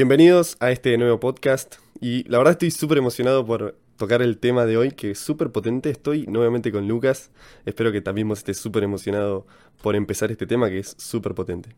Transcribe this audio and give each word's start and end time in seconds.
Bienvenidos 0.00 0.56
a 0.60 0.70
este 0.70 0.96
nuevo 0.96 1.18
podcast 1.18 1.74
y 2.00 2.22
la 2.30 2.38
verdad 2.38 2.52
estoy 2.52 2.70
súper 2.70 2.98
emocionado 2.98 3.44
por 3.44 3.76
tocar 3.96 4.22
el 4.22 4.38
tema 4.38 4.64
de 4.64 4.76
hoy 4.76 4.92
que 4.92 5.10
es 5.10 5.18
súper 5.18 5.50
potente. 5.50 5.90
Estoy 5.90 6.24
nuevamente 6.28 6.70
con 6.70 6.86
Lucas. 6.86 7.32
Espero 7.66 7.90
que 7.90 8.00
también 8.00 8.28
vos 8.28 8.38
estés 8.38 8.58
súper 8.58 8.84
emocionado 8.84 9.44
por 9.82 9.96
empezar 9.96 10.30
este 10.30 10.46
tema 10.46 10.68
que 10.68 10.78
es 10.78 10.94
súper 10.98 11.34
potente. 11.34 11.70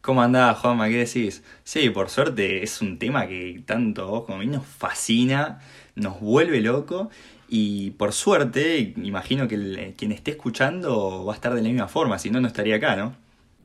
¿Cómo 0.00 0.20
andás, 0.20 0.58
Juanma? 0.58 0.88
¿Qué 0.88 0.96
decís? 0.96 1.44
Sí, 1.62 1.90
por 1.90 2.10
suerte 2.10 2.64
es 2.64 2.82
un 2.82 2.98
tema 2.98 3.28
que 3.28 3.62
tanto 3.64 4.08
vos 4.08 4.24
como 4.24 4.38
a 4.38 4.40
mí 4.40 4.48
nos 4.48 4.66
fascina, 4.66 5.60
nos 5.94 6.18
vuelve 6.18 6.60
loco 6.60 7.08
y 7.48 7.92
por 7.92 8.12
suerte, 8.12 8.94
imagino 8.96 9.46
que 9.46 9.94
quien 9.96 10.10
esté 10.10 10.32
escuchando 10.32 11.24
va 11.24 11.34
a 11.34 11.36
estar 11.36 11.54
de 11.54 11.62
la 11.62 11.68
misma 11.68 11.86
forma, 11.86 12.18
si 12.18 12.30
no, 12.30 12.40
no 12.40 12.48
estaría 12.48 12.74
acá, 12.74 12.96
¿no? 12.96 13.14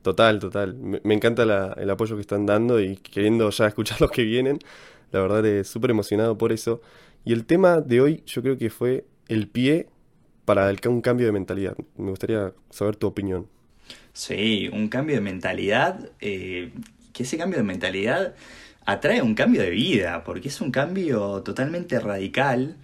Total, 0.07 0.39
total. 0.39 0.73
Me, 1.03 1.13
encanta 1.13 1.43
la- 1.45 1.73
el 1.77 1.89
apoyo 1.89 2.15
que 2.15 2.21
están 2.21 2.45
dando 2.45 2.79
y 2.79 2.95
queriendo 2.95 3.49
ya 3.49 3.67
escuchar 3.67 3.99
los 4.01 4.09
que 4.09 4.23
vienen. 4.23 4.57
La 5.11 5.19
verdad 5.19 5.45
es 5.45 5.67
súper 5.67 5.91
emocionado 5.91 6.37
por 6.37 6.53
eso. 6.53 6.79
Y 7.25 7.33
el 7.33 7.45
tema 7.45 7.81
de 7.81 7.99
hoy 7.99 8.23
yo 8.25 8.41
creo 8.41 8.57
que 8.57 8.69
fue 8.69 9.05
el 9.27 9.49
pie 9.49 9.89
para 10.45 10.71
un 10.87 11.01
cambio 11.01 11.25
de 11.25 11.33
mentalidad. 11.33 11.75
Me 11.97 12.09
gustaría 12.11 12.53
saber 12.69 12.95
tu 12.95 13.07
opinión. 13.07 13.47
Sí, 14.13 14.69
un 14.73 14.89
cambio 14.89 15.15
de 15.15 15.21
mentalidad, 15.21 16.09
eh, 16.21 16.71
que 17.13 17.23
ese 17.23 17.37
cambio 17.37 17.57
de 17.59 17.63
mentalidad 17.63 18.35
atrae 18.85 19.21
un 19.21 19.35
cambio 19.35 19.61
de 19.61 19.69
vida, 19.71 20.23
porque 20.23 20.47
es 20.49 20.61
un 20.61 20.71
cambio 20.71 21.43
totalmente 21.43 21.99
radical 21.99 22.77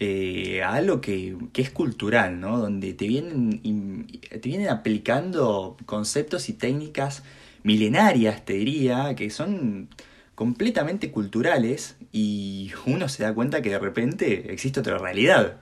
eh, 0.00 0.62
a 0.62 0.74
algo 0.74 1.00
que, 1.00 1.36
que 1.52 1.62
es 1.62 1.70
cultural, 1.70 2.40
¿no? 2.40 2.58
Donde 2.58 2.94
te 2.94 3.06
vienen, 3.06 4.06
te 4.30 4.40
vienen 4.40 4.68
aplicando 4.68 5.76
conceptos 5.86 6.48
y 6.48 6.54
técnicas 6.54 7.22
milenarias, 7.62 8.44
te 8.44 8.54
diría, 8.54 9.14
que 9.14 9.30
son 9.30 9.88
completamente 10.34 11.10
culturales 11.10 11.96
y 12.12 12.72
uno 12.86 13.08
se 13.08 13.22
da 13.22 13.34
cuenta 13.34 13.62
que 13.62 13.70
de 13.70 13.78
repente 13.78 14.52
existe 14.52 14.80
otra 14.80 14.98
realidad. 14.98 15.60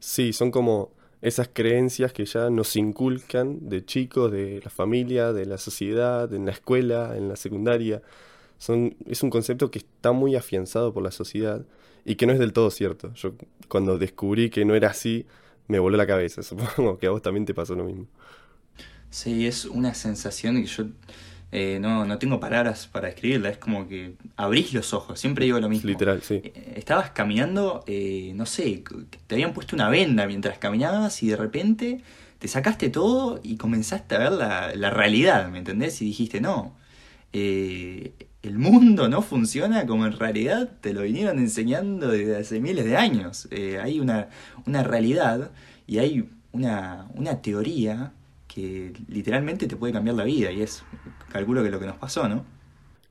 Sí, 0.00 0.32
son 0.32 0.50
como 0.50 0.90
esas 1.20 1.48
creencias 1.52 2.12
que 2.12 2.24
ya 2.24 2.50
nos 2.50 2.74
inculcan 2.74 3.68
de 3.68 3.84
chicos, 3.84 4.32
de 4.32 4.60
la 4.64 4.70
familia, 4.70 5.32
de 5.32 5.46
la 5.46 5.58
sociedad, 5.58 6.32
en 6.32 6.46
la 6.46 6.52
escuela, 6.52 7.16
en 7.16 7.28
la 7.28 7.36
secundaria. 7.36 8.02
Son, 8.58 8.96
es 9.06 9.22
un 9.22 9.30
concepto 9.30 9.70
que 9.70 9.78
está 9.78 10.12
muy 10.12 10.36
afianzado 10.36 10.92
por 10.92 11.02
la 11.02 11.12
sociedad 11.12 11.64
y 12.04 12.16
que 12.16 12.26
no 12.26 12.32
es 12.32 12.38
del 12.38 12.52
todo 12.52 12.70
cierto. 12.70 13.12
Yo 13.14 13.34
cuando 13.68 13.98
descubrí 13.98 14.50
que 14.50 14.64
no 14.64 14.74
era 14.74 14.90
así, 14.90 15.26
me 15.68 15.78
voló 15.78 15.96
la 15.96 16.06
cabeza. 16.06 16.42
Supongo 16.44 16.98
que 16.98 17.06
a 17.06 17.10
vos 17.10 17.22
también 17.22 17.46
te 17.46 17.54
pasó 17.54 17.74
lo 17.74 17.84
mismo. 17.84 18.06
Sí, 19.10 19.46
es 19.46 19.64
una 19.66 19.94
sensación 19.94 20.56
que 20.62 20.66
yo 20.66 20.84
eh, 21.52 21.78
no, 21.80 22.06
no 22.06 22.18
tengo 22.18 22.40
palabras 22.40 22.86
para 22.86 23.08
describirla. 23.08 23.50
Es 23.50 23.58
como 23.58 23.86
que 23.88 24.16
abrís 24.36 24.72
los 24.72 24.94
ojos, 24.94 25.20
siempre 25.20 25.44
digo 25.44 25.60
lo 25.60 25.68
mismo. 25.68 25.90
Literal, 25.90 26.22
sí. 26.22 26.42
Eh, 26.42 26.74
Estabas 26.76 27.10
caminando, 27.10 27.84
eh, 27.86 28.32
no 28.34 28.46
sé, 28.46 28.82
te 29.26 29.34
habían 29.34 29.52
puesto 29.54 29.76
una 29.76 29.88
venda 29.90 30.26
mientras 30.26 30.58
caminabas 30.58 31.22
y 31.22 31.28
de 31.28 31.36
repente 31.36 32.02
te 32.38 32.48
sacaste 32.48 32.88
todo 32.90 33.40
y 33.42 33.56
comenzaste 33.56 34.14
a 34.16 34.18
ver 34.18 34.32
la, 34.32 34.74
la 34.74 34.90
realidad, 34.90 35.48
¿me 35.50 35.58
entendés? 35.58 36.00
Y 36.02 36.06
dijiste, 36.06 36.40
no, 36.40 36.74
eh, 37.32 38.14
el 38.42 38.58
mundo 38.58 39.08
no 39.08 39.22
funciona 39.22 39.86
como 39.86 40.04
en 40.06 40.12
realidad 40.12 40.70
te 40.80 40.92
lo 40.92 41.02
vinieron 41.02 41.38
enseñando 41.38 42.08
desde 42.08 42.36
hace 42.36 42.60
miles 42.60 42.84
de 42.84 42.96
años. 42.96 43.48
Eh, 43.50 43.78
hay 43.80 44.00
una, 44.00 44.28
una 44.66 44.82
realidad 44.82 45.52
y 45.86 45.98
hay 45.98 46.28
una, 46.50 47.08
una 47.14 47.40
teoría 47.40 48.12
que 48.48 48.92
literalmente 49.08 49.66
te 49.66 49.76
puede 49.76 49.92
cambiar 49.92 50.16
la 50.16 50.24
vida 50.24 50.50
y 50.50 50.60
es, 50.60 50.84
calculo 51.30 51.62
que 51.62 51.70
lo 51.70 51.80
que 51.80 51.86
nos 51.86 51.96
pasó, 51.96 52.28
¿no? 52.28 52.44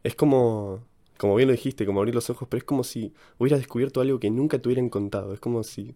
Es 0.03 0.15
como, 0.15 0.83
como 1.17 1.35
bien 1.35 1.47
lo 1.47 1.53
dijiste, 1.53 1.85
como 1.85 1.99
abrir 1.99 2.13
los 2.13 2.29
ojos, 2.29 2.47
pero 2.49 2.59
es 2.59 2.63
como 2.65 2.83
si 2.83 3.13
hubieras 3.37 3.59
descubierto 3.59 4.01
algo 4.01 4.19
que 4.19 4.29
nunca 4.29 4.59
te 4.59 4.67
hubieran 4.67 4.89
contado. 4.89 5.33
Es 5.33 5.39
como 5.39 5.63
si 5.63 5.95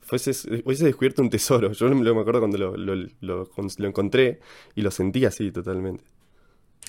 fueses, 0.00 0.46
hubieses 0.46 0.84
descubierto 0.84 1.22
un 1.22 1.30
tesoro. 1.30 1.72
Yo 1.72 1.88
me 1.88 2.20
acuerdo 2.20 2.40
cuando 2.40 2.58
lo, 2.58 2.76
lo, 2.76 2.94
lo, 3.20 3.50
lo 3.78 3.88
encontré 3.88 4.40
y 4.74 4.82
lo 4.82 4.90
sentí 4.90 5.24
así 5.24 5.50
totalmente. 5.50 6.04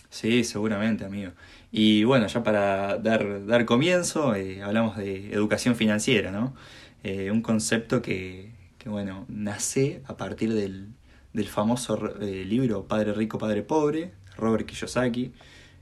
Sí, 0.09 0.43
seguramente, 0.43 1.05
amigo. 1.05 1.33
Y 1.71 2.03
bueno, 2.05 2.27
ya 2.27 2.41
para 2.43 2.97
dar, 2.97 3.45
dar 3.45 3.65
comienzo, 3.65 4.35
eh, 4.35 4.63
hablamos 4.63 4.97
de 4.97 5.33
educación 5.33 5.75
financiera, 5.75 6.31
¿no? 6.31 6.55
Eh, 7.03 7.29
un 7.31 7.41
concepto 7.41 8.01
que, 8.01 8.51
que, 8.77 8.89
bueno, 8.89 9.25
nace 9.27 10.01
a 10.05 10.15
partir 10.17 10.53
del, 10.53 10.87
del 11.33 11.47
famoso 11.47 11.99
eh, 12.21 12.45
libro 12.45 12.87
Padre 12.87 13.13
Rico, 13.13 13.37
Padre 13.37 13.63
Pobre, 13.63 14.13
Robert 14.37 14.65
Kiyosaki. 14.65 15.33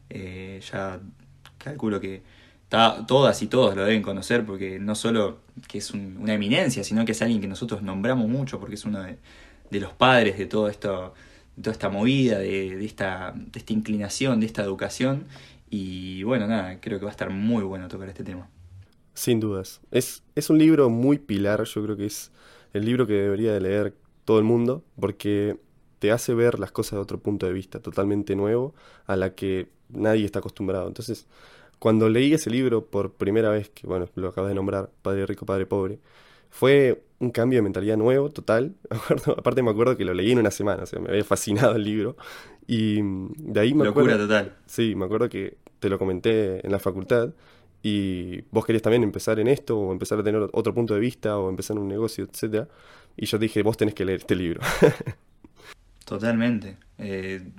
Eh, 0.10 0.62
ya 0.72 1.00
calculo 1.58 2.00
que 2.00 2.24
ta- 2.70 3.06
todas 3.08 3.42
y 3.42 3.48
todos 3.48 3.76
lo 3.76 3.84
deben 3.86 4.02
conocer 4.02 4.46
porque 4.46 4.80
no 4.80 4.96
solo 4.96 5.40
que 5.68 5.80
es 5.80 5.92
un- 5.92 6.18
una 6.20 6.34
eminencia, 6.34 6.84
sino 6.84 7.06
que 7.06 7.12
es 7.14 7.22
alguien 7.22 7.42
que 7.42 7.48
nosotros 7.48 7.82
nombramos 7.82 8.28
mucho 8.30 8.60
porque 8.60 8.76
es 8.76 8.86
uno 8.86 9.02
de, 9.04 9.18
de 9.72 9.80
los 9.80 9.94
padres 9.94 10.38
de 10.38 10.46
todo 10.46 10.70
esto, 10.70 11.14
toda 11.56 11.72
esta 11.72 11.90
movida, 11.90 12.40
de, 12.40 12.78
de 12.78 12.86
esta, 12.86 13.34
de 13.36 13.60
esta 13.60 13.74
inclinación, 13.74 14.40
de 14.40 14.46
esta 14.48 14.64
educación. 14.64 15.26
Y 15.70 16.24
bueno, 16.24 16.48
nada, 16.48 16.80
creo 16.80 17.00
que 17.00 17.06
va 17.06 17.12
a 17.12 17.14
estar 17.14 17.30
muy 17.30 17.64
bueno 17.64 17.88
tocar 17.88 18.10
este 18.10 18.24
tema. 18.24 18.50
Sin 19.14 19.40
dudas. 19.40 19.82
Es, 19.92 20.24
es 20.36 20.50
un 20.50 20.58
libro 20.58 20.90
muy 20.90 21.20
pilar, 21.20 21.64
yo 21.64 21.84
creo 21.84 21.98
que 21.98 22.06
es 22.06 22.32
el 22.74 22.86
libro 22.86 23.08
que 23.08 23.14
debería 23.14 23.54
de 23.54 23.62
leer 23.62 23.96
todo 24.26 24.40
el 24.40 24.44
mundo, 24.44 24.84
porque 25.00 25.58
te 26.00 26.12
hace 26.12 26.34
ver 26.34 26.60
las 26.60 26.72
cosas 26.72 26.94
de 26.94 27.00
otro 27.00 27.20
punto 27.20 27.46
de 27.46 27.54
vista, 27.54 27.80
totalmente 27.80 28.36
nuevo, 28.36 28.74
a 29.06 29.16
la 29.16 29.34
que 29.36 29.70
nadie 29.90 30.26
está 30.26 30.40
acostumbrado. 30.40 30.88
Entonces, 30.88 31.28
cuando 31.80 32.10
leí 32.10 32.34
ese 32.34 32.50
libro 32.50 32.86
por 32.86 33.14
primera 33.14 33.50
vez, 33.50 33.70
que 33.70 33.88
bueno, 33.88 34.10
lo 34.16 34.30
acabas 34.30 34.50
de 34.50 34.56
nombrar, 34.56 34.92
Padre 35.02 35.26
Rico, 35.26 35.46
Padre 35.46 35.66
Pobre, 35.66 36.00
fue 36.56 37.04
un 37.20 37.32
cambio 37.32 37.58
de 37.58 37.64
mentalidad 37.64 37.98
nuevo, 37.98 38.32
total. 38.32 38.76
Aparte 39.38 39.62
me 39.62 39.72
acuerdo 39.72 39.98
que 39.98 40.06
lo 40.06 40.14
leí 40.14 40.32
en 40.32 40.40
una 40.40 40.52
semana, 40.52 40.84
o 40.84 40.86
sea, 40.86 41.00
me 41.00 41.10
había 41.10 41.26
fascinado 41.26 41.76
el 41.76 41.84
libro. 41.84 42.16
Y 42.66 43.02
de 43.02 43.60
ahí 43.60 43.74
me 43.74 43.84
Locura 43.84 44.14
acuerdo... 44.14 44.28
total. 44.28 44.56
Sí, 44.66 44.96
me 44.96 45.04
acuerdo 45.04 45.28
que 45.28 45.58
te 45.80 45.90
lo 45.90 46.00
comenté 46.00 46.66
en 46.66 46.72
la 46.72 46.80
facultad 46.80 47.32
y 47.84 48.42
vos 48.52 48.66
querías 48.66 48.82
también 48.82 49.04
empezar 49.04 49.38
en 49.42 49.50
esto 49.50 49.78
o 49.78 49.92
empezar 49.92 50.18
a 50.18 50.24
tener 50.24 50.50
otro 50.54 50.74
punto 50.74 50.94
de 50.94 51.02
vista 51.02 51.38
o 51.38 51.50
empezar 51.50 51.78
un 51.78 51.90
negocio, 51.90 52.24
etcétera. 52.24 52.70
Y 53.18 53.26
yo 53.26 53.38
dije, 53.38 53.62
vos 53.62 53.76
tenés 53.76 53.94
que 53.94 54.06
leer 54.06 54.22
este 54.22 54.36
libro. 54.38 54.62
Totalmente. 56.06 56.78
Eh, 57.00 57.50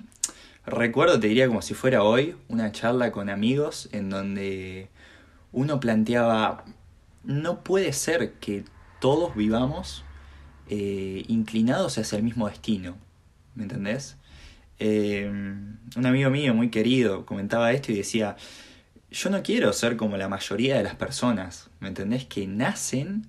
recuerdo, 0.65 1.19
te 1.19 1.27
diría 1.27 1.47
como 1.47 1.61
si 1.61 1.75
fuera 1.75 2.01
hoy, 2.01 2.35
una 2.47 2.71
charla 2.71 3.11
con 3.11 3.29
amigos 3.29 3.89
en 3.91 4.09
donde 4.09 4.89
uno 5.51 5.79
planteaba, 5.79 6.65
no 7.23 7.63
puede 7.63 7.93
ser 7.93 8.33
que 8.39 8.63
todos 8.99 9.35
vivamos 9.35 10.03
eh, 10.69 11.23
inclinados 11.27 11.97
hacia 11.97 12.17
el 12.17 12.23
mismo 12.23 12.47
destino, 12.47 12.97
¿me 13.55 13.63
entendés? 13.63 14.17
Eh, 14.79 15.27
un 15.27 16.05
amigo 16.05 16.29
mío 16.29 16.53
muy 16.53 16.69
querido 16.69 17.25
comentaba 17.25 17.71
esto 17.71 17.91
y 17.91 17.95
decía, 17.95 18.35
yo 19.09 19.29
no 19.29 19.41
quiero 19.43 19.71
ser 19.73 19.97
como 19.97 20.17
la 20.17 20.29
mayoría 20.29 20.77
de 20.77 20.83
las 20.83 20.95
personas, 20.95 21.69
¿me 21.79 21.87
entendés? 21.87 22.25
Que 22.25 22.47
nacen 22.47 23.27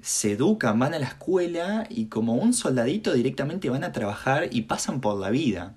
se 0.00 0.32
educan, 0.32 0.78
van 0.78 0.94
a 0.94 0.98
la 0.98 1.06
escuela 1.06 1.86
y 1.90 2.06
como 2.06 2.34
un 2.34 2.54
soldadito 2.54 3.12
directamente 3.14 3.68
van 3.70 3.84
a 3.84 3.92
trabajar 3.92 4.48
y 4.52 4.62
pasan 4.62 5.00
por 5.00 5.18
la 5.18 5.30
vida. 5.30 5.74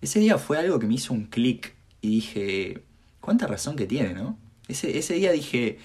Ese 0.00 0.18
día 0.18 0.38
fue 0.38 0.58
algo 0.58 0.78
que 0.78 0.86
me 0.86 0.94
hizo 0.94 1.14
un 1.14 1.26
clic 1.26 1.74
y 2.00 2.08
dije, 2.16 2.82
cuánta 3.20 3.46
razón 3.46 3.76
que 3.76 3.86
tiene, 3.86 4.14
¿no? 4.14 4.36
Ese, 4.66 4.98
ese 4.98 5.14
día 5.14 5.30
dije, 5.30 5.78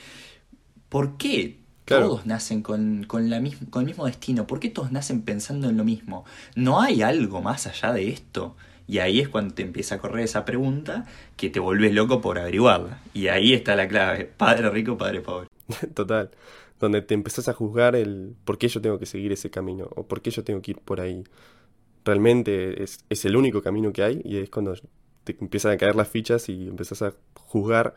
¿por 0.90 1.18
qué 1.18 1.57
Claro. 1.88 2.08
todos 2.08 2.26
nacen 2.26 2.62
con, 2.62 3.06
con, 3.06 3.30
la 3.30 3.40
mis- 3.40 3.58
con 3.70 3.82
el 3.84 3.88
mismo 3.88 4.06
destino? 4.06 4.46
¿Por 4.46 4.60
qué 4.60 4.70
todos 4.70 4.92
nacen 4.92 5.22
pensando 5.22 5.70
en 5.70 5.78
lo 5.78 5.84
mismo? 5.86 6.26
¿No 6.56 6.82
hay 6.82 7.02
algo 7.02 7.42
más 7.42 7.66
allá 7.68 7.94
de 7.94 8.10
esto? 8.10 8.56
Y 8.88 9.00
ahí 9.00 9.20
es 9.20 9.30
cuando 9.30 9.54
te 9.56 9.64
empieza 9.64 9.96
a 9.96 10.00
correr 10.00 10.24
esa 10.26 10.46
pregunta 10.46 11.06
que 11.38 11.50
te 11.50 11.60
volvés 11.60 11.94
loco 11.94 12.22
por 12.22 12.40
averiguarla. 12.40 13.00
Y 13.14 13.28
ahí 13.30 13.54
está 13.54 13.76
la 13.76 13.88
clave, 13.88 14.26
padre 14.26 14.70
rico, 14.70 14.98
padre 14.98 15.22
pobre. 15.22 15.48
Total. 15.94 16.30
Donde 16.80 17.02
te 17.02 17.14
empezás 17.16 17.48
a 17.50 17.54
juzgar 17.54 17.96
el 17.96 18.36
por 18.46 18.58
qué 18.58 18.68
yo 18.68 18.82
tengo 18.82 19.00
que 19.00 19.06
seguir 19.06 19.32
ese 19.32 19.50
camino 19.50 19.90
o 19.96 20.08
por 20.08 20.22
qué 20.22 20.30
yo 20.32 20.44
tengo 20.44 20.62
que 20.62 20.72
ir 20.72 20.78
por 20.80 21.02
ahí. 21.02 21.24
Realmente 22.06 22.84
es, 22.84 23.04
es 23.10 23.26
el 23.26 23.36
único 23.36 23.62
camino 23.62 23.92
que 23.92 24.04
hay 24.04 24.22
y 24.24 24.38
es 24.38 24.50
cuando 24.50 24.76
te 25.26 25.36
empiezan 25.42 25.74
a 25.74 25.78
caer 25.78 25.96
las 25.96 26.08
fichas 26.08 26.48
y 26.50 26.68
empezás 26.68 27.02
a 27.02 27.14
juzgar 27.36 27.96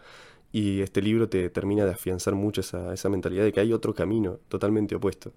y 0.52 0.80
este 0.80 1.02
libro 1.02 1.28
te 1.28 1.48
termina 1.50 1.84
de 1.84 1.92
afianzar 1.92 2.34
mucho 2.34 2.60
esa, 2.60 2.92
esa 2.92 3.08
mentalidad 3.08 3.44
de 3.44 3.52
que 3.52 3.60
hay 3.60 3.72
otro 3.72 3.94
camino 3.94 4.38
totalmente 4.48 4.94
opuesto. 4.94 5.32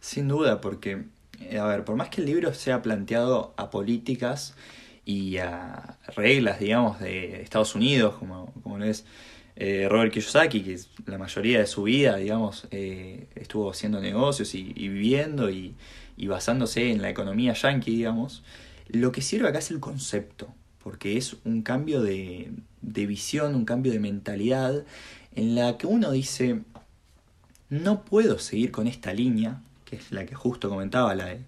Sin 0.00 0.28
duda, 0.28 0.60
porque, 0.60 1.04
eh, 1.40 1.58
a 1.58 1.66
ver, 1.66 1.84
por 1.84 1.96
más 1.96 2.08
que 2.08 2.20
el 2.20 2.26
libro 2.26 2.52
sea 2.54 2.82
planteado 2.82 3.54
a 3.56 3.70
políticas 3.70 4.54
y 5.04 5.38
a 5.38 5.98
reglas, 6.16 6.60
digamos, 6.60 7.00
de 7.00 7.42
Estados 7.42 7.74
Unidos, 7.74 8.14
como, 8.16 8.52
como 8.62 8.78
lo 8.78 8.84
es 8.84 9.04
eh, 9.56 9.86
Robert 9.88 10.12
Kiyosaki, 10.12 10.62
que 10.62 10.78
la 11.06 11.18
mayoría 11.18 11.58
de 11.60 11.66
su 11.66 11.82
vida, 11.84 12.16
digamos, 12.16 12.66
eh, 12.70 13.28
estuvo 13.34 13.70
haciendo 13.70 14.00
negocios 14.00 14.54
y, 14.54 14.72
y 14.74 14.88
viviendo 14.88 15.50
y, 15.50 15.74
y 16.16 16.26
basándose 16.26 16.90
en 16.90 17.02
la 17.02 17.10
economía 17.10 17.52
yankee, 17.54 17.90
digamos, 17.96 18.42
lo 18.88 19.12
que 19.12 19.22
sirve 19.22 19.48
acá 19.48 19.58
es 19.58 19.70
el 19.70 19.80
concepto, 19.80 20.54
porque 20.90 21.16
es 21.16 21.36
un 21.44 21.62
cambio 21.62 22.02
de, 22.02 22.50
de 22.82 23.06
visión, 23.06 23.54
un 23.54 23.64
cambio 23.64 23.92
de 23.92 24.00
mentalidad 24.00 24.84
en 25.36 25.54
la 25.54 25.78
que 25.78 25.86
uno 25.86 26.10
dice, 26.10 26.62
no 27.68 28.04
puedo 28.04 28.40
seguir 28.40 28.72
con 28.72 28.88
esta 28.88 29.14
línea, 29.14 29.62
que 29.84 29.94
es 29.94 30.10
la 30.10 30.26
que 30.26 30.34
justo 30.34 30.68
comentaba, 30.68 31.14
la 31.14 31.26
de 31.26 31.42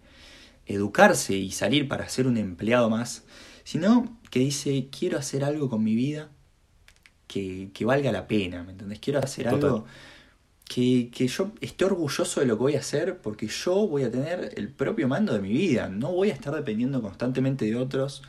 educarse 0.66 1.34
y 1.34 1.50
salir 1.50 1.88
para 1.88 2.08
ser 2.08 2.28
un 2.28 2.36
empleado 2.36 2.88
más, 2.88 3.24
sino 3.64 4.16
que 4.30 4.38
dice, 4.38 4.86
quiero 4.96 5.18
hacer 5.18 5.42
algo 5.42 5.68
con 5.68 5.82
mi 5.82 5.96
vida 5.96 6.28
que, 7.26 7.70
que 7.74 7.84
valga 7.84 8.12
la 8.12 8.28
pena, 8.28 8.62
¿me 8.62 8.70
entendés? 8.70 9.00
Quiero 9.00 9.18
hacer 9.18 9.48
algo 9.48 9.86
que, 10.72 11.10
que, 11.12 11.26
yo 11.26 11.50
esté 11.60 11.84
orgulloso 11.84 12.38
de 12.38 12.46
lo 12.46 12.56
que 12.58 12.62
voy 12.62 12.76
a 12.76 12.78
hacer 12.78 13.18
porque 13.18 13.48
yo 13.48 13.88
voy 13.88 14.04
a 14.04 14.10
tener 14.12 14.54
el 14.56 14.68
propio 14.68 15.08
mando 15.08 15.32
de 15.32 15.40
mi 15.40 15.50
vida, 15.50 15.88
no 15.88 16.12
voy 16.12 16.30
a 16.30 16.32
estar 16.32 16.54
dependiendo 16.54 17.02
constantemente 17.02 17.64
de 17.64 17.74
otros, 17.74 18.22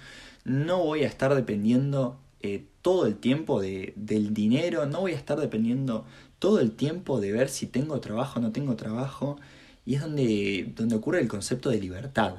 no 0.43 0.83
voy 0.83 1.03
a 1.03 1.07
estar 1.07 1.33
dependiendo 1.35 2.17
eh, 2.41 2.65
todo 2.81 3.05
el 3.05 3.15
tiempo 3.15 3.61
de, 3.61 3.93
del 3.95 4.33
dinero, 4.33 4.85
no 4.85 5.01
voy 5.01 5.13
a 5.13 5.15
estar 5.17 5.39
dependiendo 5.39 6.05
todo 6.39 6.59
el 6.59 6.71
tiempo 6.71 7.21
de 7.21 7.31
ver 7.31 7.49
si 7.49 7.67
tengo 7.67 7.99
trabajo 8.01 8.39
o 8.39 8.41
no 8.41 8.51
tengo 8.51 8.75
trabajo, 8.75 9.37
y 9.85 9.95
es 9.95 10.01
donde, 10.01 10.71
donde 10.75 10.95
ocurre 10.95 11.21
el 11.21 11.27
concepto 11.27 11.69
de 11.69 11.79
libertad. 11.79 12.35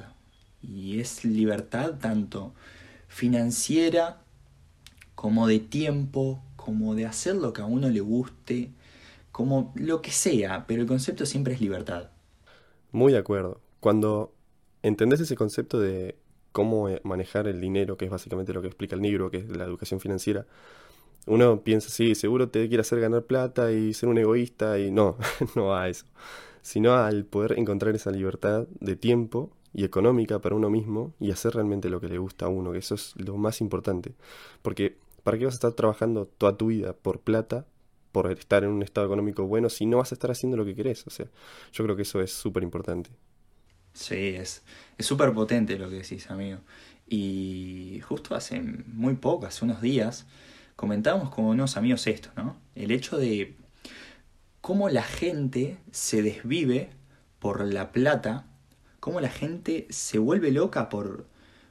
Y 0.61 0.99
es 0.99 1.25
libertad 1.25 1.95
tanto 1.99 2.53
financiera 3.07 4.21
como 5.15 5.47
de 5.47 5.59
tiempo, 5.59 6.41
como 6.55 6.95
de 6.95 7.05
hacer 7.05 7.35
lo 7.35 7.53
que 7.53 7.61
a 7.61 7.65
uno 7.65 7.89
le 7.89 8.01
guste, 8.01 8.71
como 9.31 9.73
lo 9.75 10.01
que 10.01 10.11
sea, 10.11 10.65
pero 10.67 10.81
el 10.81 10.87
concepto 10.87 11.25
siempre 11.25 11.53
es 11.53 11.61
libertad. 11.61 12.09
Muy 12.91 13.11
de 13.11 13.19
acuerdo. 13.19 13.59
Cuando 13.79 14.33
entendés 14.81 15.19
ese 15.19 15.35
concepto 15.35 15.79
de 15.79 16.15
cómo 16.55 16.87
eh, 16.87 17.01
manejar 17.03 17.49
el 17.49 17.59
dinero, 17.59 17.97
que 17.97 18.05
es 18.05 18.11
básicamente 18.11 18.53
lo 18.53 18.61
que 18.61 18.67
explica 18.67 18.95
el 18.95 19.01
libro, 19.01 19.29
que 19.29 19.39
es 19.39 19.49
la 19.49 19.65
educación 19.65 19.99
financiera, 19.99 20.45
uno 21.27 21.61
piensa, 21.63 21.89
sí, 21.89 22.15
seguro 22.15 22.47
te 22.47 22.69
quiere 22.69 22.79
hacer 22.79 23.01
ganar 23.01 23.23
plata 23.23 23.73
y 23.73 23.93
ser 23.93 24.07
un 24.07 24.17
egoísta, 24.17 24.79
y 24.79 24.89
no, 24.89 25.17
no 25.55 25.75
a 25.75 25.89
eso, 25.89 26.05
sino 26.61 26.93
al 26.93 27.25
poder 27.25 27.59
encontrar 27.59 27.93
esa 27.93 28.09
libertad 28.09 28.67
de 28.79 28.95
tiempo 28.95 29.51
y 29.73 29.83
económica 29.83 30.39
para 30.39 30.55
uno 30.55 30.69
mismo 30.69 31.13
y 31.19 31.31
hacer 31.31 31.55
realmente 31.55 31.89
lo 31.89 31.99
que 31.99 32.07
le 32.07 32.19
gusta 32.19 32.45
a 32.45 32.49
uno, 32.49 32.71
que 32.71 32.77
eso 32.77 32.95
es 32.95 33.13
lo 33.17 33.35
más 33.35 33.59
importante. 33.59 34.15
Porque, 34.61 34.97
¿para 35.23 35.37
qué 35.37 35.43
vas 35.43 35.55
a 35.55 35.57
estar 35.57 35.73
trabajando 35.73 36.25
toda 36.37 36.55
tu 36.55 36.67
vida 36.67 36.93
por 36.93 37.19
plata, 37.19 37.65
por 38.13 38.31
estar 38.31 38.63
en 38.63 38.69
un 38.69 38.81
estado 38.81 39.07
económico 39.07 39.45
bueno, 39.45 39.67
si 39.69 39.85
no 39.85 39.97
vas 39.97 40.13
a 40.13 40.15
estar 40.15 40.31
haciendo 40.31 40.55
lo 40.55 40.63
que 40.63 40.73
querés? 40.73 41.05
O 41.05 41.09
sea, 41.09 41.27
yo 41.73 41.83
creo 41.83 41.97
que 41.97 42.03
eso 42.03 42.21
es 42.21 42.31
súper 42.31 42.63
importante. 42.63 43.09
Sí, 43.95 44.35
es 44.35 44.61
súper 44.99 45.33
potente 45.33 45.79
lo 45.79 45.89
que 45.89 45.95
decís, 45.95 46.29
amigo. 46.29 46.59
Y 47.07 48.01
justo 48.07 48.35
hace 48.35 48.61
muy 48.61 49.15
poco, 49.15 49.45
hace 49.45 49.65
unos 49.65 49.81
días, 49.81 50.25
comentábamos 50.75 51.29
con 51.29 51.45
unos 51.45 51.77
amigos 51.77 52.05
esto, 52.07 52.29
¿no? 52.35 52.57
El 52.75 52.91
hecho 52.91 53.17
de 53.17 53.55
cómo 54.61 54.89
la 54.89 55.03
gente 55.03 55.77
se 55.91 56.21
desvive 56.21 56.89
por 57.39 57.63
la 57.63 57.91
plata, 57.91 58.47
cómo 58.99 59.21
la 59.21 59.29
gente 59.29 59.87
se 59.91 60.17
vuelve 60.17 60.51
loca 60.51 60.89
por, 60.89 61.27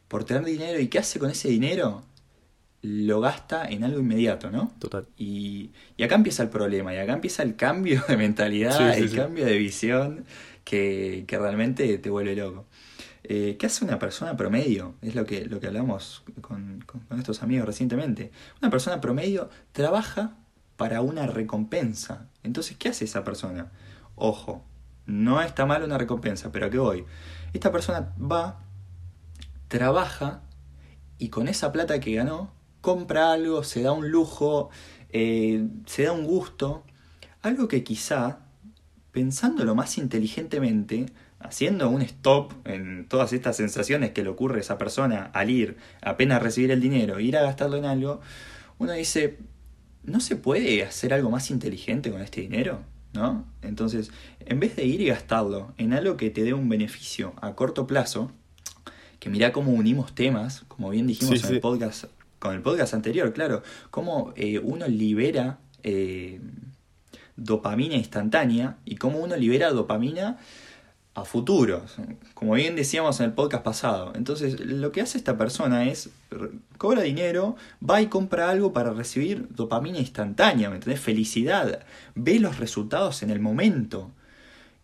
por 0.09 0.25
tener 0.25 0.45
dinero 0.45 0.79
y 0.79 0.89
qué 0.89 1.01
hace 1.01 1.19
con 1.19 1.31
ese 1.31 1.49
dinero, 1.49 2.05
lo 2.83 3.21
gasta 3.21 3.67
en 3.67 3.83
algo 3.83 3.99
inmediato, 3.99 4.51
¿no? 4.51 4.73
Total. 4.79 5.07
Y, 5.17 5.71
y 5.97 6.05
acá 6.05 6.15
empieza 6.15 6.43
el 6.43 6.51
problema, 6.51 6.95
y 6.95 6.99
acá 6.99 7.15
empieza 7.15 7.43
el 7.43 7.57
cambio 7.57 8.05
de 8.07 8.17
mentalidad, 8.19 8.97
el 8.97 9.13
cambio 9.15 9.47
de 9.47 9.59
visión 9.59 10.25
que, 10.65 11.25
realmente 11.29 11.99
te 11.99 12.11
vuelve 12.11 12.35
loco. 12.37 12.67
Eh, 13.23 13.57
¿Qué 13.59 13.67
hace 13.67 13.85
una 13.85 13.99
persona 13.99 14.37
promedio? 14.37 14.95
Es 15.01 15.15
lo 15.15 15.25
que, 15.25 15.47
lo 15.47 15.61
que 15.61 15.69
hablamos 15.69 16.25
con, 16.41 16.83
con, 16.87 17.01
con, 17.01 17.19
estos 17.19 17.43
amigos 17.43 17.67
recientemente. 17.67 18.33
Una 18.61 18.71
persona 18.71 19.01
promedio 19.01 19.49
trabaja 19.73 20.37
para 20.77 21.01
una 21.01 21.27
recompensa. 21.27 22.29
Entonces, 22.43 22.77
¿qué 22.77 22.91
hace 22.91 23.05
esa 23.05 23.25
persona? 23.25 23.73
Ojo, 24.17 24.65
no 25.07 25.41
está 25.43 25.67
mal 25.67 25.83
una 25.83 25.99
recompensa, 25.99 26.51
pero 26.53 26.67
¿a 26.67 26.71
qué 26.71 26.79
voy? 26.79 27.05
Esta 27.53 27.71
persona 27.71 28.15
va, 28.19 28.63
trabaja 29.69 30.43
y 31.19 31.29
con 31.29 31.49
esa 31.49 31.73
plata 31.73 32.01
que 32.01 32.15
ganó, 32.15 32.53
compra 32.81 33.33
algo, 33.33 33.63
se 33.65 33.83
da 33.83 33.93
un 33.93 34.11
lujo, 34.11 34.71
eh, 35.11 35.67
se 35.87 36.05
da 36.05 36.13
un 36.13 36.25
gusto, 36.25 36.85
algo 37.43 37.69
que 37.69 37.85
quizá 37.85 38.44
pensándolo 39.15 39.77
más 39.77 39.97
inteligentemente, 39.97 41.07
haciendo 41.39 41.89
un 41.89 42.03
stop 42.03 42.53
en 42.65 43.07
todas 43.09 43.33
estas 43.33 43.57
sensaciones 43.57 44.11
que 44.11 44.25
le 44.25 44.29
ocurre 44.29 44.59
a 44.59 44.61
esa 44.61 44.77
persona 44.77 45.31
al 45.33 45.51
ir, 45.51 45.77
apenas 46.03 46.43
recibir 46.43 46.73
el 46.73 46.81
dinero, 46.81 47.21
ir 47.21 47.37
a 47.37 47.43
gastarlo 47.43 47.77
en 47.77 47.85
algo, 47.85 48.21
uno 48.79 48.93
dice, 48.93 49.39
¿no 50.03 50.19
se 50.19 50.35
puede 50.35 50.83
hacer 50.83 51.15
algo 51.15 51.31
más 51.31 51.53
inteligente 51.53 52.11
con 52.11 52.23
este 52.23 52.41
dinero? 52.41 52.81
¿No? 53.13 53.47
Entonces, 53.63 54.11
en 54.41 54.59
vez 54.59 54.75
de 54.75 54.85
ir 54.85 55.01
y 55.01 55.07
gastarlo 55.07 55.73
en 55.79 55.93
algo 55.93 56.17
que 56.17 56.31
te 56.31 56.43
dé 56.43 56.53
un 56.53 56.69
beneficio 56.69 57.35
a 57.41 57.55
corto 57.55 57.87
plazo, 57.87 58.33
que 59.21 59.31
mira 59.31 59.53
cómo 59.53 59.71
unimos 59.71 60.13
temas, 60.17 60.65
como 60.67 60.91
bien 60.91 61.07
dijimos 61.07 61.39
sí, 61.39 61.47
en 61.47 61.55
el 61.55 61.61
podcast, 61.61 62.07
con 62.41 62.53
el 62.53 62.63
podcast 62.63 62.95
anterior, 62.95 63.33
claro, 63.33 63.63
cómo 63.93 64.33
eh, 64.35 64.59
uno 64.59 64.89
libera 64.89 65.61
eh, 65.85 66.41
dopamina 67.37 67.97
instantánea 67.97 68.79
y 68.85 68.97
cómo 68.97 69.19
uno 69.19 69.37
libera 69.37 69.71
dopamina 69.71 70.39
a 71.15 71.25
futuros, 71.25 71.95
como 72.35 72.55
bien 72.55 72.75
decíamos 72.75 73.21
en 73.21 73.27
el 73.27 73.33
podcast 73.33 73.63
pasado. 73.63 74.13
Entonces, 74.17 74.59
lo 74.59 74.91
que 74.91 75.01
hace 75.01 75.17
esta 75.17 75.39
persona 75.39 75.89
es 75.89 76.11
cobra 76.77 77.03
dinero, 77.03 77.55
va 77.89 78.03
y 78.03 78.09
compra 78.09 78.51
algo 78.51 78.73
para 78.73 78.93
recibir 78.93 79.47
dopamina 79.51 79.99
instantánea, 79.99 80.71
¿me 80.71 80.77
entendés? 80.77 81.01
Felicidad, 81.01 81.85
ve 82.17 82.41
los 82.41 82.59
resultados 82.59 83.23
en 83.23 83.31
el 83.31 83.39
momento. 83.39 84.11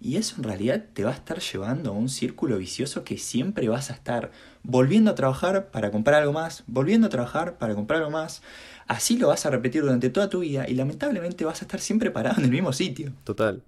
Y 0.00 0.17
eso 0.17 0.37
en 0.38 0.44
realidad 0.44 0.85
te 0.94 1.05
va 1.05 1.11
a 1.11 1.14
estar 1.14 1.40
llevando 1.40 1.90
a 1.90 1.95
un 1.95 2.09
círculo 2.09 2.59
vicioso 2.59 3.02
que 3.02 3.19
siempre 3.19 3.69
vas 3.69 3.90
a 3.90 3.95
estar 3.95 4.30
volviendo 4.62 5.11
a 5.11 5.14
trabajar 5.14 5.71
para 5.71 5.90
comprar 5.90 6.23
algo 6.23 6.33
más, 6.33 6.64
volviendo 6.67 7.07
a 7.07 7.11
trabajar 7.11 7.59
para 7.59 7.75
comprar 7.75 8.00
algo 8.00 8.11
más. 8.11 8.43
Así 8.87 9.17
lo 9.17 9.29
vas 9.29 9.47
a 9.47 9.50
repetir 9.50 9.83
durante 9.83 10.11
toda 10.11 10.29
tu 10.29 10.40
vida 10.40 10.69
y 10.69 10.75
lamentablemente 10.75 11.45
vas 11.45 11.62
a 11.62 11.64
estar 11.64 11.81
siempre 11.81 12.11
parado 12.11 12.38
en 12.38 12.45
el 12.45 12.50
mismo 12.50 12.73
sitio. 12.73 13.12
Total. 13.25 13.62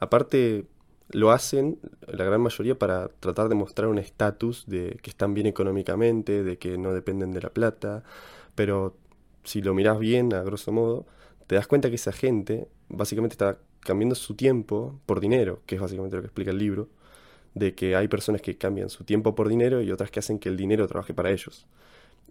Aparte, 0.00 0.66
lo 1.10 1.30
hacen 1.30 1.78
la 2.06 2.24
gran 2.24 2.40
mayoría 2.40 2.78
para 2.78 3.08
tratar 3.08 3.48
de 3.48 3.54
mostrar 3.54 3.88
un 3.88 3.98
estatus 3.98 4.64
de 4.66 4.98
que 5.02 5.10
están 5.10 5.34
bien 5.34 5.46
económicamente, 5.46 6.42
de 6.42 6.58
que 6.58 6.76
no 6.78 6.92
dependen 6.92 7.32
de 7.32 7.40
la 7.40 7.50
plata, 7.50 8.02
pero 8.54 8.96
si 9.44 9.62
lo 9.62 9.74
miras 9.74 9.98
bien, 9.98 10.32
a 10.34 10.42
grosso 10.42 10.72
modo, 10.72 11.06
te 11.46 11.54
das 11.54 11.66
cuenta 11.66 11.88
que 11.90 11.96
esa 11.96 12.12
gente 12.12 12.68
básicamente 12.88 13.34
está 13.34 13.58
cambiando 13.80 14.14
su 14.14 14.34
tiempo 14.34 14.98
por 15.06 15.20
dinero, 15.20 15.60
que 15.66 15.74
es 15.74 15.80
básicamente 15.80 16.16
lo 16.16 16.22
que 16.22 16.26
explica 16.26 16.50
el 16.50 16.58
libro, 16.58 16.88
de 17.54 17.74
que 17.74 17.96
hay 17.96 18.08
personas 18.08 18.42
que 18.42 18.56
cambian 18.56 18.90
su 18.90 19.04
tiempo 19.04 19.34
por 19.34 19.48
dinero 19.48 19.82
y 19.82 19.90
otras 19.92 20.10
que 20.10 20.18
hacen 20.20 20.38
que 20.38 20.48
el 20.48 20.56
dinero 20.56 20.86
trabaje 20.86 21.14
para 21.14 21.30
ellos. 21.30 21.66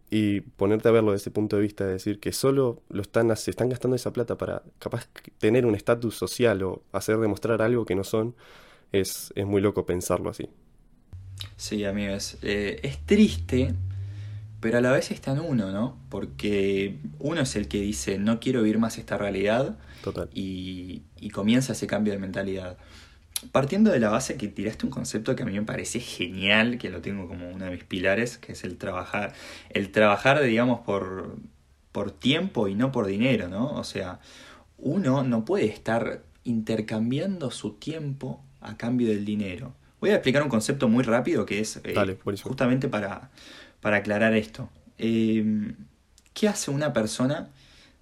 Y 0.10 0.42
ponerte 0.42 0.90
a 0.90 0.92
verlo 0.92 1.12
desde 1.12 1.24
ese 1.24 1.32
punto 1.32 1.56
de 1.56 1.64
vista, 1.64 1.86
de 1.86 1.94
decir 1.94 2.20
que 2.20 2.32
solo 2.34 2.84
lo 2.90 3.02
están, 3.02 3.36
se 3.36 3.50
están 3.50 3.70
gastando 3.70 3.96
esa 3.96 4.14
plata 4.14 4.38
para 4.38 4.62
capaz 4.78 5.10
tener 5.40 5.66
un 5.66 5.76
estatus 5.76 6.16
social 6.16 6.62
o 6.64 6.84
hacer 6.92 7.18
demostrar 7.18 7.62
algo 7.62 7.86
que 7.86 7.96
no 7.96 8.04
son, 8.04 8.36
es, 8.92 9.34
es 9.36 9.46
muy 9.46 9.62
loco 9.62 9.86
pensarlo 9.86 10.30
así. 10.30 10.50
Sí, 11.58 11.84
amigos, 11.86 12.38
eh, 12.42 12.80
es 12.84 13.00
triste, 13.06 13.74
pero 14.60 14.78
a 14.78 14.82
la 14.82 14.92
vez 14.92 15.12
está 15.12 15.32
en 15.32 15.40
uno, 15.40 15.72
¿no? 15.72 15.98
Porque 16.10 16.98
uno 17.20 17.42
es 17.42 17.56
el 17.56 17.68
que 17.68 17.82
dice, 17.82 18.18
no 18.20 18.40
quiero 18.40 18.62
vivir 18.62 18.80
más 18.80 18.98
esta 18.98 19.18
realidad. 19.18 19.78
Total. 20.04 20.30
Y, 20.34 21.04
y 21.20 21.30
comienza 21.32 21.74
ese 21.74 21.88
cambio 21.88 22.14
de 22.14 22.20
mentalidad. 22.20 22.78
Partiendo 23.52 23.92
de 23.92 24.00
la 24.00 24.10
base 24.10 24.38
que 24.38 24.48
tiraste 24.48 24.86
un 24.86 24.92
concepto 24.92 25.36
que 25.36 25.44
a 25.44 25.46
mí 25.46 25.54
me 25.54 25.64
parece 25.64 26.00
genial, 26.00 26.78
que 26.78 26.90
lo 26.90 27.02
tengo 27.02 27.28
como 27.28 27.50
uno 27.50 27.66
de 27.66 27.72
mis 27.72 27.84
pilares, 27.84 28.38
que 28.38 28.54
es 28.54 28.64
el 28.64 28.78
trabajar, 28.78 29.34
el 29.70 29.92
trabajar, 29.92 30.42
digamos, 30.42 30.82
por, 30.82 31.38
por 31.92 32.12
tiempo 32.12 32.68
y 32.68 32.76
no 32.76 32.92
por 32.92 33.06
dinero, 33.06 33.48
¿no? 33.50 33.72
O 33.74 33.84
sea, 33.84 34.20
uno 34.78 35.24
no 35.24 35.46
puede 35.46 35.66
estar 35.66 36.24
intercambiando 36.44 37.52
su 37.52 37.74
tiempo 37.74 38.44
a 38.62 38.78
cambio 38.78 39.08
del 39.10 39.26
dinero. 39.26 39.74
Voy 40.00 40.10
a 40.10 40.16
explicar 40.16 40.44
un 40.44 40.50
concepto 40.50 40.90
muy 40.90 41.04
rápido 41.04 41.46
que 41.46 41.60
es 41.60 41.78
eh, 41.84 41.94
Dale, 41.94 42.18
justamente 42.44 42.90
para, 42.90 43.32
para 43.80 43.98
aclarar 43.98 44.34
esto. 44.34 44.70
Eh, 44.98 45.74
¿Qué 46.34 46.48
hace 46.48 46.72
una 46.72 46.92
persona 46.94 47.50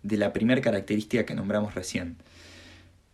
de 0.02 0.18
la 0.18 0.34
primera 0.34 0.62
característica 0.62 1.26
que 1.26 1.36
nombramos 1.36 1.76
recién? 1.76 2.18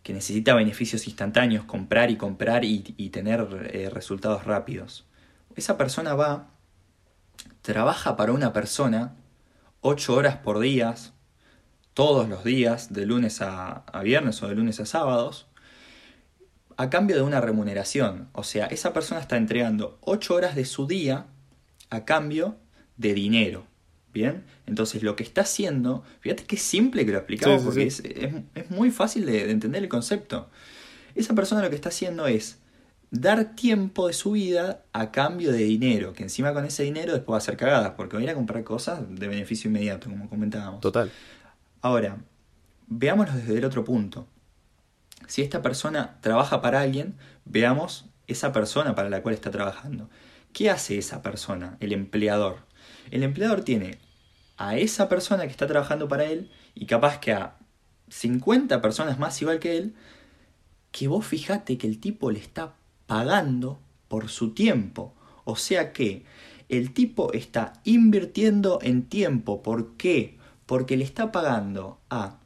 Que 0.08 0.14
necesita 0.14 0.54
beneficios 0.54 1.06
instantáneos, 1.06 1.66
comprar 1.66 2.10
y 2.10 2.16
comprar 2.16 2.64
y, 2.64 2.80
tener 3.10 3.68
eh, 3.74 3.90
resultados 3.90 4.44
rápidos. 4.44 5.06
Esa 5.54 5.76
persona 5.76 6.14
va, 6.14 6.48
trabaja 7.60 8.16
para 8.16 8.32
una 8.32 8.54
persona 8.54 9.16
8 9.82 10.14
horas 10.14 10.36
por 10.38 10.60
día, 10.60 10.94
todos 11.92 12.26
los 12.26 12.42
días, 12.42 12.90
de 12.90 13.04
lunes 13.04 13.42
a, 13.42 13.80
a 13.80 14.00
viernes 14.00 14.42
o 14.42 14.48
de 14.48 14.54
lunes 14.54 14.80
a 14.80 14.86
sábados, 14.86 15.46
a 16.78 16.88
cambio 16.88 17.16
de 17.16 17.22
una 17.22 17.42
remuneración. 17.42 18.30
O 18.32 18.44
sea, 18.44 18.64
esa 18.64 18.94
persona 18.94 19.20
está 19.20 19.36
entregando 19.36 19.98
8 20.00 20.34
horas 20.34 20.54
de 20.54 20.64
su 20.64 20.86
día 20.86 21.26
a 21.90 22.06
cambio 22.06 22.56
de 22.96 23.12
dinero. 23.12 23.66
Bien, 24.12 24.44
entonces 24.66 25.02
lo 25.02 25.16
que 25.16 25.22
está 25.22 25.42
haciendo, 25.42 26.02
fíjate 26.20 26.44
qué 26.44 26.56
simple 26.56 27.04
que 27.04 27.12
lo 27.12 27.18
explicamos, 27.18 27.60
Sí, 27.60 27.64
porque 27.66 27.90
sí. 27.90 28.02
Es, 28.06 28.24
es- 28.24 28.34
es 28.54 28.70
muy 28.70 28.90
fácil 28.90 29.26
de, 29.26 29.46
de 29.46 29.50
entender 29.52 29.82
el 29.82 29.88
concepto. 29.88 30.48
Esa 31.14 31.34
persona 31.34 31.62
lo 31.62 31.68
que 31.70 31.76
está 31.76 31.90
haciendo 31.90 32.26
es 32.26 32.58
dar 33.10 33.54
tiempo 33.54 34.06
de 34.06 34.12
su 34.12 34.32
vida 34.32 34.82
a 34.92 35.10
cambio 35.10 35.52
de 35.52 35.58
dinero, 35.64 36.12
que 36.12 36.22
encima 36.22 36.52
con 36.54 36.64
ese 36.64 36.82
dinero 36.82 37.12
después 37.12 37.32
va 37.32 37.36
a 37.36 37.38
hacer 37.38 37.56
cagadas, 37.56 37.92
porque 37.96 38.16
va 38.16 38.20
a 38.20 38.24
ir 38.24 38.30
a 38.30 38.34
comprar 38.34 38.64
cosas 38.64 39.00
de 39.08 39.28
beneficio 39.28 39.68
inmediato, 39.68 40.08
como 40.10 40.28
comentábamos. 40.28 40.80
Total. 40.80 41.10
Ahora, 41.80 42.18
veámoslo 42.86 43.34
desde 43.34 43.58
el 43.58 43.64
otro 43.64 43.84
punto. 43.84 44.26
Si 45.26 45.42
esta 45.42 45.62
persona 45.62 46.18
trabaja 46.20 46.60
para 46.62 46.80
alguien, 46.80 47.14
veamos 47.44 48.06
esa 48.26 48.52
persona 48.52 48.94
para 48.94 49.10
la 49.10 49.22
cual 49.22 49.34
está 49.34 49.50
trabajando. 49.50 50.08
¿Qué 50.52 50.70
hace 50.70 50.96
esa 50.98 51.22
persona, 51.22 51.76
el 51.80 51.92
empleador? 51.92 52.66
El 53.10 53.22
empleador 53.22 53.62
tiene 53.62 53.98
a 54.56 54.76
esa 54.76 55.08
persona 55.08 55.44
que 55.44 55.50
está 55.50 55.66
trabajando 55.66 56.08
para 56.08 56.24
él 56.24 56.50
y 56.74 56.86
capaz 56.86 57.18
que 57.18 57.32
a 57.32 57.56
50 58.08 58.80
personas 58.80 59.18
más 59.18 59.40
igual 59.40 59.58
que 59.58 59.76
él, 59.76 59.94
que 60.90 61.08
vos 61.08 61.26
fijate 61.26 61.78
que 61.78 61.86
el 61.86 62.00
tipo 62.00 62.30
le 62.30 62.40
está 62.40 62.74
pagando 63.06 63.80
por 64.08 64.28
su 64.28 64.52
tiempo. 64.54 65.14
O 65.44 65.56
sea 65.56 65.92
que 65.92 66.24
el 66.68 66.92
tipo 66.92 67.32
está 67.32 67.74
invirtiendo 67.84 68.78
en 68.82 69.04
tiempo. 69.04 69.62
¿Por 69.62 69.96
qué? 69.96 70.38
Porque 70.66 70.96
le 70.96 71.04
está 71.04 71.32
pagando 71.32 72.00
a 72.10 72.40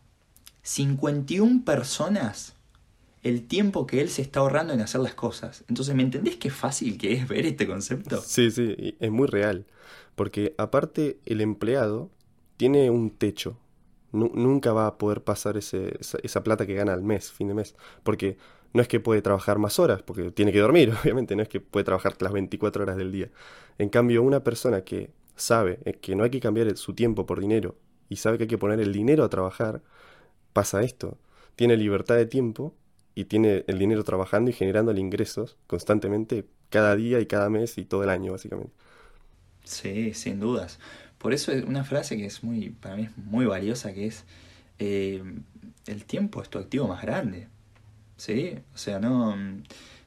51 0.63 1.65
personas 1.65 2.52
el 3.23 3.47
tiempo 3.47 3.87
que 3.87 4.01
él 4.01 4.09
se 4.11 4.23
está 4.23 4.41
ahorrando 4.41 4.73
en 4.75 4.81
hacer 4.81 5.01
las 5.01 5.15
cosas. 5.15 5.65
Entonces, 5.69 5.95
¿me 5.95 6.03
entendés 6.03 6.37
qué 6.37 6.51
fácil 6.51 6.99
que 6.99 7.13
es 7.13 7.29
ver 7.29 7.47
este 7.47 7.67
concepto? 7.67 8.21
Sí, 8.21 8.51
sí, 8.51 8.97
es 9.01 9.11
muy 9.11 9.27
real. 9.27 9.67
Porque 10.15 10.55
aparte 10.59 11.19
el 11.25 11.41
empleado 11.41 12.11
tiene 12.57 12.91
un 12.91 13.11
techo. 13.11 13.59
Nu- 14.13 14.31
nunca 14.35 14.73
va 14.73 14.87
a 14.87 14.99
poder 14.99 15.23
pasar 15.25 15.57
esa, 15.57 15.79
esa 16.23 16.43
plata 16.43 16.67
que 16.67 16.75
gana 16.75 16.93
al 16.93 17.03
mes, 17.03 17.33
fin 17.33 17.49
de 17.49 17.55
mes. 17.55 17.75
Porque 18.03 18.37
no 18.75 18.83
es 18.83 18.89
que 18.89 19.01
puede 19.01 19.23
trabajar 19.23 19.59
más 19.59 19.79
horas, 19.79 20.03
porque 20.03 20.31
tiene 20.31 20.53
que 20.53 20.61
dormir, 20.61 20.93
obviamente, 21.03 21.37
no 21.37 21.43
es 21.43 21.49
que 21.49 21.61
puede 21.61 21.85
trabajar 21.85 22.17
las 22.21 22.33
24 22.33 22.83
horas 22.83 22.97
del 22.97 23.13
día. 23.13 23.31
En 23.79 23.89
cambio, 23.89 24.23
una 24.23 24.45
persona 24.45 24.83
que 24.85 25.11
sabe 25.37 25.79
eh, 25.85 25.95
que 25.95 26.15
no 26.17 26.25
hay 26.25 26.31
que 26.31 26.41
cambiar 26.41 26.77
su 26.77 26.95
tiempo 26.95 27.25
por 27.27 27.41
dinero 27.41 27.77
y 28.09 28.17
sabe 28.17 28.37
que 28.39 28.45
hay 28.45 28.49
que 28.49 28.59
poner 28.59 28.81
el 28.81 28.93
dinero 28.93 29.25
a 29.25 29.31
trabajar, 29.31 29.83
pasa 30.53 30.83
esto. 30.83 31.19
Tiene 31.57 31.77
libertad 31.77 32.17
de 32.17 32.27
tiempo 32.27 32.75
y 33.15 33.27
tiene 33.27 33.65
el 33.69 33.79
dinero 33.79 34.05
trabajando 34.05 34.51
y 34.51 34.55
generándole 34.55 35.01
ingresos 35.01 35.59
constantemente 35.67 36.47
cada 36.71 36.97
día 36.97 37.21
y 37.21 37.27
cada 37.27 37.51
mes 37.51 37.79
y 37.79 37.85
todo 37.85 38.05
el 38.05 38.11
año, 38.11 38.33
básicamente. 38.33 38.75
Sí, 39.65 40.15
sin 40.15 40.41
dudas. 40.41 40.79
Por 41.19 41.33
eso 41.33 41.53
es 41.53 41.65
una 41.65 41.85
frase 41.85 42.17
que 42.17 42.27
es 42.27 42.43
muy, 42.43 42.71
para 42.71 42.97
mí 42.97 43.05
es 43.05 43.17
muy 43.17 43.47
valiosa, 43.47 43.93
que 43.95 44.07
es 44.07 44.25
eh, 44.79 45.23
el 45.87 46.05
tiempo 46.05 46.43
es 46.43 46.51
tu 46.51 46.59
activo 46.59 46.89
más 46.89 47.03
grande. 47.03 47.49
¿Sí? 48.17 48.57
O 48.75 48.79
sea, 48.79 49.01
no, 49.01 49.37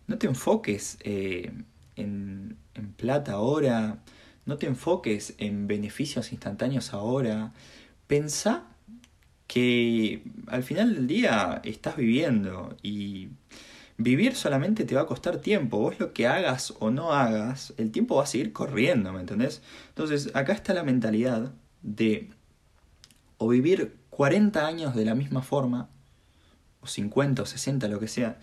no 0.07 0.17
te 0.19 0.27
enfoques 0.27 0.97
eh, 1.03 1.51
en, 1.95 2.57
en 2.75 2.93
plata 2.93 3.33
ahora, 3.33 3.99
no 4.45 4.57
te 4.57 4.67
enfoques 4.67 5.35
en 5.39 5.67
beneficios 5.67 6.31
instantáneos 6.33 6.93
ahora. 6.93 7.53
Pensá 8.07 8.65
que 9.47 10.23
al 10.47 10.63
final 10.63 10.95
del 10.95 11.07
día 11.07 11.61
estás 11.63 11.97
viviendo 11.97 12.75
y 12.81 13.29
vivir 13.97 14.35
solamente 14.35 14.85
te 14.85 14.95
va 14.95 15.01
a 15.01 15.07
costar 15.07 15.37
tiempo. 15.37 15.79
Vos 15.79 15.99
lo 15.99 16.13
que 16.13 16.27
hagas 16.27 16.73
o 16.79 16.91
no 16.91 17.13
hagas, 17.13 17.73
el 17.77 17.91
tiempo 17.91 18.15
va 18.15 18.23
a 18.23 18.27
seguir 18.27 18.53
corriendo, 18.53 19.13
¿me 19.13 19.21
entendés? 19.21 19.61
Entonces, 19.89 20.31
acá 20.35 20.53
está 20.53 20.73
la 20.73 20.83
mentalidad 20.83 21.53
de 21.81 22.29
o 23.37 23.49
vivir 23.49 23.97
40 24.09 24.65
años 24.65 24.95
de 24.95 25.05
la 25.05 25.15
misma 25.15 25.41
forma, 25.41 25.89
o 26.81 26.87
50 26.87 27.41
o 27.41 27.45
60, 27.45 27.87
lo 27.87 27.99
que 27.99 28.07
sea, 28.07 28.39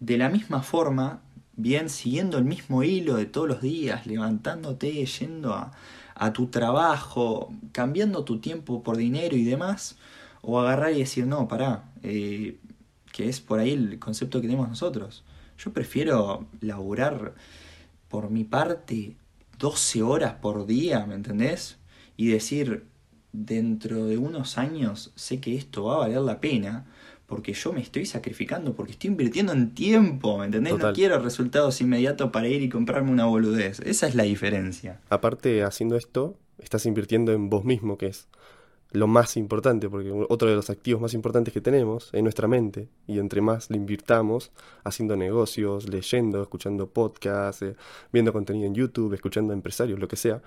de 0.00 0.16
la 0.16 0.30
misma 0.30 0.62
forma, 0.62 1.22
bien 1.54 1.90
siguiendo 1.90 2.38
el 2.38 2.44
mismo 2.44 2.82
hilo 2.82 3.16
de 3.16 3.26
todos 3.26 3.46
los 3.46 3.60
días, 3.60 4.06
levantándote, 4.06 5.04
yendo 5.04 5.52
a, 5.52 5.72
a 6.14 6.32
tu 6.32 6.46
trabajo, 6.46 7.52
cambiando 7.72 8.24
tu 8.24 8.40
tiempo 8.40 8.82
por 8.82 8.96
dinero 8.96 9.36
y 9.36 9.44
demás, 9.44 9.96
o 10.42 10.60
agarrar 10.60 10.92
y 10.92 10.98
decir, 10.98 11.26
no, 11.26 11.48
pará, 11.48 11.90
eh, 12.02 12.58
que 13.12 13.28
es 13.28 13.40
por 13.40 13.60
ahí 13.60 13.72
el 13.72 13.98
concepto 13.98 14.40
que 14.40 14.48
tenemos 14.48 14.68
nosotros. 14.68 15.24
Yo 15.56 15.72
prefiero 15.72 16.46
laburar 16.60 17.34
por 18.08 18.30
mi 18.30 18.44
parte 18.44 19.16
12 19.58 20.02
horas 20.02 20.34
por 20.34 20.66
día, 20.66 21.06
¿me 21.06 21.14
entendés? 21.14 21.78
Y 22.16 22.28
decir, 22.28 22.84
dentro 23.32 24.06
de 24.06 24.18
unos 24.18 24.58
años 24.58 25.12
sé 25.14 25.40
que 25.40 25.56
esto 25.56 25.84
va 25.84 25.94
a 25.94 25.98
valer 25.98 26.20
la 26.20 26.40
pena, 26.40 26.86
porque 27.26 27.54
yo 27.54 27.72
me 27.72 27.80
estoy 27.80 28.04
sacrificando, 28.04 28.74
porque 28.74 28.92
estoy 28.92 29.08
invirtiendo 29.08 29.52
en 29.52 29.74
tiempo, 29.74 30.36
¿me 30.38 30.46
entendés? 30.46 30.72
Total. 30.74 30.90
No 30.90 30.94
quiero 30.94 31.18
resultados 31.20 31.80
inmediatos 31.80 32.30
para 32.30 32.48
ir 32.48 32.60
y 32.62 32.68
comprarme 32.68 33.10
una 33.10 33.24
boludez. 33.24 33.80
Esa 33.80 34.08
es 34.08 34.14
la 34.14 34.24
diferencia. 34.24 35.00
Aparte, 35.08 35.62
haciendo 35.62 35.96
esto, 35.96 36.36
estás 36.58 36.84
invirtiendo 36.84 37.32
en 37.32 37.48
vos 37.48 37.64
mismo, 37.64 37.96
que 37.96 38.08
es 38.08 38.28
lo 38.92 39.06
más 39.06 39.36
importante, 39.36 39.88
porque 39.88 40.12
otro 40.28 40.48
de 40.48 40.54
los 40.54 40.70
activos 40.70 41.00
más 41.00 41.14
importantes 41.14 41.52
que 41.52 41.60
tenemos 41.60 42.10
es 42.12 42.22
nuestra 42.22 42.46
mente. 42.46 42.88
Y 43.06 43.18
entre 43.18 43.40
más 43.40 43.70
le 43.70 43.76
invirtamos, 43.76 44.52
haciendo 44.84 45.16
negocios, 45.16 45.88
leyendo, 45.88 46.42
escuchando 46.42 46.88
podcasts, 46.88 47.62
eh, 47.62 47.76
viendo 48.12 48.32
contenido 48.32 48.66
en 48.66 48.74
YouTube, 48.74 49.14
escuchando 49.14 49.52
a 49.52 49.56
empresarios, 49.56 49.98
lo 49.98 50.08
que 50.08 50.16
sea, 50.16 50.42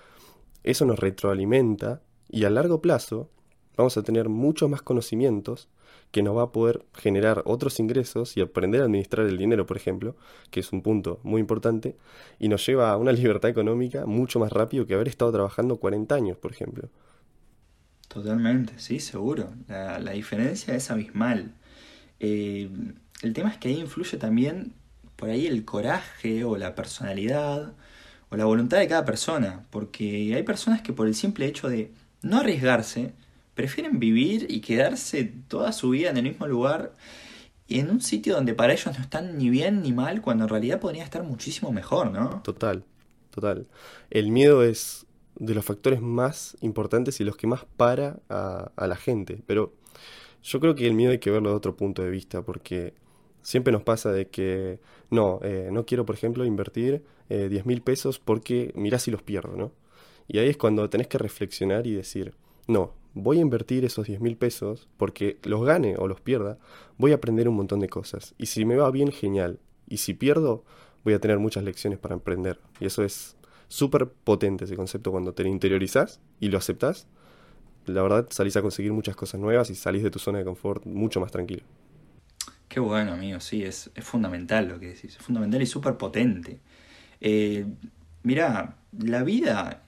eso 0.64 0.86
nos 0.86 1.00
retroalimenta 1.00 2.02
y 2.30 2.46
a 2.46 2.50
largo 2.50 2.82
plazo 2.82 3.30
vamos 3.78 3.98
a 3.98 4.04
tener 4.04 4.30
muchos 4.30 4.70
más 4.70 4.82
conocimientos 4.82 5.70
que 6.12 6.24
nos 6.24 6.38
va 6.38 6.44
a 6.44 6.52
poder 6.52 6.86
generar 6.94 7.44
otros 7.46 7.80
ingresos 7.80 8.38
y 8.38 8.42
aprender 8.42 8.82
a 8.82 8.86
administrar 8.86 9.26
el 9.26 9.38
dinero, 9.38 9.66
por 9.66 9.76
ejemplo, 9.76 10.16
que 10.50 10.62
es 10.62 10.72
un 10.72 10.82
punto 10.82 11.20
muy 11.24 11.42
importante, 11.42 11.98
y 12.40 12.48
nos 12.48 12.66
lleva 12.66 12.92
a 12.92 12.98
una 12.98 13.12
libertad 13.12 13.50
económica 13.50 14.06
mucho 14.06 14.40
más 14.40 14.52
rápido 14.52 14.86
que 14.86 14.94
haber 14.94 15.08
estado 15.08 15.32
trabajando 15.32 15.78
40 15.78 16.16
años, 16.16 16.38
por 16.38 16.52
ejemplo. 16.52 16.90
Totalmente, 18.16 18.76
sí, 18.78 19.02
seguro. 19.02 19.54
La, 19.68 20.00
la 20.00 20.12
diferencia 20.12 20.74
es 20.74 20.90
abismal. 20.90 21.52
Eh, 22.22 22.70
el 23.22 23.34
tema 23.34 23.50
es 23.50 23.58
que 23.58 23.68
ahí 23.68 23.78
influye 23.78 24.18
también 24.18 24.72
por 25.18 25.30
ahí 25.30 25.48
el 25.48 25.66
coraje 25.66 26.46
o 26.46 26.56
la 26.56 26.76
personalidad 26.76 27.74
o 28.30 28.38
la 28.38 28.46
voluntad 28.46 28.78
de 28.78 28.88
cada 28.88 29.04
persona, 29.04 29.66
porque 29.70 30.34
hay 30.34 30.44
personas 30.44 30.82
que 30.82 30.94
por 30.94 31.08
el 31.08 31.14
simple 31.14 31.46
hecho 31.46 31.68
de 31.68 31.92
no 32.22 32.38
arriesgarse, 32.38 33.12
prefieren 33.54 34.00
vivir 34.00 34.46
y 34.50 34.62
quedarse 34.62 35.34
toda 35.50 35.74
su 35.74 35.90
vida 35.90 36.10
en 36.10 36.16
el 36.16 36.24
mismo 36.24 36.48
lugar 36.48 36.94
y 37.68 37.80
en 37.80 37.90
un 37.90 38.00
sitio 38.00 38.36
donde 38.36 38.54
para 38.54 38.72
ellos 38.72 38.96
no 38.98 39.04
están 39.04 39.38
ni 39.38 39.50
bien 39.50 39.82
ni 39.82 39.92
mal, 39.92 40.22
cuando 40.22 40.46
en 40.46 40.50
realidad 40.52 40.80
podría 40.80 41.04
estar 41.04 41.24
muchísimo 41.24 41.74
mejor, 41.74 42.12
¿no? 42.12 42.42
Total, 42.44 42.86
total. 43.30 43.68
El 44.10 44.32
miedo 44.32 44.64
es 44.64 45.05
de 45.38 45.54
los 45.54 45.66
factores 45.66 46.02
más 46.02 46.58
importantes 46.62 47.20
y 47.20 47.24
los 47.24 47.36
que 47.36 47.48
más 47.48 47.66
para 47.78 48.20
a, 48.30 48.88
la 48.88 48.96
gente, 48.96 49.42
pero 49.46 49.74
yo 50.44 50.60
creo 50.60 50.76
que 50.76 50.88
el 50.88 50.94
miedo 50.94 51.12
hay 51.12 51.20
que 51.20 51.32
verlo 51.32 51.50
de 51.50 51.56
otro 51.56 51.76
punto 51.76 52.02
de 52.04 52.10
vista, 52.10 52.42
porque 52.44 52.94
siempre 53.42 53.74
nos 53.74 53.84
pasa 53.84 54.12
de 54.12 54.28
que 54.28 54.80
no, 55.10 55.40
eh, 55.44 55.70
no 55.72 55.86
quiero, 55.86 56.06
por 56.06 56.16
ejemplo, 56.16 56.46
invertir 56.46 57.04
eh, 57.30 57.50
10 57.50 57.66
mil 57.66 57.82
pesos 57.82 58.20
porque 58.20 58.72
mirá 58.76 59.00
si 59.00 59.12
los 59.12 59.22
pierdo, 59.22 59.56
¿no? 59.56 59.72
Y 60.28 60.40
ahí 60.40 60.50
es 60.50 60.58
cuando 60.58 60.90
tenés 60.90 61.08
que 61.08 61.18
reflexionar 61.18 61.86
y 61.86 61.94
decir, 61.94 62.34
no, 62.68 62.94
voy 63.14 63.38
a 63.38 63.42
invertir 63.42 63.86
esos 63.86 64.08
10 64.08 64.22
mil 64.22 64.38
pesos 64.38 64.88
porque 64.98 65.38
los 65.44 65.64
gane 65.66 65.96
o 65.98 66.08
los 66.08 66.22
pierda, 66.22 66.58
voy 66.98 67.12
a 67.12 67.16
aprender 67.16 67.48
un 67.48 67.56
montón 67.56 67.80
de 67.80 67.90
cosas. 67.90 68.36
Y 68.38 68.48
si 68.48 68.66
me 68.66 68.76
va 68.76 68.92
bien, 68.92 69.12
genial. 69.12 69.60
Y 69.88 69.98
si 69.98 70.14
pierdo, 70.14 70.64
voy 71.04 71.14
a 71.14 71.20
tener 71.20 71.40
muchas 71.40 71.64
lecciones 71.64 72.00
para 72.00 72.16
aprender. 72.16 72.60
Y 72.80 72.86
eso 72.86 73.04
es 73.04 73.38
súper 73.76 74.08
potente 74.08 74.64
ese 74.64 74.76
concepto 74.78 75.12
cuando 75.12 75.34
te 75.34 75.44
lo 75.44 75.50
interiorizás 75.50 76.22
y 76.40 76.48
lo 76.48 76.58
aceptás. 76.58 77.08
La 77.86 78.02
verdad, 78.02 78.28
salís 78.32 78.56
a 78.56 78.62
conseguir 78.62 78.94
muchas 78.94 79.16
cosas 79.16 79.40
nuevas 79.40 79.70
y 79.70 79.76
salís 79.76 80.02
de 80.02 80.10
tu 80.10 80.18
zona 80.18 80.40
de 80.40 80.46
confort 80.46 80.86
mucho 80.86 81.20
más 81.20 81.32
tranquilo. 81.32 81.64
Qué 82.70 82.80
bueno, 82.80 83.14
amigo, 83.14 83.40
sí, 83.40 83.64
es, 83.64 83.92
es 83.94 84.04
fundamental 84.04 84.68
lo 84.68 84.80
que 84.80 84.88
decís, 84.88 85.16
es 85.16 85.18
fundamental 85.18 85.62
y 85.62 85.66
súper 85.66 85.98
potente. 85.98 86.60
Eh, 87.22 87.66
mirá, 88.24 88.78
la 88.98 89.24
vida, 89.24 89.84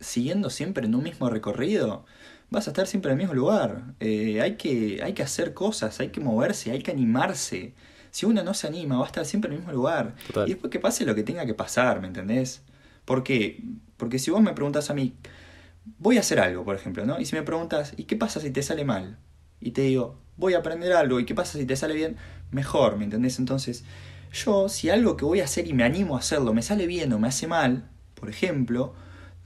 siguiendo 0.00 0.50
siempre 0.50 0.86
en 0.86 0.94
un 0.94 1.04
mismo 1.04 1.30
recorrido, 1.30 2.04
vas 2.50 2.66
a 2.66 2.70
estar 2.70 2.86
siempre 2.86 3.12
en 3.12 3.18
el 3.18 3.22
mismo 3.24 3.34
lugar. 3.34 3.94
Eh, 4.00 4.40
hay, 4.42 4.56
que, 4.56 5.00
hay 5.02 5.14
que 5.14 5.22
hacer 5.22 5.54
cosas, 5.54 6.00
hay 6.00 6.08
que 6.10 6.20
moverse, 6.20 6.72
hay 6.72 6.82
que 6.82 6.90
animarse. 6.90 7.72
Si 8.10 8.26
uno 8.26 8.42
no 8.42 8.52
se 8.52 8.66
anima, 8.66 8.98
va 8.98 9.04
a 9.04 9.06
estar 9.06 9.24
siempre 9.24 9.48
en 9.48 9.54
el 9.54 9.60
mismo 9.60 9.72
lugar. 9.72 10.16
Total. 10.26 10.48
Y 10.48 10.52
después 10.52 10.70
que 10.70 10.80
pase 10.80 11.06
lo 11.06 11.14
que 11.14 11.22
tenga 11.22 11.46
que 11.46 11.54
pasar, 11.54 12.00
¿me 12.00 12.08
entendés? 12.08 12.62
¿Por 13.06 13.22
qué? 13.24 13.64
Porque 13.96 14.18
si 14.18 14.30
vos 14.30 14.42
me 14.42 14.52
preguntas 14.52 14.90
a 14.90 14.94
mí, 14.94 15.14
voy 15.98 16.18
a 16.18 16.20
hacer 16.20 16.40
algo, 16.40 16.64
por 16.64 16.76
ejemplo, 16.76 17.06
¿no? 17.06 17.18
Y 17.18 17.24
si 17.24 17.34
me 17.34 17.42
preguntas, 17.42 17.94
¿y 17.96 18.04
qué 18.04 18.16
pasa 18.16 18.40
si 18.40 18.50
te 18.50 18.62
sale 18.62 18.84
mal? 18.84 19.18
Y 19.60 19.70
te 19.70 19.82
digo, 19.82 20.18
voy 20.36 20.52
a 20.52 20.58
aprender 20.58 20.92
algo, 20.92 21.18
¿y 21.18 21.24
qué 21.24 21.34
pasa 21.34 21.58
si 21.58 21.64
te 21.64 21.76
sale 21.76 21.94
bien? 21.94 22.16
Mejor, 22.50 22.98
¿me 22.98 23.04
entendés? 23.04 23.38
Entonces, 23.38 23.84
yo, 24.32 24.68
si 24.68 24.90
algo 24.90 25.16
que 25.16 25.24
voy 25.24 25.40
a 25.40 25.44
hacer 25.44 25.66
y 25.66 25.72
me 25.72 25.84
animo 25.84 26.16
a 26.16 26.18
hacerlo 26.18 26.52
me 26.52 26.62
sale 26.62 26.86
bien 26.86 27.12
o 27.12 27.18
me 27.18 27.28
hace 27.28 27.46
mal, 27.46 27.88
por 28.14 28.28
ejemplo, 28.28 28.94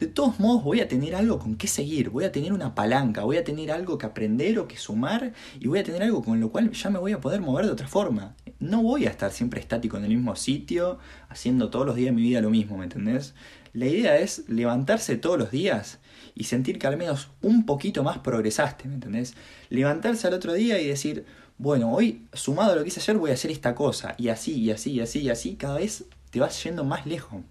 de 0.00 0.06
todos 0.06 0.40
modos 0.40 0.64
voy 0.64 0.80
a 0.80 0.88
tener 0.88 1.14
algo 1.14 1.38
con 1.38 1.56
qué 1.56 1.66
seguir, 1.66 2.08
voy 2.08 2.24
a 2.24 2.32
tener 2.32 2.54
una 2.54 2.74
palanca, 2.74 3.22
voy 3.22 3.36
a 3.36 3.44
tener 3.44 3.70
algo 3.70 3.98
que 3.98 4.06
aprender 4.06 4.58
o 4.58 4.66
que 4.66 4.78
sumar 4.78 5.34
y 5.60 5.68
voy 5.68 5.78
a 5.78 5.84
tener 5.84 6.02
algo 6.02 6.24
con 6.24 6.40
lo 6.40 6.50
cual 6.50 6.72
ya 6.72 6.88
me 6.88 6.98
voy 6.98 7.12
a 7.12 7.20
poder 7.20 7.42
mover 7.42 7.66
de 7.66 7.72
otra 7.72 7.86
forma. 7.86 8.34
No 8.58 8.82
voy 8.82 9.04
a 9.04 9.10
estar 9.10 9.30
siempre 9.30 9.60
estático 9.60 9.98
en 9.98 10.04
el 10.04 10.10
mismo 10.10 10.34
sitio, 10.36 10.98
haciendo 11.28 11.68
todos 11.68 11.84
los 11.84 11.96
días 11.96 12.06
de 12.06 12.12
mi 12.12 12.22
vida 12.22 12.40
lo 12.40 12.48
mismo, 12.48 12.78
¿me 12.78 12.84
entendés? 12.84 13.34
La 13.74 13.86
idea 13.86 14.16
es 14.16 14.48
levantarse 14.48 15.18
todos 15.18 15.38
los 15.38 15.50
días 15.50 15.98
y 16.34 16.44
sentir 16.44 16.78
que 16.78 16.86
al 16.86 16.96
menos 16.96 17.28
un 17.42 17.66
poquito 17.66 18.02
más 18.02 18.18
progresaste, 18.18 18.88
¿me 18.88 18.94
entendés? 18.94 19.34
Levantarse 19.68 20.26
al 20.26 20.32
otro 20.32 20.54
día 20.54 20.80
y 20.80 20.88
decir, 20.88 21.26
bueno, 21.58 21.92
hoy 21.92 22.26
sumado 22.32 22.72
a 22.72 22.76
lo 22.76 22.82
que 22.82 22.88
hice 22.88 23.00
ayer 23.00 23.18
voy 23.18 23.32
a 23.32 23.34
hacer 23.34 23.50
esta 23.50 23.74
cosa, 23.74 24.14
y 24.16 24.28
así, 24.28 24.54
y 24.54 24.70
así, 24.70 24.92
y 24.92 25.00
así, 25.00 25.20
y 25.20 25.28
así, 25.28 25.56
cada 25.56 25.76
vez 25.76 26.06
te 26.30 26.40
vas 26.40 26.64
yendo 26.64 26.84
más 26.84 27.04
lejos. 27.04 27.42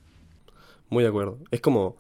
Muy 0.89 1.03
de 1.03 1.09
acuerdo. 1.09 1.37
Es 1.51 1.61
como 1.61 1.95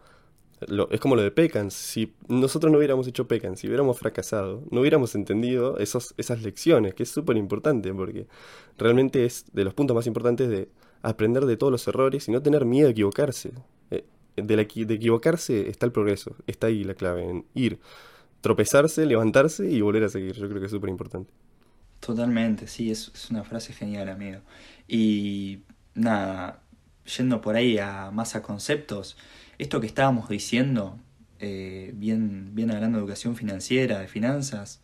es 0.61 0.99
como 0.99 1.15
lo 1.15 1.21
de 1.21 1.31
Pecan. 1.31 1.71
Si 1.71 2.13
nosotros 2.27 2.71
no 2.71 2.77
hubiéramos 2.77 3.07
hecho 3.07 3.27
Pecan, 3.27 3.57
si 3.57 3.67
hubiéramos 3.67 3.97
fracasado, 3.97 4.63
no 4.71 4.81
hubiéramos 4.81 5.15
entendido 5.15 5.77
esos, 5.77 6.13
esas 6.17 6.41
lecciones, 6.41 6.93
que 6.93 7.03
es 7.03 7.09
súper 7.09 7.37
importante, 7.37 7.93
porque 7.93 8.27
realmente 8.77 9.25
es 9.25 9.45
de 9.53 9.63
los 9.63 9.73
puntos 9.73 9.95
más 9.95 10.07
importantes 10.07 10.49
de 10.49 10.69
aprender 11.01 11.45
de 11.45 11.57
todos 11.57 11.71
los 11.71 11.87
errores 11.87 12.27
y 12.27 12.31
no 12.31 12.41
tener 12.41 12.65
miedo 12.65 12.89
a 12.89 12.91
equivocarse. 12.91 13.53
Eh, 13.91 14.05
de, 14.35 14.57
la, 14.57 14.63
de 14.63 14.93
equivocarse 14.93 15.69
está 15.69 15.85
el 15.85 15.91
progreso, 15.91 16.35
está 16.47 16.67
ahí 16.67 16.83
la 16.83 16.93
clave, 16.93 17.29
en 17.29 17.45
ir, 17.53 17.79
tropezarse, 18.41 19.05
levantarse 19.05 19.69
y 19.69 19.81
volver 19.81 20.03
a 20.03 20.09
seguir. 20.09 20.33
Yo 20.35 20.47
creo 20.49 20.59
que 20.59 20.65
es 20.65 20.71
súper 20.71 20.89
importante. 20.89 21.31
Totalmente, 22.01 22.67
sí, 22.67 22.91
es, 22.91 23.11
es 23.13 23.29
una 23.29 23.43
frase 23.43 23.73
genial, 23.73 24.09
amigo. 24.09 24.39
Y 24.87 25.59
nada, 25.95 26.63
yendo 27.17 27.41
por 27.41 27.55
ahí 27.55 27.77
a 27.77 28.11
más 28.11 28.35
a 28.35 28.41
conceptos, 28.41 29.17
esto 29.59 29.79
que 29.79 29.87
estábamos 29.87 30.27
diciendo, 30.29 30.97
eh, 31.39 31.91
bien, 31.93 32.55
bien 32.55 32.71
hablando 32.71 32.97
de 32.97 33.03
educación 33.03 33.35
financiera, 33.35 33.99
de 33.99 34.07
finanzas, 34.07 34.81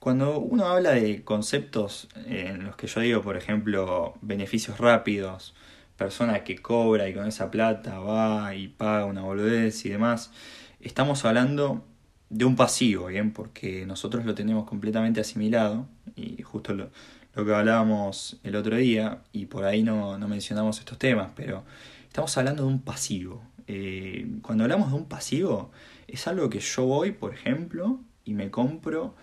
cuando 0.00 0.40
uno 0.40 0.66
habla 0.66 0.92
de 0.92 1.22
conceptos 1.22 2.08
en 2.26 2.64
los 2.64 2.74
que 2.76 2.86
yo 2.86 3.00
digo, 3.02 3.22
por 3.22 3.36
ejemplo, 3.36 4.14
beneficios 4.22 4.78
rápidos, 4.78 5.54
persona 5.96 6.42
que 6.42 6.56
cobra 6.56 7.08
y 7.08 7.14
con 7.14 7.26
esa 7.26 7.50
plata 7.50 7.98
va 7.98 8.54
y 8.54 8.68
paga 8.68 9.04
una 9.04 9.20
boludez 9.20 9.84
y 9.84 9.90
demás, 9.90 10.32
estamos 10.80 11.24
hablando 11.26 11.84
de 12.30 12.46
un 12.46 12.56
pasivo, 12.56 13.06
¿bien? 13.08 13.32
Porque 13.32 13.84
nosotros 13.84 14.24
lo 14.24 14.34
tenemos 14.34 14.66
completamente 14.66 15.20
asimilado 15.20 15.86
y 16.16 16.40
justo 16.42 16.72
lo, 16.72 16.90
lo 17.34 17.44
que 17.44 17.54
hablábamos 17.54 18.40
el 18.42 18.56
otro 18.56 18.76
día 18.76 19.18
y 19.32 19.46
por 19.46 19.64
ahí 19.64 19.82
no, 19.82 20.16
no 20.16 20.28
mencionamos 20.28 20.78
estos 20.78 20.98
temas, 20.98 21.30
pero 21.36 21.64
estamos 22.06 22.36
hablando 22.38 22.64
de 22.64 22.68
un 22.70 22.80
pasivo. 22.80 23.42
Eh, 23.72 24.26
cuando 24.42 24.64
hablamos 24.64 24.90
de 24.90 24.96
un 24.96 25.04
pasivo, 25.04 25.70
es 26.08 26.26
algo 26.26 26.50
que 26.50 26.58
yo 26.58 26.86
voy, 26.86 27.12
por 27.12 27.32
ejemplo, 27.32 28.00
y 28.24 28.34
me 28.34 28.50
compro 28.50 29.14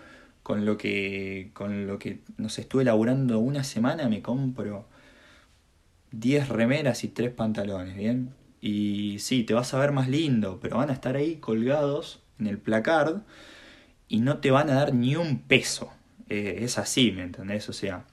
con 0.42 0.64
lo 0.64 0.78
que, 0.78 1.50
con 1.52 1.86
lo 1.86 1.98
que, 1.98 2.22
no 2.38 2.46
estuve 2.46 2.82
laburando 2.82 3.40
una 3.40 3.62
semana, 3.62 4.08
me 4.08 4.22
compro 4.22 4.88
10 6.12 6.48
remeras 6.48 7.04
y 7.04 7.08
3 7.08 7.30
pantalones, 7.30 7.94
¿bien? 7.94 8.30
Y 8.62 9.18
sí, 9.18 9.44
te 9.44 9.52
vas 9.52 9.74
a 9.74 9.78
ver 9.78 9.92
más 9.92 10.08
lindo, 10.08 10.58
pero 10.62 10.78
van 10.78 10.88
a 10.88 10.94
estar 10.94 11.14
ahí 11.16 11.36
colgados 11.36 12.22
en 12.38 12.46
el 12.46 12.56
placard 12.56 13.20
y 14.08 14.20
no 14.20 14.38
te 14.38 14.50
van 14.50 14.70
a 14.70 14.74
dar 14.76 14.94
ni 14.94 15.14
un 15.14 15.40
peso. 15.40 15.92
Eh, 16.30 16.60
es 16.62 16.78
así, 16.78 17.12
¿me 17.12 17.22
entendés? 17.22 17.68
O 17.68 17.74
sea, 17.74 18.06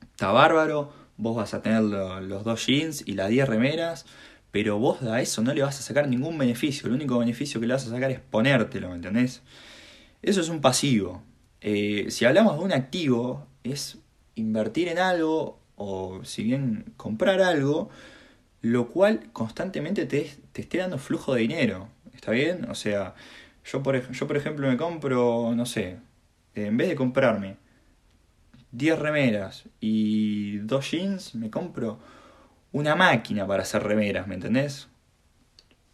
está 0.00 0.32
bárbaro, 0.32 0.94
vos 1.18 1.36
vas 1.36 1.52
a 1.52 1.60
tener 1.60 1.82
los 1.82 2.44
dos 2.44 2.66
jeans 2.66 3.06
y 3.06 3.12
las 3.12 3.28
10 3.28 3.46
remeras, 3.46 4.06
pero 4.50 4.78
vos 4.78 5.02
a 5.02 5.20
eso 5.20 5.42
no 5.42 5.52
le 5.54 5.62
vas 5.62 5.78
a 5.78 5.82
sacar 5.82 6.08
ningún 6.08 6.38
beneficio. 6.38 6.88
El 6.88 6.94
único 6.94 7.18
beneficio 7.18 7.60
que 7.60 7.66
le 7.66 7.74
vas 7.74 7.86
a 7.86 7.90
sacar 7.90 8.10
es 8.10 8.20
ponértelo, 8.20 8.88
¿me 8.88 8.96
entendés? 8.96 9.42
Eso 10.22 10.40
es 10.40 10.48
un 10.48 10.60
pasivo. 10.60 11.22
Eh, 11.60 12.06
si 12.10 12.24
hablamos 12.24 12.58
de 12.58 12.64
un 12.64 12.72
activo, 12.72 13.46
es 13.64 13.98
invertir 14.34 14.88
en 14.88 14.98
algo 14.98 15.58
o 15.76 16.24
si 16.24 16.42
bien 16.42 16.92
comprar 16.96 17.40
algo, 17.40 17.90
lo 18.62 18.88
cual 18.88 19.30
constantemente 19.32 20.06
te, 20.06 20.30
te 20.52 20.62
esté 20.62 20.78
dando 20.78 20.98
flujo 20.98 21.34
de 21.34 21.42
dinero. 21.42 21.88
¿Está 22.14 22.32
bien? 22.32 22.66
O 22.70 22.74
sea, 22.74 23.14
yo 23.64 23.82
por, 23.82 24.10
yo 24.10 24.26
por 24.26 24.36
ejemplo 24.36 24.68
me 24.68 24.76
compro, 24.76 25.54
no 25.54 25.66
sé, 25.66 25.98
en 26.54 26.76
vez 26.76 26.88
de 26.88 26.96
comprarme 26.96 27.56
10 28.72 28.98
remeras 28.98 29.64
y 29.80 30.58
dos 30.58 30.90
jeans, 30.90 31.34
me 31.34 31.50
compro 31.50 31.98
una 32.72 32.96
máquina 32.96 33.46
para 33.46 33.62
hacer 33.62 33.82
remeras, 33.82 34.26
¿me 34.26 34.34
entendés? 34.34 34.88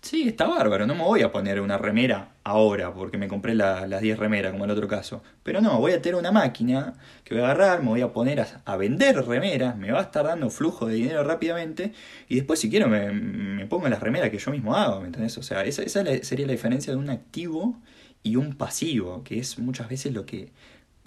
Sí, 0.05 0.29
está 0.29 0.47
bárbaro, 0.47 0.87
no 0.87 0.95
me 0.95 1.03
voy 1.03 1.23
a 1.23 1.33
poner 1.33 1.63
una 1.63 1.79
remera 1.79 2.35
ahora 2.45 2.93
porque 2.93 3.17
me 3.17 3.27
compré 3.27 3.55
las 3.55 4.03
10 4.03 4.19
remeras 4.19 4.53
como 4.53 4.65
en 4.65 4.71
el 4.71 4.77
otro 4.77 4.87
caso. 4.87 5.23
Pero 5.43 5.63
no, 5.63 5.81
voy 5.81 5.93
a 5.93 6.03
tener 6.03 6.17
una 6.17 6.31
máquina 6.31 6.93
que 7.25 7.33
voy 7.33 7.43
a 7.43 7.47
agarrar, 7.47 7.83
me 7.83 7.89
voy 7.89 8.03
a 8.03 8.13
poner 8.13 8.45
a, 8.67 8.77
vender 8.77 9.25
remeras, 9.25 9.79
me 9.79 9.93
va 9.93 10.01
a 10.01 10.03
estar 10.03 10.27
dando 10.27 10.51
flujo 10.51 10.85
de 10.87 10.97
dinero 10.97 11.25
rápidamente 11.25 11.95
y 12.29 12.35
después 12.37 12.61
si 12.61 12.69
quiero 12.69 12.87
me, 12.89 13.13
me 13.13 13.67
pongo 13.67 13.89
las 13.89 14.01
remeras 14.01 14.29
que 14.29 14.37
yo 14.37 14.51
mismo 14.51 14.77
hago, 14.77 15.01
¿me 15.01 15.07
entendés? 15.07 15.39
O 15.39 15.43
sea, 15.43 15.65
esa, 15.65 15.83
esa 15.83 16.05
sería 16.23 16.47
la 16.47 16.53
diferencia 16.53 16.93
de 16.93 16.99
un 16.99 17.09
activo 17.09 17.81
y 18.23 18.37
un 18.37 18.57
pasivo, 18.57 19.25
que 19.25 19.39
es 19.39 19.59
muchas 19.59 19.89
veces 19.89 20.13
lo 20.13 20.27
que 20.27 20.53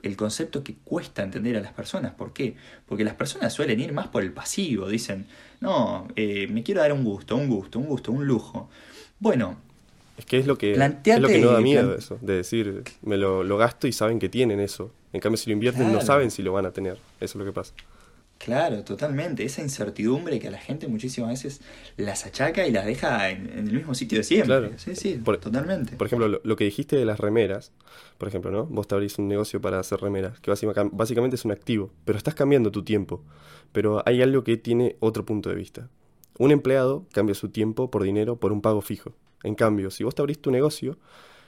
el 0.03 0.15
concepto 0.15 0.63
que 0.63 0.75
cuesta 0.75 1.23
entender 1.23 1.57
a 1.57 1.61
las 1.61 1.73
personas. 1.73 2.13
¿Por 2.13 2.33
qué? 2.33 2.55
Porque 2.85 3.03
las 3.03 3.15
personas 3.15 3.53
suelen 3.53 3.79
ir 3.79 3.93
más 3.93 4.07
por 4.07 4.23
el 4.23 4.31
pasivo. 4.31 4.87
Dicen, 4.87 5.25
no, 5.59 6.07
eh, 6.15 6.47
me 6.49 6.63
quiero 6.63 6.81
dar 6.81 6.93
un 6.93 7.03
gusto, 7.03 7.35
un 7.35 7.47
gusto, 7.47 7.79
un 7.79 7.85
gusto, 7.85 8.11
un 8.11 8.25
lujo. 8.25 8.69
Bueno. 9.19 9.57
Es 10.17 10.25
que 10.25 10.39
es 10.39 10.47
lo 10.47 10.57
que, 10.57 10.71
es 10.73 11.19
lo 11.19 11.27
que 11.27 11.39
no 11.39 11.51
da 11.51 11.61
miedo 11.61 11.93
eso, 11.93 12.17
de 12.21 12.37
decir, 12.37 12.83
me 13.03 13.17
lo, 13.17 13.43
lo, 13.43 13.57
gasto 13.57 13.87
y 13.87 13.91
saben 13.91 14.17
que 14.17 14.29
tienen 14.29 14.59
eso. 14.59 14.91
En 15.13 15.19
cambio, 15.19 15.37
si 15.37 15.49
lo 15.49 15.53
invierten, 15.53 15.91
no 15.93 16.01
saben 16.01 16.31
si 16.31 16.41
lo 16.41 16.53
van 16.53 16.65
a 16.65 16.71
tener. 16.71 16.97
Eso 17.19 17.33
es 17.33 17.35
lo 17.35 17.45
que 17.45 17.51
pasa. 17.51 17.73
Claro, 18.37 18.83
totalmente. 18.83 19.43
Esa 19.43 19.61
incertidumbre 19.61 20.39
que 20.39 20.47
a 20.47 20.51
la 20.51 20.59
gente 20.59 20.87
muchísimas 20.87 21.31
veces 21.31 21.61
las 21.97 22.25
achaca 22.25 22.67
y 22.67 22.71
las 22.71 22.85
deja 22.85 23.29
en, 23.29 23.49
el 23.49 23.73
mismo 23.73 23.95
sitio 23.95 24.19
de 24.19 24.23
siempre. 24.23 24.77
Sí, 24.77 24.95
sí, 24.95 25.21
totalmente. 25.23 25.95
Por 25.95 26.07
ejemplo, 26.07 26.39
lo, 26.43 26.55
que 26.55 26.65
dijiste 26.65 26.95
de 26.95 27.05
las 27.05 27.19
remeras, 27.19 27.71
por 28.17 28.27
ejemplo, 28.27 28.51
¿no? 28.51 28.65
Vos 28.65 28.87
te 28.87 28.95
abrís 28.95 29.17
un 29.17 29.27
negocio 29.27 29.59
para 29.59 29.79
hacer 29.79 29.99
remeras, 29.99 30.39
que 30.39 30.51
básicamente 30.51 31.35
es 31.35 31.45
un 31.45 31.51
activo, 31.51 31.91
pero 32.05 32.17
estás 32.17 32.35
cambiando 32.35 32.71
tu 32.71 32.83
tiempo. 32.83 33.23
Pero 33.71 34.03
hay 34.05 34.21
algo 34.21 34.43
que 34.43 34.57
tiene 34.57 34.95
otro 34.99 35.25
punto 35.25 35.49
de 35.49 35.55
vista. 35.55 35.89
Un 36.37 36.51
empleado 36.51 37.05
cambia 37.11 37.33
su 37.33 37.49
tiempo 37.49 37.89
por 37.89 38.03
dinero 38.03 38.37
por 38.37 38.51
un 38.51 38.61
pago 38.61 38.81
fijo. 38.81 39.13
En 39.43 39.55
cambio, 39.55 39.91
si 39.91 40.03
vos 40.03 40.13
te 40.13 40.21
abrís 40.21 40.39
tu 40.39 40.51
negocio, 40.51 40.97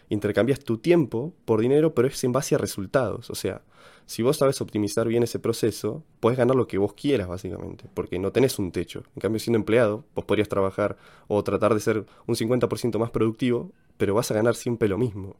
intercambias 0.09 0.59
tu 0.59 0.79
tiempo 0.79 1.33
por 1.45 1.61
dinero, 1.61 1.93
pero 1.93 2.07
es 2.07 2.23
en 2.23 2.31
base 2.31 2.55
a 2.55 2.57
resultados. 2.57 3.29
O 3.29 3.35
sea, 3.35 3.61
si 4.05 4.23
vos 4.23 4.37
sabes 4.37 4.59
optimizar 4.59 5.07
bien 5.07 5.23
ese 5.23 5.39
proceso, 5.39 6.03
puedes 6.19 6.37
ganar 6.37 6.55
lo 6.55 6.67
que 6.67 6.79
vos 6.79 6.93
quieras, 6.93 7.27
básicamente, 7.27 7.85
porque 7.93 8.17
no 8.17 8.31
tenés 8.31 8.57
un 8.57 8.71
techo. 8.71 9.03
En 9.15 9.21
cambio, 9.21 9.39
siendo 9.39 9.57
empleado, 9.57 10.05
vos 10.15 10.25
podrías 10.25 10.49
trabajar 10.49 10.97
o 11.27 11.43
tratar 11.43 11.73
de 11.75 11.79
ser 11.79 12.05
un 12.25 12.35
50% 12.35 12.97
más 12.97 13.11
productivo, 13.11 13.71
pero 13.97 14.15
vas 14.15 14.31
a 14.31 14.33
ganar 14.33 14.55
siempre 14.55 14.89
lo 14.89 14.97
mismo. 14.97 15.35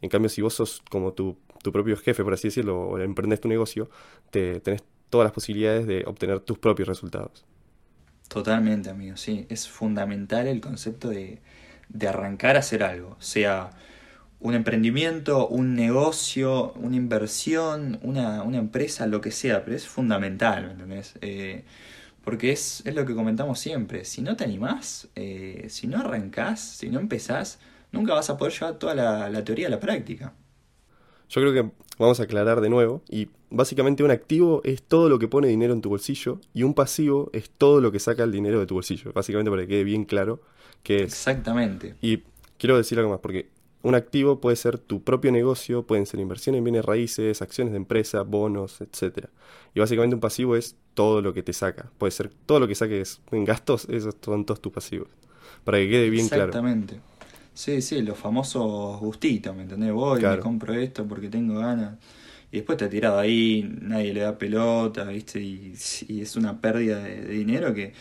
En 0.00 0.08
cambio, 0.08 0.30
si 0.30 0.40
vos 0.40 0.54
sos 0.54 0.82
como 0.90 1.12
tu, 1.12 1.36
tu 1.62 1.72
propio 1.72 1.94
jefe, 1.96 2.24
por 2.24 2.32
así 2.32 2.48
decirlo, 2.48 2.80
o 2.80 2.98
emprendes 2.98 3.40
tu 3.40 3.48
negocio, 3.48 3.90
te, 4.30 4.60
tenés 4.60 4.82
todas 5.10 5.26
las 5.26 5.32
posibilidades 5.32 5.86
de 5.86 6.04
obtener 6.06 6.40
tus 6.40 6.58
propios 6.58 6.88
resultados. 6.88 7.44
Totalmente, 8.28 8.88
amigo, 8.88 9.18
sí. 9.18 9.44
Es 9.50 9.68
fundamental 9.68 10.46
el 10.46 10.62
concepto 10.62 11.10
de, 11.10 11.42
de 11.90 12.08
arrancar 12.08 12.56
a 12.56 12.60
hacer 12.60 12.82
algo, 12.82 13.16
sea 13.18 13.70
un 14.40 14.54
emprendimiento, 14.54 15.46
un 15.48 15.74
negocio, 15.74 16.72
una 16.72 16.96
inversión, 16.96 17.98
una, 18.02 18.42
una 18.42 18.58
empresa, 18.58 19.06
lo 19.06 19.20
que 19.20 19.30
sea, 19.30 19.64
pero 19.64 19.76
es 19.76 19.86
fundamental, 19.86 20.64
¿me 20.64 20.72
entendés? 20.72 21.14
Eh, 21.20 21.64
porque 22.24 22.52
es, 22.52 22.82
es, 22.86 22.94
lo 22.94 23.04
que 23.04 23.14
comentamos 23.14 23.58
siempre, 23.58 24.04
si 24.04 24.22
no 24.22 24.36
te 24.36 24.44
animás, 24.44 25.08
eh, 25.14 25.66
si 25.68 25.86
no 25.86 26.00
arrancás, 26.00 26.60
si 26.60 26.88
no 26.88 27.00
empezás, 27.00 27.58
nunca 27.92 28.14
vas 28.14 28.30
a 28.30 28.38
poder 28.38 28.54
llevar 28.54 28.78
toda 28.78 28.94
la, 28.94 29.28
la 29.28 29.44
teoría 29.44 29.66
a 29.66 29.70
la 29.70 29.80
práctica. 29.80 30.32
Yo 31.28 31.40
creo 31.42 31.52
que 31.52 31.70
vamos 31.98 32.18
a 32.18 32.22
aclarar 32.22 32.62
de 32.62 32.70
nuevo, 32.70 33.02
y 33.10 33.28
básicamente 33.50 34.02
un 34.02 34.10
activo 34.10 34.62
es 34.64 34.82
todo 34.82 35.10
lo 35.10 35.18
que 35.18 35.28
pone 35.28 35.48
dinero 35.48 35.74
en 35.74 35.82
tu 35.82 35.90
bolsillo, 35.90 36.40
y 36.54 36.62
un 36.62 36.72
pasivo 36.72 37.30
es 37.34 37.50
todo 37.50 37.82
lo 37.82 37.92
que 37.92 37.98
saca 37.98 38.24
el 38.24 38.32
dinero 38.32 38.58
de 38.58 38.66
tu 38.66 38.74
bolsillo, 38.74 39.12
básicamente 39.12 39.50
para 39.50 39.62
que 39.62 39.68
quede 39.68 39.84
bien 39.84 40.04
claro 40.04 40.40
que 40.82 41.02
es. 41.02 41.12
Exactamente. 41.12 41.94
Y 42.00 42.22
quiero 42.56 42.78
decir 42.78 42.98
algo 42.98 43.10
más, 43.10 43.20
porque 43.20 43.50
un 43.82 43.94
activo 43.94 44.40
puede 44.40 44.56
ser 44.56 44.78
tu 44.78 45.02
propio 45.02 45.32
negocio, 45.32 45.86
pueden 45.86 46.06
ser 46.06 46.20
inversiones 46.20 46.58
en 46.58 46.64
bienes 46.64 46.84
raíces, 46.84 47.40
acciones 47.42 47.72
de 47.72 47.78
empresa, 47.78 48.22
bonos, 48.22 48.80
etc. 48.80 49.26
Y 49.74 49.80
básicamente 49.80 50.14
un 50.14 50.20
pasivo 50.20 50.56
es 50.56 50.76
todo 50.94 51.22
lo 51.22 51.32
que 51.32 51.42
te 51.42 51.52
saca. 51.52 51.90
Puede 51.98 52.10
ser 52.10 52.30
todo 52.46 52.60
lo 52.60 52.68
que 52.68 52.74
saques 52.74 53.20
en 53.30 53.44
gastos, 53.44 53.86
esos 53.88 54.16
son 54.22 54.44
todos 54.44 54.60
tus 54.60 54.72
pasivos. 54.72 55.08
Para 55.64 55.78
que 55.78 55.88
quede 55.88 56.10
bien 56.10 56.28
claro. 56.28 56.44
Exactamente. 56.46 57.00
Sí, 57.54 57.82
sí, 57.82 58.02
los 58.02 58.16
famosos 58.16 59.00
gustitos, 59.00 59.54
¿me 59.54 59.62
entendés? 59.62 59.92
Voy, 59.92 60.22
me 60.22 60.38
compro 60.38 60.74
esto 60.74 61.06
porque 61.06 61.28
tengo 61.28 61.58
ganas. 61.58 61.98
Y 62.52 62.56
después 62.56 62.78
te 62.78 62.86
ha 62.86 62.88
tirado 62.88 63.18
ahí, 63.18 63.68
nadie 63.80 64.12
le 64.12 64.20
da 64.20 64.36
pelota, 64.36 65.04
¿viste? 65.04 65.40
Y, 65.40 65.72
es 65.72 66.36
una 66.36 66.60
pérdida 66.60 67.02
de 67.02 67.26
dinero 67.26 67.72
que 67.72 67.92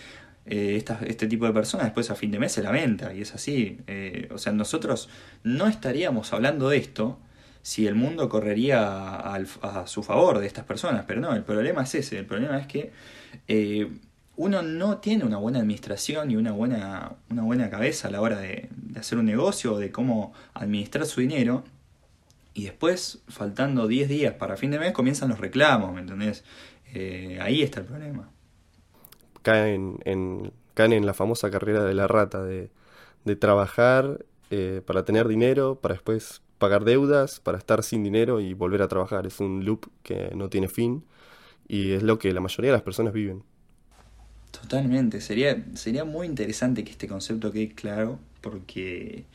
eh, 0.45 0.83
este 1.05 1.27
tipo 1.27 1.45
de 1.45 1.53
personas 1.53 1.85
después 1.85 2.09
a 2.09 2.15
fin 2.15 2.31
de 2.31 2.39
mes 2.39 2.51
se 2.51 2.63
lamenta 2.63 3.13
y 3.13 3.21
es 3.21 3.33
así. 3.35 3.79
Eh, 3.87 4.29
o 4.31 4.37
sea, 4.37 4.51
nosotros 4.51 5.09
no 5.43 5.67
estaríamos 5.67 6.33
hablando 6.33 6.69
de 6.69 6.77
esto 6.77 7.19
si 7.61 7.87
el 7.87 7.95
mundo 7.95 8.29
correría 8.29 9.15
a, 9.15 9.85
su 9.85 10.01
favor 10.01 10.39
de 10.39 10.47
estas 10.47 10.65
personas, 10.65 11.05
pero 11.05 11.21
no, 11.21 11.35
el 11.35 11.43
problema 11.43 11.83
es 11.83 11.93
ese, 11.95 12.17
el 12.17 12.25
problema 12.25 12.57
es 12.57 12.67
que 12.67 12.91
eh, 13.47 13.91
uno 14.37 14.61
no 14.61 14.97
tiene 14.97 15.25
una 15.25 15.37
buena 15.37 15.59
administración 15.59 16.31
y 16.31 16.37
una 16.37 16.53
buena, 16.53 17.11
una 17.29 17.43
buena 17.43 17.69
cabeza 17.69 18.07
a 18.07 18.11
la 18.11 18.21
hora 18.21 18.39
de, 18.39 18.69
hacer 18.97 19.17
un 19.17 19.25
negocio 19.25 19.73
o 19.73 19.77
de 19.77 19.91
cómo 19.91 20.33
administrar 20.53 21.05
su 21.05 21.21
dinero. 21.21 21.63
Y 22.53 22.63
después, 22.63 23.19
faltando 23.27 23.87
10 23.87 24.09
días 24.09 24.33
para 24.33 24.57
fin 24.57 24.71
de 24.71 24.79
mes, 24.79 24.93
comienzan 24.93 25.29
los 25.29 25.39
reclamos, 25.39 25.93
¿me 25.93 26.01
entendés? 26.01 26.43
ahí 27.39 27.61
está 27.61 27.81
el 27.81 27.85
problema 27.85 28.29
caen 29.41 29.99
en, 30.05 30.51
caen 30.73 30.93
en 30.93 31.05
la 31.05 31.13
famosa 31.13 31.49
carrera 31.51 31.83
de 31.83 31.93
la 31.93 32.07
rata, 32.07 32.43
de, 32.43 32.69
de 33.25 33.35
trabajar 33.35 34.25
eh, 34.51 34.81
para 34.85 35.05
tener 35.05 35.27
dinero, 35.27 35.79
para 35.81 35.95
después 35.95 36.41
pagar 36.57 36.83
deudas, 36.85 37.39
para 37.39 37.57
estar 37.57 37.83
sin 37.83 38.03
dinero 38.03 38.39
y 38.41 38.53
volver 38.53 38.81
a 38.81 38.87
trabajar. 38.87 39.27
Es 39.27 39.39
un 39.39 39.65
loop 39.65 39.87
que 40.03 40.31
no 40.35 40.49
tiene 40.49 40.67
fin 40.67 41.05
y 41.67 41.93
es 41.93 42.03
lo 42.03 42.19
que 42.19 42.33
la 42.33 42.41
mayoría 42.41 42.71
de 42.71 42.77
las 42.77 42.83
personas 42.83 43.13
viven. 43.13 43.43
Totalmente, 44.51 45.21
sería, 45.21 45.63
sería 45.75 46.05
muy 46.05 46.25
interesante 46.27 46.83
que 46.83 46.91
este 46.91 47.07
concepto 47.07 47.51
quede 47.51 47.69
claro 47.69 48.19
porque 48.41 49.25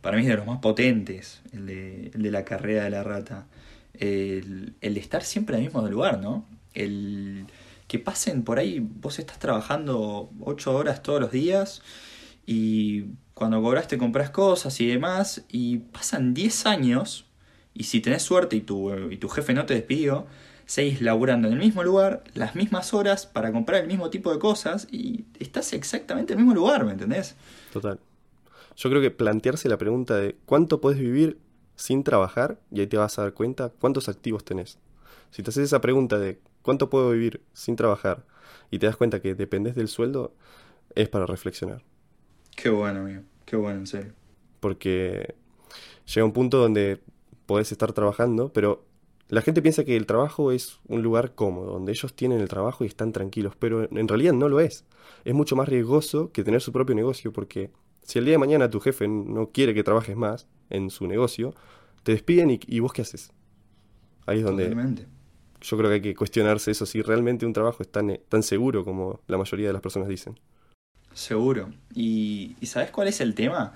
para 0.00 0.16
mí 0.16 0.22
es 0.22 0.28
de 0.28 0.36
los 0.36 0.46
más 0.46 0.60
potentes, 0.60 1.42
el 1.52 1.66
de, 1.66 2.10
el 2.14 2.22
de 2.22 2.30
la 2.30 2.44
carrera 2.44 2.84
de 2.84 2.90
la 2.90 3.02
rata. 3.02 3.46
El, 3.94 4.74
el 4.80 4.96
estar 4.96 5.22
siempre 5.24 5.56
en 5.56 5.62
el 5.62 5.66
mismo 5.68 5.86
lugar, 5.88 6.20
¿no? 6.20 6.46
El, 6.74 7.46
que 7.90 7.98
pasen 7.98 8.44
por 8.44 8.60
ahí, 8.60 8.78
vos 8.78 9.18
estás 9.18 9.40
trabajando 9.40 10.30
8 10.42 10.76
horas 10.76 11.02
todos 11.02 11.20
los 11.20 11.32
días 11.32 11.82
y 12.46 13.06
cuando 13.34 13.60
cobraste 13.60 13.98
compras 13.98 14.30
cosas 14.30 14.80
y 14.80 14.86
demás 14.86 15.44
y 15.48 15.78
pasan 15.78 16.32
10 16.32 16.66
años 16.66 17.26
y 17.74 17.82
si 17.82 18.00
tenés 18.00 18.22
suerte 18.22 18.54
y 18.54 18.60
tu, 18.60 18.94
y 19.10 19.16
tu 19.16 19.28
jefe 19.28 19.54
no 19.54 19.66
te 19.66 19.74
despidió, 19.74 20.28
seguís 20.66 21.02
laburando 21.02 21.48
en 21.48 21.54
el 21.54 21.58
mismo 21.58 21.82
lugar, 21.82 22.22
las 22.32 22.54
mismas 22.54 22.94
horas 22.94 23.26
para 23.26 23.50
comprar 23.50 23.80
el 23.80 23.88
mismo 23.88 24.08
tipo 24.08 24.32
de 24.32 24.38
cosas 24.38 24.86
y 24.92 25.24
estás 25.40 25.72
exactamente 25.72 26.32
en 26.32 26.38
el 26.38 26.44
mismo 26.44 26.54
lugar, 26.54 26.84
¿me 26.84 26.92
entendés? 26.92 27.34
Total. 27.72 27.98
Yo 28.76 28.88
creo 28.88 29.02
que 29.02 29.10
plantearse 29.10 29.68
la 29.68 29.78
pregunta 29.78 30.14
de 30.14 30.36
cuánto 30.46 30.80
puedes 30.80 31.00
vivir 31.00 31.38
sin 31.74 32.04
trabajar 32.04 32.60
y 32.70 32.78
ahí 32.78 32.86
te 32.86 32.98
vas 32.98 33.18
a 33.18 33.22
dar 33.22 33.34
cuenta 33.34 33.70
cuántos 33.80 34.08
activos 34.08 34.44
tenés. 34.44 34.78
Si 35.32 35.42
te 35.42 35.50
haces 35.50 35.64
esa 35.64 35.80
pregunta 35.80 36.20
de 36.20 36.38
¿Cuánto 36.62 36.90
puedo 36.90 37.10
vivir 37.10 37.42
sin 37.52 37.76
trabajar? 37.76 38.24
Y 38.70 38.78
te 38.78 38.86
das 38.86 38.96
cuenta 38.96 39.20
que 39.20 39.34
dependes 39.34 39.74
del 39.74 39.88
sueldo, 39.88 40.34
es 40.94 41.08
para 41.08 41.26
reflexionar. 41.26 41.82
Qué 42.56 42.70
bueno, 42.70 43.00
amigo. 43.00 43.22
Qué 43.44 43.56
bueno, 43.56 43.80
en 43.80 43.86
serio. 43.86 44.12
Porque 44.60 45.34
llega 46.06 46.24
un 46.24 46.32
punto 46.32 46.58
donde 46.58 47.00
podés 47.46 47.72
estar 47.72 47.92
trabajando, 47.92 48.52
pero 48.52 48.84
la 49.28 49.42
gente 49.42 49.62
piensa 49.62 49.84
que 49.84 49.96
el 49.96 50.06
trabajo 50.06 50.52
es 50.52 50.80
un 50.88 51.02
lugar 51.02 51.34
cómodo, 51.34 51.72
donde 51.72 51.92
ellos 51.92 52.14
tienen 52.14 52.40
el 52.40 52.48
trabajo 52.48 52.84
y 52.84 52.88
están 52.88 53.12
tranquilos, 53.12 53.54
pero 53.56 53.88
en 53.90 54.08
realidad 54.08 54.32
no 54.32 54.48
lo 54.48 54.60
es. 54.60 54.84
Es 55.24 55.34
mucho 55.34 55.56
más 55.56 55.68
riesgoso 55.68 56.32
que 56.32 56.44
tener 56.44 56.60
su 56.60 56.72
propio 56.72 56.94
negocio, 56.94 57.32
porque 57.32 57.70
si 58.02 58.18
el 58.18 58.24
día 58.24 58.32
de 58.32 58.38
mañana 58.38 58.70
tu 58.70 58.80
jefe 58.80 59.08
no 59.08 59.50
quiere 59.50 59.72
que 59.72 59.84
trabajes 59.84 60.16
más 60.16 60.46
en 60.68 60.90
su 60.90 61.06
negocio, 61.06 61.54
te 62.02 62.12
despiden 62.12 62.50
y, 62.50 62.60
y 62.66 62.80
vos 62.80 62.92
qué 62.92 63.02
haces. 63.02 63.32
Ahí 64.26 64.38
es 64.38 64.44
donde 64.44 64.74
yo 65.60 65.76
creo 65.76 65.90
que 65.90 65.94
hay 65.94 66.00
que 66.00 66.14
cuestionarse 66.14 66.70
eso, 66.70 66.86
si 66.86 67.02
realmente 67.02 67.46
un 67.46 67.52
trabajo 67.52 67.82
es 67.82 67.90
tan, 67.90 68.18
tan 68.28 68.42
seguro 68.42 68.84
como 68.84 69.20
la 69.26 69.36
mayoría 69.36 69.66
de 69.68 69.72
las 69.72 69.82
personas 69.82 70.08
dicen. 70.08 70.38
Seguro. 71.12 71.70
¿Y, 71.94 72.56
sabes 72.62 72.90
cuál 72.90 73.08
es 73.08 73.20
el 73.20 73.34
tema? 73.34 73.74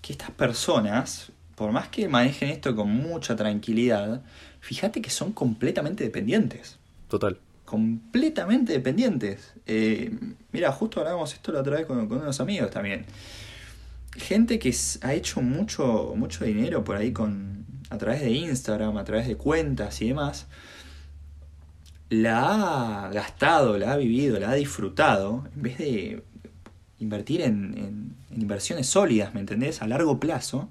Que 0.00 0.12
estas 0.12 0.30
personas, 0.30 1.30
por 1.54 1.70
más 1.70 1.88
que 1.88 2.08
manejen 2.08 2.50
esto 2.50 2.74
con 2.74 2.90
mucha 2.90 3.36
tranquilidad, 3.36 4.22
fíjate 4.60 5.00
que 5.00 5.10
son 5.10 5.32
completamente 5.32 6.02
dependientes. 6.04 6.78
Total. 7.08 7.38
Completamente 7.64 8.72
dependientes. 8.72 9.52
Eh, 9.66 10.10
mira, 10.50 10.72
justo 10.72 11.00
hablábamos 11.00 11.32
esto 11.34 11.52
la 11.52 11.60
otra 11.60 11.76
vez 11.76 11.86
con, 11.86 12.08
con 12.08 12.18
unos 12.18 12.40
amigos 12.40 12.70
también. 12.70 13.06
Gente 14.16 14.58
que 14.58 14.74
ha 15.02 15.14
hecho 15.14 15.40
mucho, 15.40 16.14
mucho 16.16 16.44
dinero 16.44 16.82
por 16.84 16.96
ahí 16.96 17.12
con, 17.12 17.64
a 17.90 17.98
través 17.98 18.22
de 18.22 18.30
Instagram, 18.30 18.96
a 18.96 19.04
través 19.04 19.26
de 19.28 19.36
cuentas 19.36 20.02
y 20.02 20.08
demás 20.08 20.46
la 22.12 23.06
ha 23.06 23.08
gastado, 23.08 23.78
la 23.78 23.92
ha 23.92 23.96
vivido, 23.96 24.38
la 24.38 24.50
ha 24.50 24.54
disfrutado, 24.54 25.48
en 25.56 25.62
vez 25.62 25.78
de 25.78 26.22
invertir 26.98 27.40
en, 27.40 28.14
inversiones 28.36 28.86
sólidas, 28.86 29.32
¿me 29.32 29.40
entendés? 29.40 29.80
A 29.80 29.86
largo 29.86 30.20
plazo. 30.20 30.68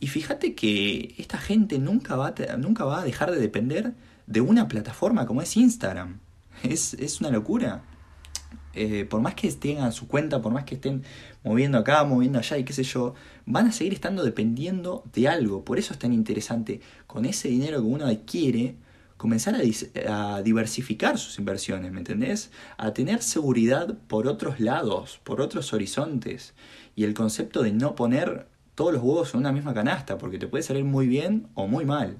Y 0.00 0.08
fíjate 0.08 0.56
que 0.56 1.14
esta 1.18 1.38
gente 1.38 1.78
nunca 1.78 2.16
va, 2.16 2.34
nunca 2.58 2.84
va 2.84 3.00
a 3.00 3.04
dejar 3.04 3.30
de 3.30 3.38
depender 3.38 3.94
de 4.26 4.40
una 4.40 4.66
plataforma 4.66 5.26
como 5.26 5.42
es 5.42 5.56
Instagram. 5.56 6.18
Es, 6.64 6.94
es 6.94 7.20
una 7.20 7.30
locura. 7.30 7.84
Eh, 8.74 9.04
por 9.04 9.20
más 9.20 9.36
que 9.36 9.50
tengan 9.52 9.92
su 9.92 10.08
cuenta, 10.08 10.42
por 10.42 10.52
más 10.52 10.64
que 10.64 10.74
estén 10.74 11.04
moviendo 11.44 11.78
acá, 11.78 12.02
moviendo 12.02 12.40
allá 12.40 12.58
y 12.58 12.64
qué 12.64 12.72
sé 12.72 12.82
yo, 12.82 13.14
van 13.46 13.68
a 13.68 13.72
seguir 13.72 13.92
estando 13.92 14.24
dependiendo 14.24 15.04
de 15.14 15.28
algo. 15.28 15.64
Por 15.64 15.78
eso 15.78 15.92
es 15.92 16.00
tan 16.00 16.12
interesante 16.12 16.80
con 17.06 17.26
ese 17.26 17.46
dinero 17.46 17.80
que 17.80 17.86
uno 17.86 18.06
adquiere 18.06 18.74
comenzar 19.18 19.56
a, 20.08 20.42
diversificar 20.42 21.18
sus 21.18 21.38
inversiones, 21.38 21.92
¿me 21.92 21.98
entendés? 21.98 22.50
A 22.78 22.94
tener 22.94 23.20
seguridad 23.20 23.98
por 24.06 24.26
otros 24.28 24.60
lados, 24.60 25.20
por 25.24 25.42
otros 25.42 25.74
horizontes. 25.74 26.54
Y 26.94 27.04
el 27.04 27.12
concepto 27.12 27.62
de 27.62 27.72
no 27.72 27.94
poner 27.94 28.46
todos 28.74 28.94
los 28.94 29.02
huevos 29.02 29.34
en 29.34 29.40
una 29.40 29.52
misma 29.52 29.74
canasta, 29.74 30.16
porque 30.16 30.38
te 30.38 30.46
puede 30.46 30.62
salir 30.62 30.84
muy 30.84 31.08
bien 31.08 31.48
o 31.54 31.66
muy 31.66 31.84
mal. 31.84 32.16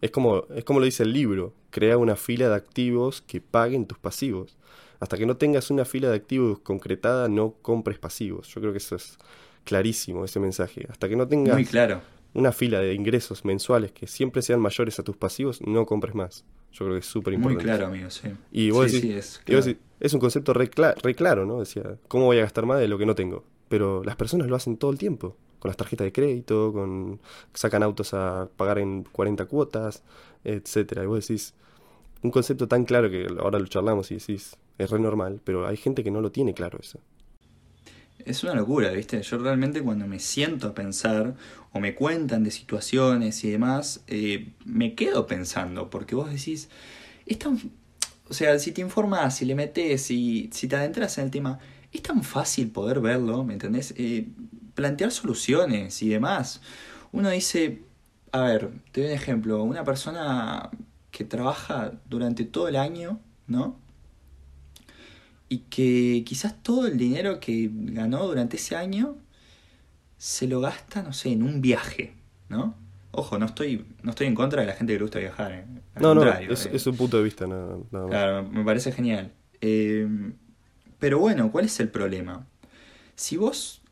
Es 0.00 0.10
como, 0.10 0.44
es 0.54 0.64
como 0.64 0.80
lo 0.80 0.86
dice 0.86 1.02
el 1.02 1.12
libro, 1.12 1.52
crea 1.70 1.98
una 1.98 2.16
fila 2.16 2.48
de 2.48 2.54
activos 2.54 3.20
que 3.20 3.40
paguen 3.40 3.86
tus 3.86 3.98
pasivos. 3.98 4.56
Hasta 4.98 5.18
que 5.18 5.26
no 5.26 5.36
tengas 5.36 5.70
una 5.70 5.84
fila 5.84 6.08
de 6.08 6.16
activos 6.16 6.60
concretada, 6.60 7.28
no 7.28 7.52
compres 7.60 7.98
pasivos. 7.98 8.48
Yo 8.48 8.62
creo 8.62 8.72
que 8.72 8.78
eso 8.78 8.96
es 8.96 9.18
clarísimo, 9.64 10.24
ese 10.24 10.40
mensaje. 10.40 10.86
Hasta 10.88 11.10
que 11.10 11.16
no 11.16 11.28
tengas 11.28 11.54
muy 11.54 11.66
claro 11.66 12.00
una 12.36 12.52
fila 12.52 12.80
de 12.80 12.92
ingresos 12.92 13.44
mensuales 13.44 13.92
que 13.92 14.06
siempre 14.06 14.42
sean 14.42 14.60
mayores 14.60 14.98
a 14.98 15.02
tus 15.02 15.16
pasivos, 15.16 15.62
no 15.62 15.86
compres 15.86 16.14
más. 16.14 16.44
Yo 16.70 16.84
creo 16.84 16.92
que 16.92 17.00
es 17.00 17.06
súper 17.06 17.32
importante. 17.32 17.64
Muy 17.64 17.64
claro, 17.64 17.86
amigo, 17.86 18.10
sí. 18.10 18.28
Y 18.52 18.70
vos 18.70 18.92
decís, 18.92 19.40
es, 19.98 20.14
un 20.14 20.20
concepto 20.20 20.52
re, 20.52 20.68
claro, 20.68 21.46
¿no? 21.46 21.60
Decía, 21.60 21.96
¿cómo 22.08 22.26
voy 22.26 22.38
a 22.38 22.42
gastar 22.42 22.66
más 22.66 22.78
de 22.78 22.88
lo 22.88 22.98
que 22.98 23.06
no 23.06 23.14
tengo? 23.14 23.44
Pero 23.68 24.04
las 24.04 24.16
personas 24.16 24.48
lo 24.48 24.56
hacen 24.56 24.76
todo 24.76 24.90
el 24.90 24.98
tiempo, 24.98 25.34
con 25.58 25.70
las 25.70 25.78
tarjetas 25.78 26.04
de 26.04 26.12
crédito, 26.12 26.72
con 26.74 27.20
sacan 27.54 27.82
autos 27.82 28.12
a 28.12 28.50
pagar 28.54 28.78
en 28.78 29.04
40 29.04 29.46
cuotas, 29.46 30.02
etcétera. 30.44 31.04
Y 31.04 31.06
vos 31.06 31.26
decís, 31.26 31.54
un 32.22 32.30
concepto 32.30 32.68
tan 32.68 32.84
claro 32.84 33.10
que 33.10 33.26
ahora 33.40 33.58
lo 33.58 33.66
charlamos 33.66 34.10
y 34.10 34.16
decís, 34.16 34.58
es 34.76 34.90
re 34.90 34.98
normal, 34.98 35.40
pero 35.42 35.66
hay 35.66 35.78
gente 35.78 36.04
que 36.04 36.10
no 36.10 36.20
lo 36.20 36.30
tiene 36.30 36.52
claro 36.52 36.78
eso 36.78 37.00
es 38.26 38.42
una 38.42 38.54
locura, 38.54 38.90
¿viste? 38.90 39.22
Yo 39.22 39.38
realmente 39.38 39.80
cuando 39.80 40.06
me 40.06 40.18
siento 40.18 40.68
a 40.68 40.74
pensar 40.74 41.34
o 41.72 41.80
me 41.80 41.94
cuentan 41.94 42.42
de 42.42 42.50
situaciones 42.50 43.42
y 43.44 43.50
demás, 43.50 44.02
eh, 44.08 44.52
me 44.64 44.94
quedo 44.94 45.26
pensando, 45.26 45.88
porque 45.88 46.14
vos 46.14 46.30
decís, 46.30 46.68
es 47.24 47.38
tan... 47.38 47.58
O 48.28 48.34
sea, 48.34 48.58
si 48.58 48.72
te 48.72 48.80
informas, 48.80 49.36
si 49.36 49.44
le 49.44 49.54
metes, 49.54 50.02
si, 50.02 50.50
si 50.52 50.66
te 50.66 50.74
adentras 50.74 51.16
en 51.18 51.24
el 51.26 51.30
tema, 51.30 51.60
es 51.92 52.02
tan 52.02 52.24
fácil 52.24 52.70
poder 52.70 53.00
verlo, 53.00 53.44
¿me 53.44 53.52
entendés? 53.52 53.94
Eh, 53.96 54.26
plantear 54.74 55.12
soluciones 55.12 56.02
y 56.02 56.08
demás. 56.08 56.60
Uno 57.12 57.30
dice, 57.30 57.82
a 58.32 58.42
ver, 58.42 58.70
te 58.90 59.02
doy 59.02 59.10
un 59.10 59.16
ejemplo, 59.16 59.62
una 59.62 59.84
persona 59.84 60.70
que 61.12 61.24
trabaja 61.24 61.92
durante 62.10 62.44
todo 62.44 62.66
el 62.66 62.74
año, 62.74 63.20
¿no? 63.46 63.78
Y 65.48 65.58
que 65.58 66.24
quizás 66.26 66.62
todo 66.62 66.86
el 66.86 66.98
dinero 66.98 67.40
que 67.40 67.70
ganó 67.72 68.26
durante 68.26 68.56
ese 68.56 68.76
año 68.76 69.16
se 70.18 70.46
lo 70.46 70.60
gasta, 70.60 71.02
no 71.02 71.12
sé, 71.12 71.30
en 71.32 71.42
un 71.42 71.60
viaje, 71.60 72.14
¿no? 72.48 72.74
Ojo, 73.12 73.38
no 73.38 73.46
estoy, 73.46 73.84
no 74.02 74.10
estoy 74.10 74.26
en 74.26 74.34
contra 74.34 74.60
de 74.60 74.66
la 74.66 74.74
gente 74.74 74.92
que 74.92 74.98
le 74.98 75.04
gusta 75.04 75.18
viajar. 75.18 75.52
¿eh? 75.52 75.64
no, 76.00 76.14
no, 76.14 76.30
es, 76.30 76.66
eh. 76.66 76.70
es, 76.72 76.86
un 76.86 76.96
punto 76.96 77.16
de 77.16 77.22
vista, 77.22 77.46
nada, 77.46 77.78
más. 77.90 78.08
Claro, 78.08 78.42
me 78.44 78.64
parece 78.64 78.92
genial. 78.92 79.32
Eh, 79.60 80.06
pero 80.98 81.18
bueno, 81.18 81.50
¿cuál 81.50 81.66
es 81.66 81.78
el 81.80 81.88
problema? 81.88 82.46
Si 83.14 83.36
vos 83.36 83.82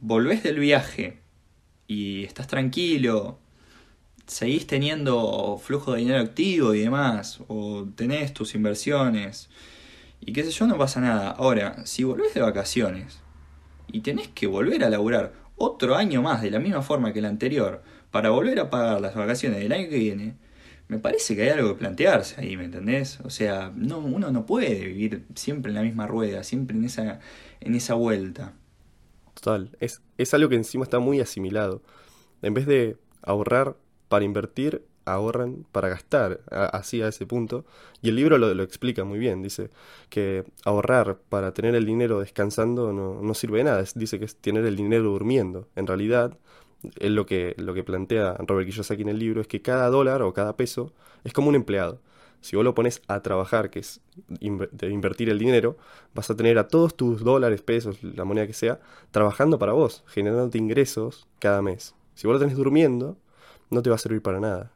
volvés 0.00 0.42
del 0.42 0.58
viaje 0.58 1.18
y 1.86 2.24
estás 2.24 2.46
tranquilo, 2.46 3.38
seguís 4.26 4.66
teniendo 4.66 5.60
flujo 5.62 5.92
de 5.92 6.00
dinero 6.00 6.20
activo 6.20 6.74
y 6.74 6.80
demás, 6.80 7.40
o 7.48 7.86
tenés 7.94 8.32
tus 8.32 8.54
inversiones, 8.54 9.50
y 10.24 10.32
qué 10.32 10.44
sé 10.44 10.50
yo, 10.50 10.66
no 10.66 10.78
pasa 10.78 11.00
nada. 11.00 11.30
Ahora, 11.30 11.84
si 11.84 12.04
volvés 12.04 12.32
de 12.34 12.40
vacaciones 12.40 13.20
y 13.88 14.00
tenés 14.00 14.28
que 14.28 14.46
volver 14.46 14.84
a 14.84 14.90
laburar 14.90 15.32
otro 15.56 15.96
año 15.96 16.22
más 16.22 16.42
de 16.42 16.50
la 16.50 16.60
misma 16.60 16.82
forma 16.82 17.12
que 17.12 17.18
el 17.18 17.24
anterior 17.24 17.82
para 18.12 18.30
volver 18.30 18.60
a 18.60 18.70
pagar 18.70 19.00
las 19.00 19.14
vacaciones 19.16 19.58
del 19.58 19.72
año 19.72 19.88
que 19.88 19.98
viene, 19.98 20.36
me 20.86 20.98
parece 20.98 21.34
que 21.34 21.42
hay 21.42 21.48
algo 21.48 21.70
que 21.70 21.80
plantearse 21.80 22.40
ahí, 22.40 22.56
¿me 22.56 22.64
entendés? 22.64 23.18
O 23.24 23.30
sea, 23.30 23.72
no, 23.74 23.98
uno 23.98 24.30
no 24.30 24.46
puede 24.46 24.86
vivir 24.86 25.24
siempre 25.34 25.70
en 25.70 25.74
la 25.74 25.82
misma 25.82 26.06
rueda, 26.06 26.44
siempre 26.44 26.76
en 26.76 26.84
esa, 26.84 27.18
en 27.60 27.74
esa 27.74 27.94
vuelta. 27.94 28.52
Total, 29.34 29.76
es, 29.80 30.02
es 30.18 30.34
algo 30.34 30.48
que 30.48 30.56
encima 30.56 30.84
está 30.84 30.98
muy 31.00 31.20
asimilado. 31.20 31.82
En 32.42 32.54
vez 32.54 32.66
de 32.66 32.96
ahorrar 33.22 33.76
para 34.08 34.24
invertir, 34.24 34.84
ahorran 35.04 35.64
para 35.72 35.88
gastar, 35.88 36.40
así 36.50 37.02
a 37.02 37.08
ese 37.08 37.26
punto. 37.26 37.64
Y 38.00 38.08
el 38.08 38.16
libro 38.16 38.38
lo, 38.38 38.62
explica 38.62 39.04
muy 39.04 39.18
bien, 39.18 39.42
dice 39.42 39.70
que 40.08 40.44
ahorrar 40.64 41.18
para 41.28 41.52
tener 41.54 41.74
el 41.74 41.86
dinero 41.86 42.20
descansando 42.20 42.92
no, 42.92 43.20
no 43.22 43.34
sirve 43.34 43.58
de 43.58 43.64
nada, 43.64 43.84
dice 43.94 44.18
que 44.18 44.24
es 44.24 44.36
tener 44.36 44.64
el 44.64 44.76
dinero 44.76 45.04
durmiendo. 45.04 45.68
En 45.76 45.86
realidad, 45.86 46.36
es 46.98 47.10
lo 47.10 47.26
que, 47.26 47.54
lo 47.58 47.74
que 47.74 47.84
plantea 47.84 48.36
Robert 48.46 48.68
Kiyosaki 48.68 49.02
en 49.02 49.08
el 49.08 49.18
libro, 49.18 49.40
es 49.40 49.46
que 49.46 49.62
cada 49.62 49.88
dólar 49.88 50.22
o 50.22 50.32
cada 50.32 50.56
peso 50.56 50.92
es 51.24 51.32
como 51.32 51.48
un 51.48 51.54
empleado. 51.54 52.00
Si 52.40 52.56
vos 52.56 52.64
lo 52.64 52.74
pones 52.74 53.02
a 53.06 53.22
trabajar, 53.22 53.70
que 53.70 53.78
es 53.78 54.00
invertir 54.40 55.30
el 55.30 55.38
dinero, 55.38 55.76
vas 56.12 56.28
a 56.28 56.36
tener 56.36 56.58
a 56.58 56.66
todos 56.66 56.96
tus 56.96 57.22
dólares, 57.22 57.62
pesos, 57.62 58.02
la 58.02 58.24
moneda 58.24 58.48
que 58.48 58.52
sea, 58.52 58.80
trabajando 59.12 59.60
para 59.60 59.72
vos, 59.74 60.02
generándote 60.08 60.58
ingresos 60.58 61.28
cada 61.38 61.62
mes. 61.62 61.94
Si 62.14 62.26
vos 62.26 62.34
lo 62.34 62.40
tenés 62.40 62.56
durmiendo, 62.56 63.16
no 63.70 63.80
te 63.80 63.90
va 63.90 63.96
a 63.96 63.98
servir 63.98 64.22
para 64.22 64.40
nada. 64.40 64.72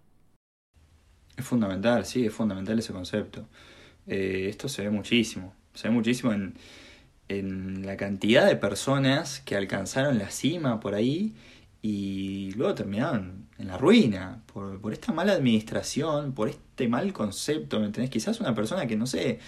Es 1.37 1.45
fundamental, 1.45 2.05
sí, 2.07 2.27
es 2.27 2.33
fundamental 2.33 2.79
ese 2.79 2.93
concepto. 2.93 3.47
Eh, 4.07 4.47
esto 4.49 4.69
se 4.69 4.83
ve 4.83 4.91
muchísimo, 4.91 5.55
se 5.75 5.89
ve 5.89 5.95
muchísimo 5.95 6.33
en, 6.33 6.55
en 7.29 7.85
la 7.85 7.97
cantidad 7.97 8.47
de 8.47 8.57
personas 8.57 9.41
que 9.41 9.57
alcanzaron 9.57 10.19
la 10.19 10.31
cima 10.31 10.81
por 10.81 10.95
ahí 10.95 11.35
y 11.83 12.53
luego 12.53 12.75
terminaron 12.75 13.47
en 13.59 13.69
la 13.69 13.79
ruina 13.79 14.43
por, 14.53 14.81
por, 14.81 14.93
esta 14.93 15.13
mala 15.13 15.33
administración, 15.33 16.33
por 16.33 16.49
este 16.49 16.89
mal 16.89 17.13
concepto, 17.13 17.81
¿me 17.81 17.87
entendés? 17.87 18.11
Quizás 18.11 18.41
una 18.41 18.55
persona 18.55 18.87
que 18.87 18.97
no 18.97 19.07
sé, 19.07 19.39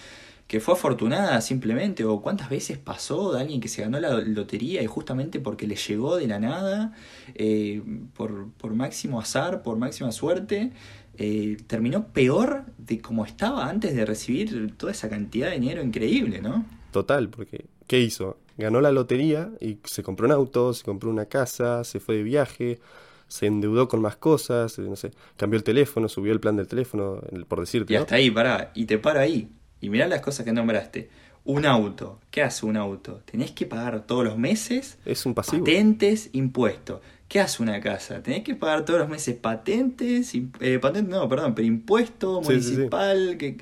que 0.49 0.59
fue 0.59 0.73
afortunada 0.73 1.41
simplemente, 1.41 2.05
o 2.05 2.21
cuántas 2.21 2.49
veces 2.49 2.77
pasó 2.79 3.33
de 3.33 3.41
alguien 3.41 3.61
que 3.61 3.67
se 3.67 3.83
ganó 3.83 3.99
la 3.99 4.19
lotería 4.21 4.81
y 4.81 4.87
justamente 4.87 5.39
porque 5.39 5.67
le 5.67 5.75
llegó 5.75 6.17
de 6.17 6.27
la 6.27 6.39
nada, 6.39 6.93
eh, 7.35 7.83
por, 8.15 8.51
por, 8.53 8.73
máximo 8.73 9.19
azar, 9.19 9.61
por 9.61 9.77
máxima 9.77 10.11
suerte, 10.11 10.71
eh, 11.19 11.57
terminó 11.67 12.07
peor 12.07 12.63
de 12.77 12.99
como 12.99 13.25
estaba 13.25 13.69
antes 13.69 13.95
de 13.95 14.05
recibir 14.05 14.75
toda 14.77 14.91
esa 14.91 15.09
cantidad 15.09 15.49
de 15.49 15.59
dinero 15.59 15.83
increíble, 15.83 16.41
¿no? 16.41 16.65
Total, 16.91 17.29
porque 17.29 17.65
¿qué 17.85 17.99
hizo? 17.99 18.37
ganó 18.59 18.81
la 18.81 18.91
lotería 18.91 19.49
y 19.61 19.79
se 19.85 20.03
compró 20.03 20.27
un 20.27 20.33
auto, 20.33 20.73
se 20.73 20.83
compró 20.83 21.09
una 21.09 21.25
casa, 21.25 21.83
se 21.83 21.99
fue 21.99 22.15
de 22.15 22.23
viaje, 22.23 22.79
se 23.27 23.45
endeudó 23.47 23.87
con 23.87 24.01
más 24.01 24.17
cosas, 24.17 24.77
no 24.77 24.95
sé, 24.95 25.11
cambió 25.37 25.57
el 25.57 25.63
teléfono, 25.63 26.09
subió 26.09 26.33
el 26.33 26.39
plan 26.39 26.57
del 26.57 26.67
teléfono, 26.67 27.21
por 27.47 27.61
decirte. 27.61 27.93
Y 27.93 27.95
hasta 27.95 28.15
ahí, 28.15 28.29
pará, 28.29 28.71
y 28.75 28.85
te 28.85 28.97
paro 28.97 29.21
ahí. 29.21 29.49
Y 29.81 29.89
mirá 29.89 30.07
las 30.07 30.21
cosas 30.21 30.45
que 30.45 30.51
nombraste. 30.51 31.09
Un 31.45 31.65
auto, 31.65 32.19
¿qué 32.31 32.43
hace 32.43 32.65
un 32.65 32.75
auto? 32.75 33.21
Tenés 33.25 33.51
que 33.51 33.65
pagar 33.65 34.05
todos 34.05 34.25
los 34.25 34.37
meses 34.37 34.99
es 35.05 35.25
un 35.25 35.33
pasivo. 35.33 35.63
patentes, 35.63 36.29
impuestos. 36.33 36.99
¿Qué 37.29 37.39
hace 37.39 37.63
una 37.63 37.79
casa? 37.79 38.21
Tenés 38.21 38.43
que 38.43 38.55
pagar 38.55 38.83
todos 38.83 38.99
los 38.99 39.07
meses 39.07 39.37
patentes, 39.37 40.33
eh, 40.35 40.79
patentes, 40.79 41.13
no, 41.13 41.29
perdón, 41.29 41.55
pero 41.55 41.65
impuesto 41.65 42.41
municipal, 42.41 43.37
que 43.37 43.57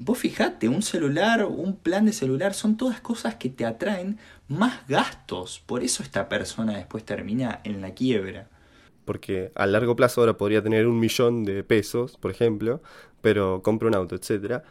Vos 0.00 0.18
fijate, 0.18 0.68
un 0.68 0.82
celular, 0.82 1.44
un 1.44 1.74
plan 1.76 2.06
de 2.06 2.12
celular, 2.12 2.54
son 2.54 2.76
todas 2.76 3.00
cosas 3.00 3.34
que 3.34 3.48
te 3.48 3.64
atraen 3.64 4.18
más 4.46 4.86
gastos. 4.86 5.60
Por 5.66 5.82
eso 5.82 6.04
esta 6.04 6.28
persona 6.28 6.76
después 6.76 7.04
termina 7.04 7.60
en 7.64 7.80
la 7.80 7.94
quiebra. 7.94 8.46
Porque 9.04 9.50
a 9.56 9.66
largo 9.66 9.96
plazo 9.96 10.20
ahora 10.20 10.36
podría 10.36 10.62
tener 10.62 10.86
un 10.86 11.00
millón 11.00 11.44
de 11.44 11.64
pesos, 11.64 12.16
por 12.16 12.30
ejemplo, 12.30 12.80
pero 13.22 13.60
compra 13.62 13.88
un 13.88 13.96
auto, 13.96 14.14
etcétera. 14.14 14.62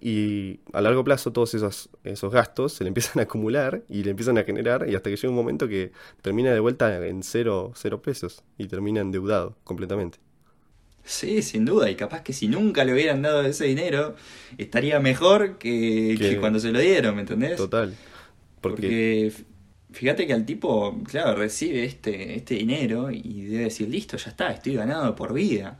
Y 0.00 0.60
a 0.72 0.82
largo 0.82 1.04
plazo 1.04 1.32
todos 1.32 1.54
esos, 1.54 1.88
esos 2.04 2.32
gastos 2.32 2.74
se 2.74 2.84
le 2.84 2.88
empiezan 2.88 3.20
a 3.20 3.22
acumular 3.22 3.82
y 3.88 4.02
le 4.04 4.10
empiezan 4.10 4.36
a 4.36 4.44
generar 4.44 4.86
y 4.88 4.94
hasta 4.94 5.08
que 5.08 5.16
llega 5.16 5.30
un 5.30 5.34
momento 5.36 5.68
que 5.68 5.92
termina 6.20 6.52
de 6.52 6.60
vuelta 6.60 7.06
en 7.06 7.22
cero, 7.22 7.72
cero 7.74 8.02
pesos 8.02 8.42
y 8.58 8.66
termina 8.66 9.00
endeudado 9.00 9.56
completamente. 9.64 10.18
Sí, 11.02 11.40
sin 11.40 11.64
duda, 11.64 11.88
y 11.88 11.94
capaz 11.94 12.22
que 12.22 12.32
si 12.32 12.48
nunca 12.48 12.84
le 12.84 12.92
hubieran 12.92 13.22
dado 13.22 13.42
ese 13.42 13.64
dinero, 13.64 14.16
estaría 14.58 14.98
mejor 14.98 15.56
que, 15.56 16.36
cuando 16.40 16.58
se 16.58 16.72
lo 16.72 16.80
dieron, 16.80 17.14
¿me 17.14 17.20
entendés? 17.20 17.56
Total. 17.56 17.94
Porque... 18.60 19.32
fíjate 19.92 20.26
que 20.26 20.32
al 20.32 20.44
tipo, 20.44 21.00
claro, 21.04 21.36
recibe 21.36 21.84
este, 21.84 22.36
este 22.36 22.56
dinero 22.56 23.10
y 23.12 23.44
debe 23.44 23.64
decir, 23.64 23.88
listo, 23.88 24.16
ya 24.16 24.30
está, 24.30 24.50
estoy 24.50 24.74
ganado 24.74 25.14
por 25.14 25.32
vida. 25.32 25.78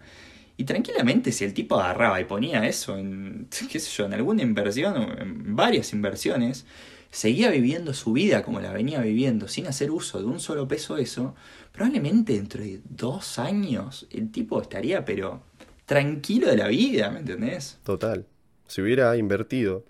Y 0.57 0.64
tranquilamente 0.64 1.33
si 1.33 1.45
el 1.45 1.53
tipo 1.53 1.79
agarraba 1.79 2.21
y 2.21 2.25
ponía 2.25 2.66
eso 2.66 2.97
en, 2.97 3.49
qué 3.71 3.79
sé 3.79 3.90
yo, 3.90 4.07
en 4.07 4.14
alguna 4.14 4.42
inversión, 4.42 4.97
o 4.97 5.19
en 5.21 5.55
varias 5.57 5.92
inversiones, 5.92 6.66
seguía 7.11 7.51
viviendo 7.51 7.95
su 7.95 8.12
vida 8.12 8.42
como 8.42 8.61
la 8.61 8.73
venía 8.73 9.01
viviendo, 9.01 9.49
sin 9.49 9.66
hacer 9.66 9.90
uso 9.90 10.19
de 10.19 10.27
un 10.27 10.40
solo 10.40 10.69
peso 10.69 10.97
eso, 10.97 11.35
probablemente 11.73 12.35
dentro 12.35 12.62
de 12.62 12.81
dos 12.88 13.38
años 13.38 14.07
el 14.11 14.31
tipo 14.31 14.61
estaría, 14.61 15.05
pero 15.05 15.42
tranquilo 15.85 16.49
de 16.49 16.57
la 16.57 16.69
vida, 16.69 17.11
¿me 17.11 17.21
entendés? 17.21 17.79
Total. 17.85 18.27
Si 18.66 18.83
hubiera 18.83 19.16
invertido 19.16 19.85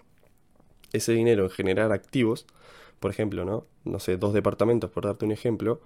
ese 0.93 1.13
dinero 1.13 1.45
en 1.45 1.51
generar 1.51 1.93
activos, 1.93 2.47
por 3.01 3.11
ejemplo, 3.11 3.45
¿no? 3.45 3.67
No 3.85 3.99
sé, 3.99 4.17
dos 4.17 4.33
departamentos, 4.35 4.91
por 4.91 5.05
darte 5.05 5.25
un 5.25 5.33
ejemplo, 5.33 5.81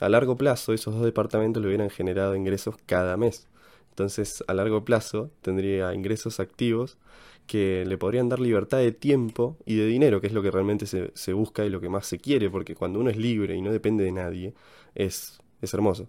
a 0.00 0.08
largo 0.08 0.36
plazo 0.36 0.72
esos 0.72 0.94
dos 0.94 1.04
departamentos 1.04 1.62
le 1.62 1.68
hubieran 1.68 1.90
generado 1.90 2.36
ingresos 2.36 2.76
cada 2.86 3.16
mes. 3.16 3.46
Entonces, 3.94 4.42
a 4.48 4.54
largo 4.54 4.84
plazo 4.84 5.30
tendría 5.40 5.94
ingresos 5.94 6.40
activos 6.40 6.98
que 7.46 7.84
le 7.86 7.98
podrían 7.98 8.28
dar 8.28 8.40
libertad 8.40 8.78
de 8.78 8.92
tiempo 8.92 9.56
y 9.66 9.76
de 9.76 9.86
dinero, 9.86 10.20
que 10.20 10.26
es 10.26 10.32
lo 10.32 10.42
que 10.42 10.50
realmente 10.50 10.86
se, 10.86 11.12
se 11.14 11.32
busca 11.32 11.64
y 11.64 11.70
lo 11.70 11.80
que 11.80 11.88
más 11.88 12.06
se 12.06 12.18
quiere, 12.18 12.50
porque 12.50 12.74
cuando 12.74 12.98
uno 13.00 13.10
es 13.10 13.16
libre 13.16 13.54
y 13.56 13.62
no 13.62 13.70
depende 13.72 14.04
de 14.04 14.12
nadie, 14.12 14.54
es 14.94 15.38
es 15.60 15.72
hermoso. 15.74 16.08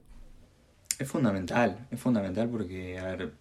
Es 0.98 1.10
fundamental, 1.10 1.88
es 1.92 2.00
fundamental 2.00 2.50
porque, 2.50 2.98
a 3.00 3.04
ver, 3.06 3.34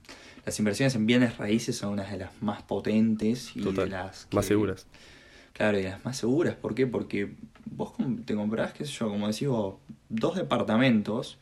las 0.44 0.58
inversiones 0.58 0.94
en 0.96 1.06
bienes 1.06 1.38
raíces 1.38 1.76
son 1.76 1.92
unas 1.92 2.10
de 2.10 2.18
las 2.18 2.42
más 2.42 2.62
potentes 2.62 3.56
y 3.56 3.60
de 3.60 3.86
las 3.86 4.26
más 4.32 4.46
seguras. 4.46 4.86
Claro, 5.52 5.78
y 5.78 5.84
las 5.84 6.04
más 6.04 6.16
seguras. 6.16 6.56
¿Por 6.56 6.74
qué? 6.74 6.86
Porque 6.86 7.34
vos 7.70 7.92
te 8.24 8.34
comprás, 8.34 8.72
qué 8.72 8.84
sé 8.84 8.92
yo, 8.92 9.08
como 9.08 9.28
decís 9.28 9.48
dos 10.08 10.34
departamentos 10.36 11.38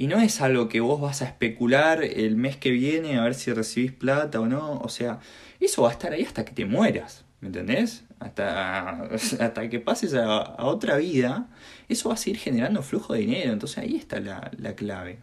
y 0.00 0.06
no 0.06 0.18
es 0.18 0.40
algo 0.40 0.70
que 0.70 0.80
vos 0.80 0.98
vas 0.98 1.20
a 1.20 1.26
especular 1.26 2.02
el 2.02 2.34
mes 2.34 2.56
que 2.56 2.70
viene 2.70 3.18
a 3.18 3.24
ver 3.24 3.34
si 3.34 3.52
recibís 3.52 3.92
plata 3.92 4.40
o 4.40 4.46
no. 4.46 4.80
O 4.80 4.88
sea, 4.88 5.20
eso 5.60 5.82
va 5.82 5.90
a 5.90 5.92
estar 5.92 6.10
ahí 6.10 6.22
hasta 6.22 6.42
que 6.42 6.52
te 6.52 6.64
mueras. 6.64 7.26
¿Me 7.42 7.48
entendés? 7.48 8.04
Hasta, 8.18 9.02
hasta 9.12 9.68
que 9.68 9.78
pases 9.78 10.14
a, 10.14 10.64
otra 10.64 10.96
vida, 10.96 11.50
eso 11.90 12.08
va 12.08 12.14
a 12.14 12.16
seguir 12.16 12.38
generando 12.38 12.80
flujo 12.82 13.12
de 13.12 13.20
dinero. 13.20 13.52
Entonces 13.52 13.76
ahí 13.76 13.94
está 13.94 14.20
la, 14.20 14.50
la 14.56 14.74
clave. 14.74 15.18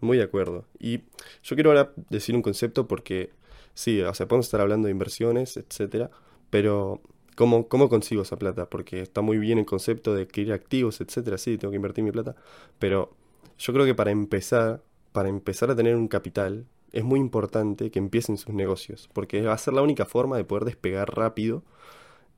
Muy 0.00 0.18
de 0.18 0.24
acuerdo. 0.24 0.66
Y 0.78 0.98
yo 1.42 1.56
quiero 1.56 1.70
ahora 1.70 1.90
decir 2.10 2.34
un 2.34 2.42
concepto 2.42 2.86
porque, 2.88 3.30
sí, 3.72 4.02
o 4.02 4.12
sea, 4.12 4.28
podemos 4.28 4.44
estar 4.44 4.60
hablando 4.60 4.88
de 4.88 4.92
inversiones, 4.92 5.56
etcétera, 5.56 6.10
pero 6.50 7.00
¿cómo, 7.36 7.68
¿cómo 7.68 7.88
consigo 7.88 8.20
esa 8.20 8.36
plata? 8.36 8.68
Porque 8.68 9.00
está 9.00 9.22
muy 9.22 9.38
bien 9.38 9.56
el 9.56 9.64
concepto 9.64 10.14
de 10.14 10.24
adquirir 10.24 10.52
activos, 10.52 11.00
etcétera, 11.00 11.38
sí, 11.38 11.56
tengo 11.56 11.70
que 11.70 11.76
invertir 11.76 12.04
mi 12.04 12.12
plata, 12.12 12.36
pero 12.78 13.16
yo 13.58 13.72
creo 13.72 13.84
que 13.84 13.94
para 13.94 14.10
empezar, 14.10 14.82
para 15.12 15.28
empezar 15.28 15.70
a 15.70 15.76
tener 15.76 15.96
un 15.96 16.08
capital, 16.08 16.66
es 16.92 17.04
muy 17.04 17.20
importante 17.20 17.90
que 17.90 17.98
empiecen 17.98 18.36
sus 18.36 18.54
negocios, 18.54 19.08
porque 19.12 19.42
va 19.42 19.52
a 19.52 19.58
ser 19.58 19.74
la 19.74 19.82
única 19.82 20.06
forma 20.06 20.36
de 20.36 20.44
poder 20.44 20.64
despegar 20.64 21.14
rápido 21.14 21.62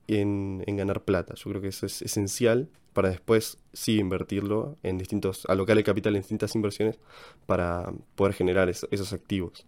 en, 0.09 0.65
ganar 0.77 1.03
plata. 1.05 1.35
Yo 1.35 1.51
creo 1.51 1.63
que 1.63 1.69
eso 1.69 1.87
es 1.87 2.03
esencial 2.03 2.69
para 2.93 3.11
después 3.11 3.59
sí 3.73 3.99
invertirlo 3.99 4.77
en 4.83 4.99
distintos, 4.99 5.47
alocar 5.47 5.79
el 5.79 5.85
capital 5.85 6.17
en 6.17 6.23
distintas 6.23 6.55
inversiones 6.57 6.99
para 7.47 7.93
poder 8.17 8.35
generar 8.35 8.69
esos 8.69 9.13
activos. 9.13 9.67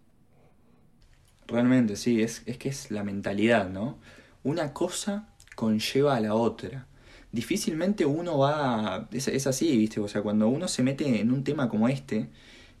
Realmente, 1.47 1.95
sí, 1.95 2.21
es, 2.21 2.43
es 2.45 2.57
que 2.57 2.69
es 2.69 2.91
la 2.91 3.03
mentalidad, 3.03 3.69
¿no? 3.69 3.99
Una 4.43 4.73
cosa 4.73 5.29
conlleva 5.55 6.15
a 6.15 6.19
la 6.19 6.33
otra. 6.33 6.87
Difícilmente 7.33 8.05
uno 8.05 8.37
va... 8.37 9.09
Es, 9.11 9.27
es 9.27 9.47
así, 9.47 9.75
¿viste? 9.75 9.99
O 9.99 10.07
sea, 10.07 10.21
cuando 10.21 10.47
uno 10.47 10.69
se 10.69 10.83
mete 10.83 11.19
en 11.19 11.31
un 11.33 11.43
tema 11.43 11.67
como 11.67 11.89
este, 11.89 12.29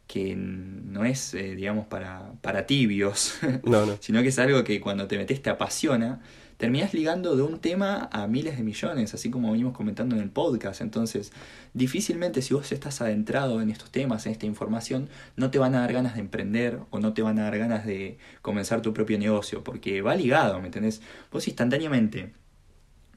que 0.07 0.35
no 0.35 1.05
es, 1.05 1.33
eh, 1.33 1.55
digamos, 1.55 1.87
para, 1.87 2.33
para 2.41 2.65
tibios, 2.65 3.39
sino 3.99 4.21
que 4.21 4.27
es 4.27 4.39
algo 4.39 4.63
que 4.63 4.79
cuando 4.79 5.07
te 5.07 5.17
metes 5.17 5.41
te 5.41 5.49
apasiona, 5.49 6.21
terminas 6.57 6.93
ligando 6.93 7.35
de 7.35 7.41
un 7.41 7.59
tema 7.59 8.09
a 8.11 8.27
miles 8.27 8.57
de 8.57 8.63
millones, 8.63 9.13
así 9.13 9.29
como 9.29 9.51
venimos 9.51 9.73
comentando 9.73 10.15
en 10.15 10.21
el 10.21 10.29
podcast. 10.29 10.81
Entonces, 10.81 11.31
difícilmente 11.73 12.41
si 12.41 12.53
vos 12.53 12.71
estás 12.71 13.01
adentrado 13.01 13.61
en 13.61 13.69
estos 13.69 13.91
temas, 13.91 14.25
en 14.25 14.33
esta 14.33 14.45
información, 14.45 15.09
no 15.35 15.51
te 15.51 15.59
van 15.59 15.75
a 15.75 15.79
dar 15.79 15.93
ganas 15.93 16.13
de 16.13 16.21
emprender 16.21 16.79
o 16.91 16.99
no 16.99 17.13
te 17.13 17.21
van 17.21 17.39
a 17.39 17.43
dar 17.43 17.57
ganas 17.57 17.85
de 17.85 18.17
comenzar 18.41 18.81
tu 18.81 18.93
propio 18.93 19.17
negocio, 19.17 19.63
porque 19.63 20.01
va 20.01 20.15
ligado, 20.15 20.59
¿me 20.59 20.67
entendés? 20.67 21.01
Vos 21.31 21.47
instantáneamente 21.47 22.33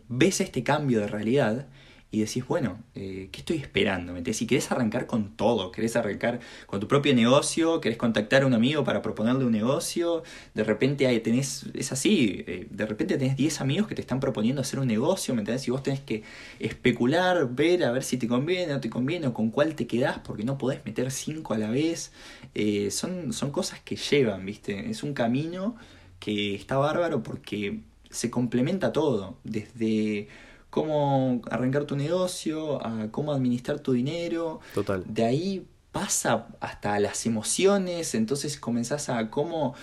ves 0.09 0.40
este 0.40 0.62
cambio 0.62 1.01
de 1.01 1.07
realidad 1.07 1.66
y 2.11 2.21
decís, 2.21 2.47
bueno, 2.47 2.83
eh, 2.95 3.29
¿qué 3.33 3.40
estoy 3.40 3.57
esperando? 3.59 4.14
Si 4.33 4.47
querés 4.47 4.71
arrancar 4.71 5.07
con 5.07 5.37
todo, 5.37 5.73
querés 5.73 5.97
arrancar 5.97 6.40
con 6.66 6.81
tu 6.81 6.87
propio 6.87 7.14
negocio, 7.14 7.81
querés 7.81 7.99
contactar 7.99 8.42
a 8.42 8.47
un 8.47 8.55
amigo 8.55 8.85
para 8.85 9.03
proponerle 9.03 9.45
un 9.45 9.53
negocio, 9.53 10.23
de 10.55 10.64
repente 10.64 11.07
hay, 11.07 11.21
tenés, 11.21 11.66
es 11.75 11.92
así, 11.92 12.45
eh, 12.47 12.69
de 12.71 12.87
repente 12.87 13.19
tenés 13.19 13.37
10 13.37 13.61
amigos 13.61 13.88
que 13.88 13.95
te 13.95 14.01
están 14.01 14.21
proponiendo 14.21 14.62
hacer 14.62 14.79
un 14.79 14.87
negocio, 14.87 15.35
¿me 15.35 15.40
entendés? 15.40 15.66
Y 15.66 15.73
vos 15.73 15.83
tenés 15.83 16.01
que 16.01 16.23
especular, 16.61 17.49
ver 17.55 17.85
a 17.85 17.90
ver 17.90 18.05
si 18.05 18.16
te 18.16 18.29
conviene 18.29 18.73
o 18.73 18.77
no 18.77 18.81
te 18.81 18.88
conviene 18.88 19.27
o 19.27 19.35
con 19.35 19.51
cuál 19.51 19.75
te 19.75 19.87
quedás, 19.87 20.21
porque 20.21 20.45
no 20.45 20.59
podés 20.59 20.85
meter 20.85 21.11
5 21.11 21.55
a 21.55 21.59
la 21.59 21.71
vez. 21.71 22.12
Eh, 22.55 22.90
son, 22.92 23.33
son 23.33 23.51
cosas 23.51 23.81
que 23.81 23.97
llevan, 23.97 24.47
¿viste? 24.47 24.88
Es 24.88 25.03
un 25.03 25.12
camino 25.12 25.77
que 26.21 26.55
está 26.55 26.77
bárbaro 26.79 27.23
porque 27.23 27.81
se 28.11 28.31
complementa 28.31 28.92
todo, 28.92 29.38
desde 29.45 30.29
cómo 30.71 31.40
arrancar 31.51 31.85
tu 31.85 31.97
negocio, 31.97 32.85
a 32.85 33.11
cómo 33.11 33.33
administrar 33.33 33.81
tu 33.81 33.92
dinero. 33.92 34.61
Total. 34.75 35.03
De 35.07 35.25
ahí 35.25 35.66
pasa 35.92 36.49
hasta 36.61 37.01
las 37.01 37.25
emociones, 37.25 38.14
entonces 38.14 38.59
comenzás 38.59 39.09
a 39.09 39.31
cómo 39.31 39.75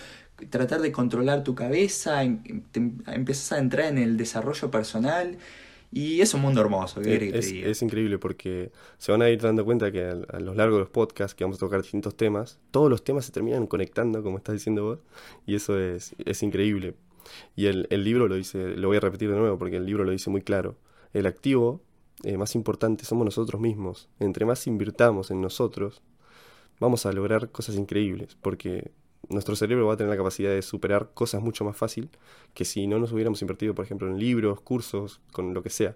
tratar 0.50 0.80
de 0.80 0.92
controlar 0.92 1.42
tu 1.42 1.54
cabeza, 1.54 2.22
empezás 2.22 3.52
a 3.52 3.58
entrar 3.58 3.86
en 3.86 3.98
el 3.98 4.16
desarrollo 4.16 4.70
personal 4.70 5.38
y 5.90 6.20
es 6.20 6.34
un 6.34 6.40
mundo 6.40 6.60
hermoso. 6.60 7.00
es, 7.00 7.82
increíble 7.82 8.18
porque 8.18 8.72
se 8.98 9.12
van 9.12 9.22
a 9.22 9.30
ir 9.30 9.40
dando 9.40 9.64
cuenta 9.64 9.92
que 9.92 10.04
a, 10.04 10.40
lo 10.40 10.54
largo 10.54 10.76
de 10.76 10.80
los 10.80 10.90
podcasts 10.90 11.36
que 11.36 11.44
vamos 11.44 11.58
a 11.58 11.60
tocar 11.60 11.82
distintos 11.82 12.16
temas, 12.16 12.58
todos 12.72 12.90
los 12.90 13.04
temas 13.04 13.24
se 13.24 13.32
terminan 13.32 13.66
conectando, 13.66 14.22
como 14.22 14.38
estás 14.38 14.54
diciendo 14.54 14.84
vos, 14.84 14.98
y 15.46 15.54
eso 15.54 15.78
es, 15.78 16.14
es 16.24 16.42
increíble. 16.42 16.94
Y 17.56 17.66
el, 17.66 17.86
el 17.90 18.04
libro 18.04 18.28
lo 18.28 18.34
dice, 18.34 18.76
lo 18.76 18.88
voy 18.88 18.96
a 18.98 19.00
repetir 19.00 19.30
de 19.30 19.36
nuevo 19.36 19.58
porque 19.58 19.76
el 19.76 19.86
libro 19.86 20.04
lo 20.04 20.10
dice 20.10 20.30
muy 20.30 20.42
claro 20.42 20.76
el 21.14 21.26
activo 21.26 21.80
eh, 22.22 22.36
más 22.36 22.54
importante 22.54 23.04
somos 23.04 23.24
nosotros 23.24 23.60
mismos. 23.60 24.08
Entre 24.20 24.44
más 24.44 24.66
invirtamos 24.66 25.30
en 25.30 25.40
nosotros, 25.40 26.02
vamos 26.80 27.06
a 27.06 27.12
lograr 27.12 27.50
cosas 27.50 27.76
increíbles, 27.76 28.36
porque 28.40 28.92
nuestro 29.28 29.56
cerebro 29.56 29.86
va 29.86 29.94
a 29.94 29.96
tener 29.96 30.10
la 30.10 30.16
capacidad 30.16 30.50
de 30.50 30.62
superar 30.62 31.10
cosas 31.14 31.42
mucho 31.42 31.64
más 31.64 31.76
fácil 31.76 32.10
que 32.52 32.64
si 32.64 32.86
no 32.86 32.98
nos 32.98 33.12
hubiéramos 33.12 33.40
invertido, 33.42 33.74
por 33.74 33.84
ejemplo, 33.84 34.08
en 34.08 34.18
libros, 34.18 34.60
cursos, 34.60 35.20
con 35.32 35.54
lo 35.54 35.62
que 35.62 35.70
sea. 35.70 35.94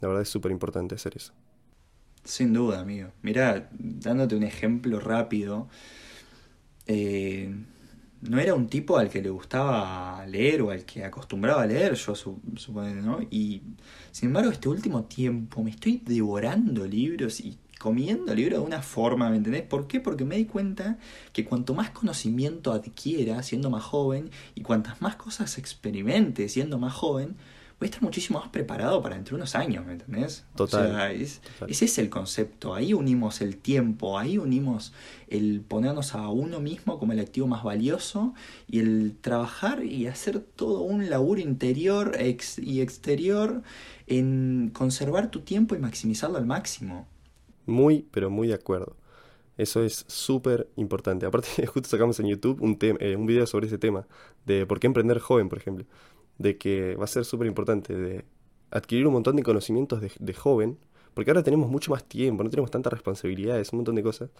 La 0.00 0.08
verdad 0.08 0.22
es 0.22 0.28
súper 0.28 0.52
importante 0.52 0.94
hacer 0.94 1.16
eso. 1.16 1.32
Sin 2.24 2.52
duda, 2.52 2.80
amigo. 2.80 3.10
Mira, 3.22 3.70
dándote 3.72 4.34
un 4.34 4.42
ejemplo 4.42 4.98
rápido, 4.98 5.68
eh, 6.86 7.45
no 8.22 8.38
era 8.38 8.54
un 8.54 8.68
tipo 8.68 8.98
al 8.98 9.08
que 9.08 9.22
le 9.22 9.30
gustaba 9.30 10.24
leer 10.26 10.62
o 10.62 10.70
al 10.70 10.84
que 10.84 11.04
acostumbraba 11.04 11.62
a 11.62 11.66
leer, 11.66 11.94
yo 11.94 12.14
supongo, 12.14 12.82
¿no? 13.02 13.20
Y 13.30 13.62
sin 14.10 14.28
embargo, 14.28 14.50
este 14.50 14.68
último 14.68 15.04
tiempo 15.04 15.62
me 15.62 15.70
estoy 15.70 16.02
devorando 16.04 16.86
libros 16.86 17.40
y 17.40 17.58
comiendo 17.78 18.34
libros 18.34 18.60
de 18.60 18.66
una 18.66 18.82
forma, 18.82 19.28
¿me 19.30 19.36
entendés? 19.36 19.62
¿Por 19.62 19.86
qué? 19.86 20.00
Porque 20.00 20.24
me 20.24 20.36
di 20.36 20.46
cuenta 20.46 20.98
que 21.32 21.44
cuanto 21.44 21.74
más 21.74 21.90
conocimiento 21.90 22.72
adquiera 22.72 23.42
siendo 23.42 23.70
más 23.70 23.84
joven 23.84 24.30
y 24.54 24.62
cuantas 24.62 25.02
más 25.02 25.16
cosas 25.16 25.58
experimente 25.58 26.48
siendo 26.48 26.78
más 26.78 26.94
joven, 26.94 27.36
voy 27.78 27.86
a 27.86 27.90
estar 27.90 28.02
muchísimo 28.02 28.40
más 28.40 28.48
preparado 28.48 29.02
para 29.02 29.16
entre 29.16 29.34
unos 29.34 29.54
años, 29.54 29.84
¿me 29.84 29.92
entendés? 29.92 30.46
Total. 30.56 30.86
O 30.86 30.94
sea, 30.94 31.12
ese 31.12 31.84
es 31.84 31.98
el 31.98 32.08
concepto. 32.08 32.74
Ahí 32.74 32.94
unimos 32.94 33.42
el 33.42 33.58
tiempo, 33.58 34.18
ahí 34.18 34.38
unimos 34.38 34.94
el 35.28 35.60
ponernos 35.60 36.14
a 36.14 36.28
uno 36.30 36.60
mismo 36.60 36.98
como 36.98 37.12
el 37.12 37.20
activo 37.20 37.46
más 37.46 37.62
valioso 37.62 38.32
y 38.66 38.80
el 38.80 39.16
trabajar 39.20 39.84
y 39.84 40.06
hacer 40.06 40.40
todo 40.40 40.80
un 40.80 41.10
laburo 41.10 41.40
interior 41.40 42.16
y 42.56 42.80
exterior 42.80 43.62
en 44.06 44.70
conservar 44.72 45.30
tu 45.30 45.40
tiempo 45.40 45.74
y 45.74 45.78
maximizarlo 45.78 46.38
al 46.38 46.46
máximo. 46.46 47.06
Muy, 47.66 48.06
pero 48.10 48.30
muy 48.30 48.48
de 48.48 48.54
acuerdo. 48.54 48.96
Eso 49.58 49.82
es 49.82 50.06
súper 50.08 50.68
importante. 50.76 51.26
Aparte, 51.26 51.66
justo 51.66 51.90
sacamos 51.90 52.18
en 52.20 52.26
YouTube 52.26 52.62
un, 52.62 52.78
eh, 52.80 53.16
un 53.16 53.26
video 53.26 53.46
sobre 53.46 53.66
ese 53.66 53.76
tema, 53.76 54.06
de 54.46 54.64
por 54.64 54.80
qué 54.80 54.86
emprender 54.86 55.18
joven, 55.18 55.50
por 55.50 55.58
ejemplo 55.58 55.84
de 56.38 56.58
que 56.58 56.96
va 56.96 57.04
a 57.04 57.08
ser 57.08 57.24
súper 57.24 57.46
importante 57.46 57.94
de 57.94 58.24
adquirir 58.70 59.06
un 59.06 59.14
montón 59.14 59.36
de 59.36 59.42
conocimientos 59.42 60.00
de, 60.00 60.34
joven, 60.34 60.78
porque 61.14 61.30
ahora 61.30 61.42
tenemos 61.42 61.70
mucho 61.70 61.90
más 61.90 62.04
tiempo, 62.04 62.44
no 62.44 62.50
tenemos 62.50 62.70
tantas 62.70 62.92
responsabilidades, 62.92 63.72
un 63.72 63.78
montón 63.78 63.94
de 63.94 64.02
cosas, 64.02 64.30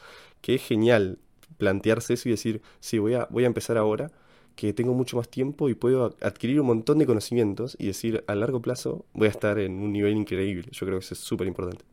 que 0.41 0.55
es 0.57 0.63
genial 0.63 1.19
plantearse 1.59 2.15
eso 2.15 2.29
y 2.29 2.33
decir, 2.33 2.61
sí, 2.81 2.99
voy 2.99 3.15
a, 3.15 3.27
voy 3.31 3.45
a 3.45 3.47
empezar 3.47 3.79
ahora, 3.79 4.11
que 4.57 4.73
tengo 4.73 4.95
mucho 4.95 5.19
más 5.19 5.29
tiempo 5.29 5.69
y 5.69 5.75
puedo 5.75 6.17
adquirir 6.23 6.61
un 6.61 6.67
montón 6.67 6.99
de 6.99 7.07
conocimientos 7.07 7.77
y 7.79 7.87
decir, 7.87 8.25
a 8.27 8.35
largo 8.35 8.61
plazo 8.63 9.05
voy 9.13 9.29
a 9.29 9.31
estar 9.31 9.59
en 9.59 9.75
un 9.75 9.93
nivel 9.93 10.17
increíble. 10.17 10.69
Yo 10.73 10.87
creo 10.87 10.99
que 10.99 11.05
eso 11.05 11.15
es 11.15 11.21
súper 11.21 11.47
importante. 11.47 11.85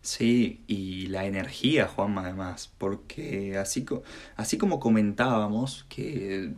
Sí, 0.00 0.62
y 0.66 1.08
la 1.08 1.26
energía, 1.26 1.88
Juanma, 1.88 2.22
además, 2.22 2.72
porque 2.78 3.58
así, 3.58 3.84
así 4.36 4.56
como 4.56 4.80
comentábamos 4.80 5.84
que 5.88 6.54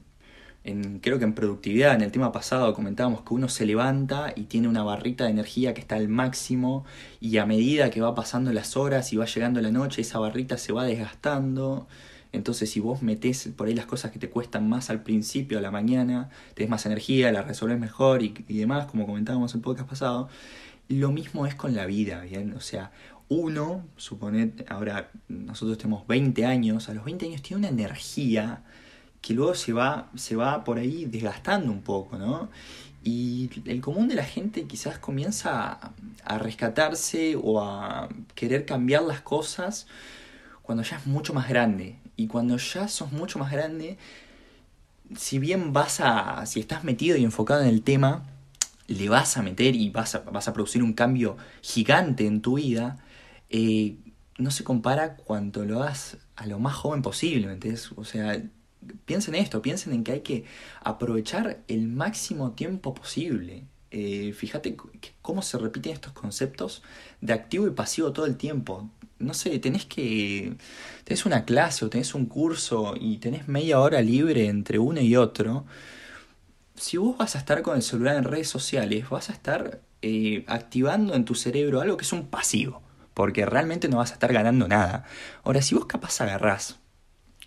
creo 1.01 1.19
que 1.19 1.25
en 1.25 1.33
productividad, 1.35 1.95
en 1.95 2.03
el 2.03 2.13
tema 2.13 2.33
pasado 2.33 2.75
comentábamos 2.75 3.23
que 3.23 3.35
uno 3.35 3.49
se 3.49 3.65
levanta 3.65 4.33
y 4.37 4.45
tiene 4.45 4.69
una 4.69 4.83
barrita 4.83 5.25
de 5.25 5.31
energía 5.31 5.73
que 5.75 5.81
está 5.81 5.97
al 5.97 6.09
máximo 6.09 6.85
y 7.21 7.39
a 7.39 7.47
medida 7.47 7.91
que 7.91 8.01
va 8.01 8.15
pasando 8.15 8.53
las 8.53 8.77
horas 8.77 9.13
y 9.13 9.17
va 9.17 9.25
llegando 9.25 9.61
la 9.61 9.71
noche, 9.71 10.03
esa 10.03 10.19
barrita 10.19 10.59
se 10.59 10.73
va 10.73 10.85
desgastando. 10.85 11.87
Entonces 12.33 12.71
si 12.71 12.81
vos 12.81 13.03
metés 13.03 13.49
por 13.57 13.69
ahí 13.69 13.75
las 13.75 13.87
cosas 13.87 14.11
que 14.11 14.19
te 14.19 14.29
cuestan 14.29 14.69
más 14.69 14.91
al 14.91 15.03
principio, 15.03 15.59
a 15.59 15.63
la 15.63 15.71
mañana, 15.71 16.29
tenés 16.55 16.71
más 16.71 16.85
energía, 16.85 17.33
las 17.33 17.47
resolvés 17.47 17.79
mejor 17.79 18.23
y, 18.23 18.33
demás, 18.49 18.87
como 18.87 19.07
comentábamos 19.07 19.55
en 19.55 19.61
el 19.61 19.65
podcast 19.65 19.89
pasado, 19.89 20.29
lo 20.89 21.11
mismo 21.13 21.47
es 21.47 21.55
con 21.55 21.75
la 21.75 21.87
vida, 21.87 22.21
¿bien? 22.23 22.53
O 22.55 22.61
sea, 22.61 22.93
uno, 23.29 23.87
supone, 23.97 24.53
ahora 24.69 25.11
nosotros 25.29 25.79
tenemos 25.79 26.07
20 26.07 26.45
años, 26.45 26.89
a 26.89 26.95
los 26.95 27.05
20 27.05 27.27
años 27.27 27.43
tiene 27.43 27.61
una 27.61 27.69
energía 27.69 28.63
que 29.21 29.35
luego 29.35 29.55
se 29.55 29.73
va, 29.73 30.11
se 30.15 30.37
va 30.37 30.65
por 30.65 30.79
ahí 30.79 31.05
desgastando 31.05 31.73
un 31.73 31.83
poco, 31.83 32.19
¿no? 32.19 32.49
Y 33.05 33.51
el 33.65 33.81
común 33.81 34.09
de 34.09 34.15
la 34.15 34.25
gente 34.25 34.65
quizás 34.65 34.99
comienza 34.99 35.79
a, 36.25 36.39
rescatarse 36.39 37.37
o 37.41 37.61
a 37.63 38.09
querer 38.35 38.67
cambiar 38.67 39.03
las 39.03 39.21
cosas 39.23 39.87
cuando 40.63 40.83
ya 40.83 40.97
es 40.99 41.07
mucho 41.07 41.33
más 41.33 41.49
grande. 41.49 41.97
Y 42.17 42.27
cuando 42.27 42.57
ya 42.59 42.89
sos 42.89 43.13
mucho 43.13 43.39
más 43.39 43.51
grande, 43.53 43.97
si 45.17 45.39
bien 45.39 45.73
vas 45.73 46.01
a, 46.01 46.45
si 46.47 46.61
estás 46.61 46.85
metido 46.85 47.17
y 47.17 47.25
enfocado 47.25 47.63
en 47.63 47.69
el 47.69 47.83
tema, 47.83 48.25
le 48.89 49.09
vas 49.09 49.37
a 49.37 49.43
meter 49.43 49.75
y 49.77 49.91
vas 49.91 50.15
a, 50.15 50.21
vas 50.21 50.49
a 50.49 50.53
producir 50.53 50.83
un 50.83 50.93
cambio 50.93 51.37
gigante 51.63 52.27
en 52.27 52.43
tu 52.43 52.57
vida, 52.57 52.99
eh, 53.49 53.97
no 54.39 54.51
se 54.51 54.65
compara 54.65 55.17
cuando 55.17 55.65
lo 55.65 55.83
hagas 55.83 56.19
a 56.37 56.47
lo 56.47 56.59
más 56.59 56.75
joven 56.75 57.03
posible, 57.03 57.47
¿me 57.47 57.55
entiendes? 57.55 57.91
O 57.97 58.05
sea, 58.05 58.43
piensen 59.05 59.35
esto, 59.35 59.63
piensen 59.63 59.93
en 59.93 60.05
que 60.05 60.13
hay 60.13 60.21
que 60.21 60.45
aprovechar 60.83 61.63
el 61.69 61.89
máximo 61.89 62.53
tiempo 62.53 62.95
posible. 62.95 63.65
Eh, 63.91 64.35
fíjate 64.35 64.77
cómo 65.23 65.41
se 65.41 65.57
repiten 65.59 65.93
estos 65.93 66.13
conceptos 66.13 66.83
de 67.23 67.33
activo 67.33 67.67
y 67.67 67.71
pasivo 67.71 68.13
todo 68.13 68.27
el 68.27 68.37
tiempo. 68.37 68.91
No 69.19 69.35
sé, 69.35 69.59
tenés 69.59 69.87
que. 69.87 70.55
Tenés 71.05 71.27
una 71.27 71.45
clase 71.45 71.85
o 71.85 71.91
tenés 71.91 72.15
un 72.15 72.27
curso 72.27 72.95
y 73.01 73.19
tenés 73.19 73.49
media 73.49 73.81
hora 73.81 74.01
libre 74.03 74.47
entre 74.47 74.79
uno 74.79 75.01
y 75.01 75.17
otro. 75.17 75.65
Si 76.75 76.97
vos 76.97 77.19
vas 77.19 77.35
a 77.35 77.39
estar 77.39 77.63
con 77.63 77.77
el 77.77 77.83
celular 77.83 78.17
en 78.17 78.25
redes 78.25 78.49
sociales, 78.49 79.09
vas 79.11 79.31
a 79.31 79.33
estar 79.33 79.81
eh, 80.03 80.45
activando 80.47 81.15
en 81.15 81.25
tu 81.25 81.35
cerebro 81.35 81.81
algo 81.81 81.97
que 81.97 82.05
es 82.05 82.13
un 82.13 82.29
pasivo. 82.29 82.83
Porque 83.15 83.47
realmente 83.47 83.89
no 83.89 83.97
vas 83.97 84.11
a 84.11 84.15
estar 84.15 84.33
ganando 84.33 84.69
nada. 84.69 85.05
Ahora, 85.43 85.63
si 85.63 85.75
vos 85.75 85.87
capaz 85.87 86.21
agarrás 86.21 86.78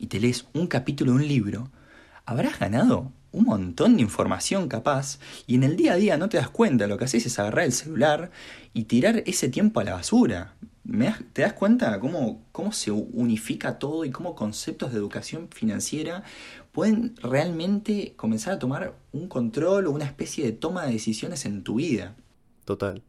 y 0.02 0.08
te 0.08 0.20
lees 0.20 0.48
un 0.54 0.66
capítulo 0.66 1.12
de 1.12 1.18
un 1.18 1.28
libro, 1.28 1.70
habrás 2.26 2.60
ganado 2.60 3.12
un 3.32 3.46
montón 3.46 3.96
de 3.96 4.02
información 4.02 4.68
capaz 4.68 5.20
y 5.46 5.56
en 5.56 5.64
el 5.64 5.78
día 5.78 5.94
a 5.94 5.96
día 5.96 6.18
no 6.18 6.28
te 6.28 6.38
das 6.38 6.50
cuenta, 6.50 6.88
lo 6.88 6.98
que 6.98 7.06
haces 7.06 7.28
es 7.28 7.38
agarrar 7.38 7.66
el 7.66 7.72
celular 7.72 8.32
y 8.74 8.86
tirar 8.86 9.22
ese 9.28 9.48
tiempo 9.48 9.80
a 9.80 9.84
la 9.84 9.94
basura. 9.94 10.56
¿Te 11.34 11.44
das 11.44 11.54
cuenta 11.54 12.00
cómo, 12.00 12.42
cómo 12.52 12.72
se 12.72 12.90
unifica 12.90 13.78
todo 13.78 14.04
y 14.04 14.10
cómo 14.10 14.34
conceptos 14.34 14.92
de 14.92 14.98
educación 14.98 15.50
financiera 15.52 16.24
pueden 16.72 17.16
realmente 17.22 18.14
comenzar 18.16 18.56
a 18.56 18.60
tomar 18.60 18.96
un 19.12 19.28
control 19.28 19.86
o 19.86 19.92
una 19.92 20.06
especie 20.06 20.44
de 20.44 20.52
toma 20.52 20.86
de 20.86 20.94
decisiones 20.94 21.46
en 21.46 21.64
tu 21.64 21.76
vida? 21.76 22.16
Total. 22.66 23.04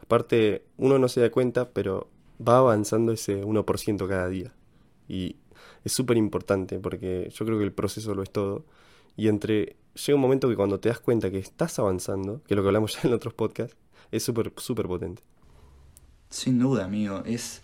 Aparte, 0.00 0.62
uno 0.76 1.00
no 1.00 1.08
se 1.08 1.20
da 1.20 1.30
cuenta, 1.30 1.70
pero 1.70 2.08
va 2.40 2.58
avanzando 2.58 3.10
ese 3.10 3.44
1% 3.44 4.08
cada 4.08 4.28
día. 4.28 4.52
Y 5.08 5.36
es 5.88 5.92
súper 5.92 6.16
importante 6.16 6.78
porque 6.78 7.30
yo 7.34 7.44
creo 7.44 7.58
que 7.58 7.64
el 7.64 7.72
proceso 7.72 8.14
lo 8.14 8.22
es 8.22 8.30
todo. 8.30 8.64
Y 9.16 9.28
entre 9.28 9.76
llega 10.06 10.14
un 10.14 10.22
momento 10.22 10.48
que 10.48 10.56
cuando 10.56 10.78
te 10.78 10.88
das 10.88 11.00
cuenta 11.00 11.30
que 11.30 11.38
estás 11.38 11.78
avanzando, 11.78 12.42
que 12.44 12.54
es 12.54 12.56
lo 12.56 12.62
que 12.62 12.68
hablamos 12.68 12.94
ya 13.02 13.08
en 13.08 13.14
otros 13.14 13.34
podcasts, 13.34 13.76
es 14.10 14.22
súper, 14.22 14.52
súper 14.56 14.86
potente. 14.86 15.22
Sin 16.30 16.58
duda, 16.58 16.84
amigo. 16.84 17.22
Es. 17.24 17.62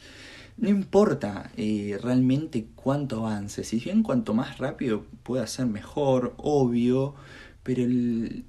No 0.57 0.68
importa 0.68 1.51
eh, 1.57 1.99
realmente 2.01 2.66
cuánto 2.77 3.27
avance. 3.27 3.64
Si 3.64 3.81
bien 3.81 4.05
cuanto 4.05 4.35
más 4.35 4.59
rápido 4.59 5.05
pueda 5.22 5.47
ser 5.47 5.66
mejor, 5.66 6.35
obvio. 6.37 7.14
Pero 7.62 7.83
el. 7.83 8.45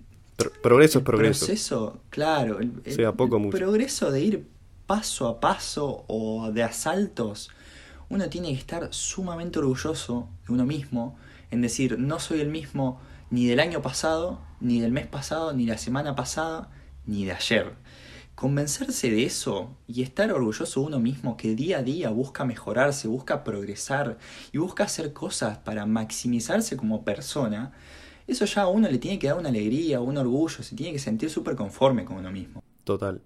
progreso 0.61 0.99
es 0.99 1.05
progreso. 1.05 1.45
Proceso, 1.45 1.99
claro. 2.09 2.59
El, 2.59 2.81
sea 2.85 3.13
poco, 3.13 3.39
mucho. 3.39 3.57
progreso 3.57 4.11
de 4.11 4.21
ir 4.21 4.47
paso 4.85 5.27
a 5.27 5.39
paso 5.39 6.05
o 6.07 6.51
de 6.51 6.63
asaltos, 6.63 7.49
uno 8.09 8.29
tiene 8.29 8.49
que 8.49 8.59
estar 8.59 8.93
sumamente 8.93 9.59
orgulloso 9.59 10.29
de 10.45 10.53
uno 10.53 10.65
mismo, 10.65 11.17
en 11.51 11.61
decir, 11.61 11.99
no 11.99 12.19
soy 12.19 12.41
el 12.41 12.49
mismo 12.49 12.99
ni 13.29 13.47
del 13.47 13.59
año 13.59 13.81
pasado, 13.81 14.39
ni 14.59 14.79
del 14.79 14.91
mes 14.91 15.07
pasado, 15.07 15.53
ni 15.53 15.65
la 15.65 15.77
semana 15.77 16.15
pasada, 16.15 16.69
ni 17.05 17.25
de 17.25 17.31
ayer. 17.31 17.73
Convencerse 18.35 19.09
de 19.09 19.23
eso 19.25 19.77
y 19.87 20.01
estar 20.01 20.31
orgulloso 20.31 20.81
de 20.81 20.85
uno 20.87 20.99
mismo 20.99 21.37
que 21.37 21.55
día 21.55 21.79
a 21.79 21.83
día 21.83 22.09
busca 22.09 22.43
mejorarse, 22.43 23.07
busca 23.07 23.43
progresar 23.43 24.17
y 24.51 24.57
busca 24.57 24.83
hacer 24.83 25.13
cosas 25.13 25.57
para 25.59 25.85
maximizarse 25.85 26.75
como 26.75 27.03
persona, 27.03 27.73
eso 28.27 28.45
ya 28.45 28.63
a 28.63 28.67
uno 28.67 28.89
le 28.89 28.97
tiene 28.97 29.19
que 29.19 29.27
dar 29.27 29.37
una 29.37 29.49
alegría, 29.49 30.01
un 30.01 30.17
orgullo, 30.17 30.63
se 30.63 30.75
tiene 30.75 30.91
que 30.91 30.99
sentir 30.99 31.29
súper 31.29 31.55
conforme 31.55 32.05
con 32.05 32.17
uno 32.17 32.31
mismo. 32.31 32.63
Total, 32.83 33.21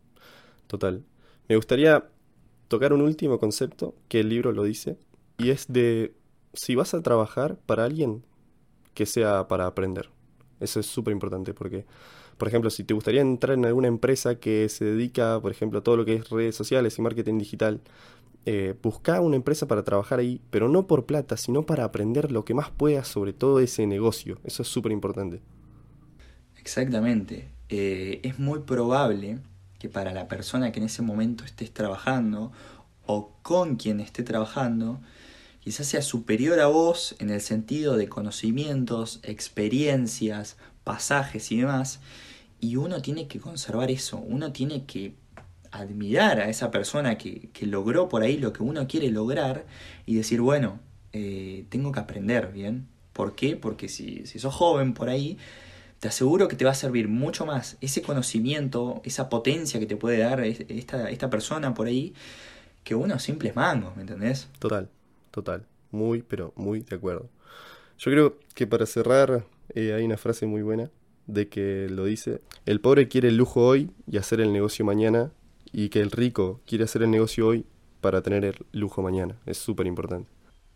total. 0.67 1.03
Me 1.47 1.55
gustaría 1.55 2.03
tocar 2.69 2.93
un 2.93 3.01
último 3.01 3.39
concepto 3.39 3.95
que 4.07 4.21
el 4.21 4.29
libro 4.29 4.53
lo 4.53 4.63
dice, 4.63 4.97
y 5.37 5.49
es 5.49 5.65
de 5.67 6.13
si 6.53 6.75
vas 6.75 6.93
a 6.93 7.01
trabajar 7.01 7.57
para 7.65 7.83
alguien, 7.83 8.23
que 8.93 9.05
sea 9.05 9.47
para 9.47 9.65
aprender. 9.65 10.09
Eso 10.59 10.79
es 10.79 10.85
súper 10.85 11.13
importante 11.13 11.53
porque, 11.53 11.85
por 12.37 12.47
ejemplo, 12.47 12.69
si 12.69 12.83
te 12.83 12.93
gustaría 12.93 13.21
entrar 13.21 13.57
en 13.57 13.65
alguna 13.65 13.87
empresa 13.87 14.35
que 14.39 14.67
se 14.69 14.85
dedica, 14.85 15.39
por 15.41 15.51
ejemplo, 15.51 15.79
a 15.79 15.83
todo 15.83 15.97
lo 15.97 16.05
que 16.05 16.15
es 16.15 16.29
redes 16.29 16.55
sociales 16.55 16.97
y 16.97 17.01
marketing 17.01 17.37
digital, 17.37 17.81
eh, 18.45 18.75
busca 18.81 19.21
una 19.21 19.35
empresa 19.35 19.67
para 19.67 19.83
trabajar 19.83 20.19
ahí, 20.19 20.41
pero 20.49 20.69
no 20.69 20.87
por 20.87 21.05
plata, 21.05 21.37
sino 21.37 21.65
para 21.65 21.83
aprender 21.83 22.31
lo 22.31 22.45
que 22.45 22.53
más 22.53 22.71
puedas 22.71 23.07
sobre 23.07 23.33
todo 23.33 23.59
ese 23.59 23.87
negocio. 23.87 24.39
Eso 24.43 24.63
es 24.63 24.67
súper 24.67 24.91
importante. 24.91 25.41
Exactamente. 26.57 27.53
Eh, 27.69 28.19
es 28.23 28.39
muy 28.39 28.59
probable 28.59 29.39
que 29.79 29.89
para 29.89 30.13
la 30.13 30.27
persona 30.27 30.71
que 30.71 30.79
en 30.79 30.85
ese 30.85 31.01
momento 31.01 31.45
estés 31.45 31.73
trabajando 31.73 32.51
o 33.05 33.31
con 33.41 33.77
quien 33.77 33.99
esté 34.01 34.23
trabajando, 34.23 34.99
quizás 35.61 35.87
sea 35.87 36.01
superior 36.01 36.59
a 36.59 36.67
vos 36.67 37.15
en 37.19 37.29
el 37.29 37.41
sentido 37.41 37.97
de 37.97 38.09
conocimientos, 38.09 39.19
experiencias, 39.23 40.57
pasajes 40.83 41.51
y 41.51 41.61
demás, 41.61 41.99
y 42.59 42.75
uno 42.75 43.01
tiene 43.01 43.27
que 43.27 43.39
conservar 43.39 43.89
eso, 43.89 44.17
uno 44.17 44.51
tiene 44.51 44.85
que 44.85 45.15
admirar 45.71 46.39
a 46.39 46.49
esa 46.49 46.71
persona 46.71 47.17
que, 47.17 47.49
logró 47.61 48.09
por 48.09 48.23
ahí 48.23 48.37
lo 48.37 48.53
que 48.53 48.63
uno 48.63 48.87
quiere 48.87 49.09
lograr 49.11 49.65
y 50.05 50.15
decir, 50.15 50.41
bueno, 50.41 50.79
eh, 51.13 51.65
tengo 51.69 51.91
que 51.91 51.99
aprender, 51.99 52.51
¿bien? 52.51 52.87
¿Por 53.13 53.35
qué? 53.35 53.55
Porque 53.55 53.87
si, 53.87 54.25
si 54.25 54.39
sos 54.39 54.53
joven 54.53 54.93
por 54.93 55.09
ahí, 55.09 55.37
te 55.99 56.07
aseguro 56.07 56.47
que 56.47 56.55
te 56.55 56.65
va 56.65 56.71
a 56.71 56.75
servir 56.75 57.07
mucho 57.07 57.45
más 57.45 57.77
ese 57.81 58.01
conocimiento, 58.01 59.01
esa 59.03 59.29
potencia 59.29 59.79
que 59.79 59.85
te 59.85 59.95
puede 59.95 60.19
dar 60.19 60.41
esta, 60.41 61.09
esta 61.09 61.29
persona 61.29 61.73
por 61.73 61.87
ahí, 61.87 62.13
que 62.83 62.95
unos 62.95 63.21
simples 63.23 63.55
mangos, 63.55 63.95
¿me 63.95 64.01
entendés? 64.01 64.49
Total, 64.59 64.89
total. 65.31 65.65
Muy, 65.91 66.21
pero 66.21 66.53
muy 66.55 66.81
de 66.81 66.95
acuerdo. 66.95 67.29
Yo 67.97 68.11
creo 68.11 68.39
que 68.53 68.67
para 68.67 68.85
cerrar 68.85 69.45
eh, 69.75 69.93
hay 69.93 70.05
una 70.05 70.17
frase 70.17 70.45
muy 70.45 70.61
buena 70.61 70.89
de 71.27 71.49
que 71.49 71.87
lo 71.89 72.05
dice, 72.05 72.41
el 72.65 72.79
pobre 72.79 73.07
quiere 73.07 73.27
el 73.27 73.37
lujo 73.37 73.65
hoy 73.65 73.91
y 74.07 74.17
hacer 74.17 74.41
el 74.41 74.51
negocio 74.53 74.83
mañana, 74.85 75.31
y 75.71 75.89
que 75.89 76.01
el 76.01 76.11
rico 76.11 76.61
quiere 76.65 76.83
hacer 76.83 77.03
el 77.03 77.11
negocio 77.11 77.47
hoy 77.47 77.65
para 78.01 78.21
tener 78.21 78.45
el 78.45 78.55
lujo 78.71 79.01
mañana. 79.01 79.35
Es 79.45 79.57
súper 79.57 79.87
importante. 79.87 80.29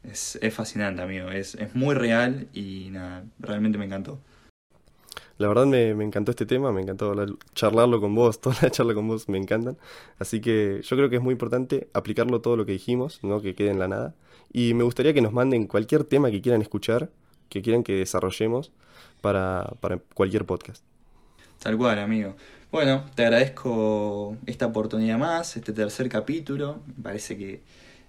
Es, 0.03 0.37
es, 0.41 0.53
fascinante, 0.53 1.01
amigo. 1.01 1.29
Es, 1.29 1.55
es 1.55 1.75
muy 1.75 1.95
real 1.95 2.47
y 2.53 2.89
nada, 2.91 3.23
realmente 3.39 3.77
me 3.77 3.85
encantó. 3.85 4.19
La 5.37 5.47
verdad 5.47 5.65
me, 5.65 5.89
encantó 5.89 6.31
este 6.31 6.45
tema, 6.45 6.71
me 6.71 6.81
encantó 6.81 7.13
charlarlo 7.55 7.99
con 7.99 8.13
vos, 8.13 8.39
toda 8.41 8.55
la 8.61 8.69
charla 8.69 8.93
con 8.93 9.07
vos 9.07 9.27
me 9.29 9.37
encantan. 9.37 9.77
Así 10.19 10.41
que 10.41 10.81
yo 10.83 10.95
creo 10.95 11.09
que 11.09 11.17
es 11.17 11.21
muy 11.21 11.33
importante 11.33 11.89
aplicarlo 11.93 12.41
todo 12.41 12.55
lo 12.55 12.65
que 12.65 12.73
dijimos, 12.73 13.19
no 13.23 13.41
que 13.41 13.55
quede 13.55 13.71
en 13.71 13.79
la 13.79 13.87
nada. 13.87 14.15
Y 14.51 14.73
me 14.73 14.83
gustaría 14.83 15.13
que 15.13 15.21
nos 15.21 15.33
manden 15.33 15.67
cualquier 15.67 16.03
tema 16.03 16.29
que 16.29 16.41
quieran 16.41 16.61
escuchar, 16.61 17.09
que 17.49 17.61
quieran 17.61 17.83
que 17.83 17.93
desarrollemos 17.93 18.71
para, 19.21 19.73
para 19.79 19.97
cualquier 20.13 20.45
podcast. 20.45 20.83
Tal 21.59 21.77
cual, 21.77 21.99
amigo. 21.99 22.35
Bueno, 22.71 23.05
te 23.15 23.23
agradezco 23.23 24.35
esta 24.45 24.65
oportunidad 24.65 25.17
más, 25.17 25.55
este 25.55 25.73
tercer 25.73 26.09
capítulo. 26.09 26.81
Me 26.87 27.03
parece 27.03 27.37
que 27.37 27.61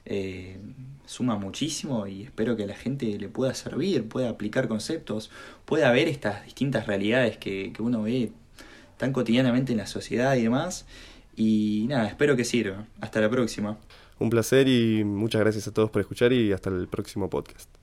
eh, 0.07 0.59
suma 1.07 1.37
muchísimo 1.37 2.07
y 2.07 2.23
espero 2.23 2.57
que 2.57 2.65
a 2.65 2.67
la 2.67 2.75
gente 2.75 3.19
le 3.19 3.29
pueda 3.29 3.55
servir, 3.55 4.09
pueda 4.09 4.31
aplicar 4.31 4.69
conceptos, 4.69 5.31
pueda 5.65 5.91
ver 5.93 6.09
estas 6.09 6.45
distintas 6.45 6.87
realidades 6.87 7.37
que, 7.37 7.73
que 7.73 7.83
uno 7.83 8.03
ve 8.03 8.33
tan 8.97 9.13
cotidianamente 9.13 9.73
en 9.73 9.79
la 9.79 9.87
sociedad 9.87 10.35
y 10.37 10.43
demás. 10.43 10.87
Y 11.37 11.87
nada, 11.89 12.07
espero 12.07 12.37
que 12.37 12.45
sirva. 12.45 12.87
Hasta 13.01 13.21
la 13.21 13.29
próxima. 13.29 13.79
Un 14.19 14.31
placer 14.31 14.69
y 14.69 15.05
muchas 15.05 15.41
gracias 15.41 15.67
a 15.67 15.73
todos 15.73 15.91
por 15.91 16.01
escuchar 16.01 16.33
y 16.33 16.53
hasta 16.53 16.71
el 16.71 16.87
próximo 16.89 17.29
podcast. 17.29 17.74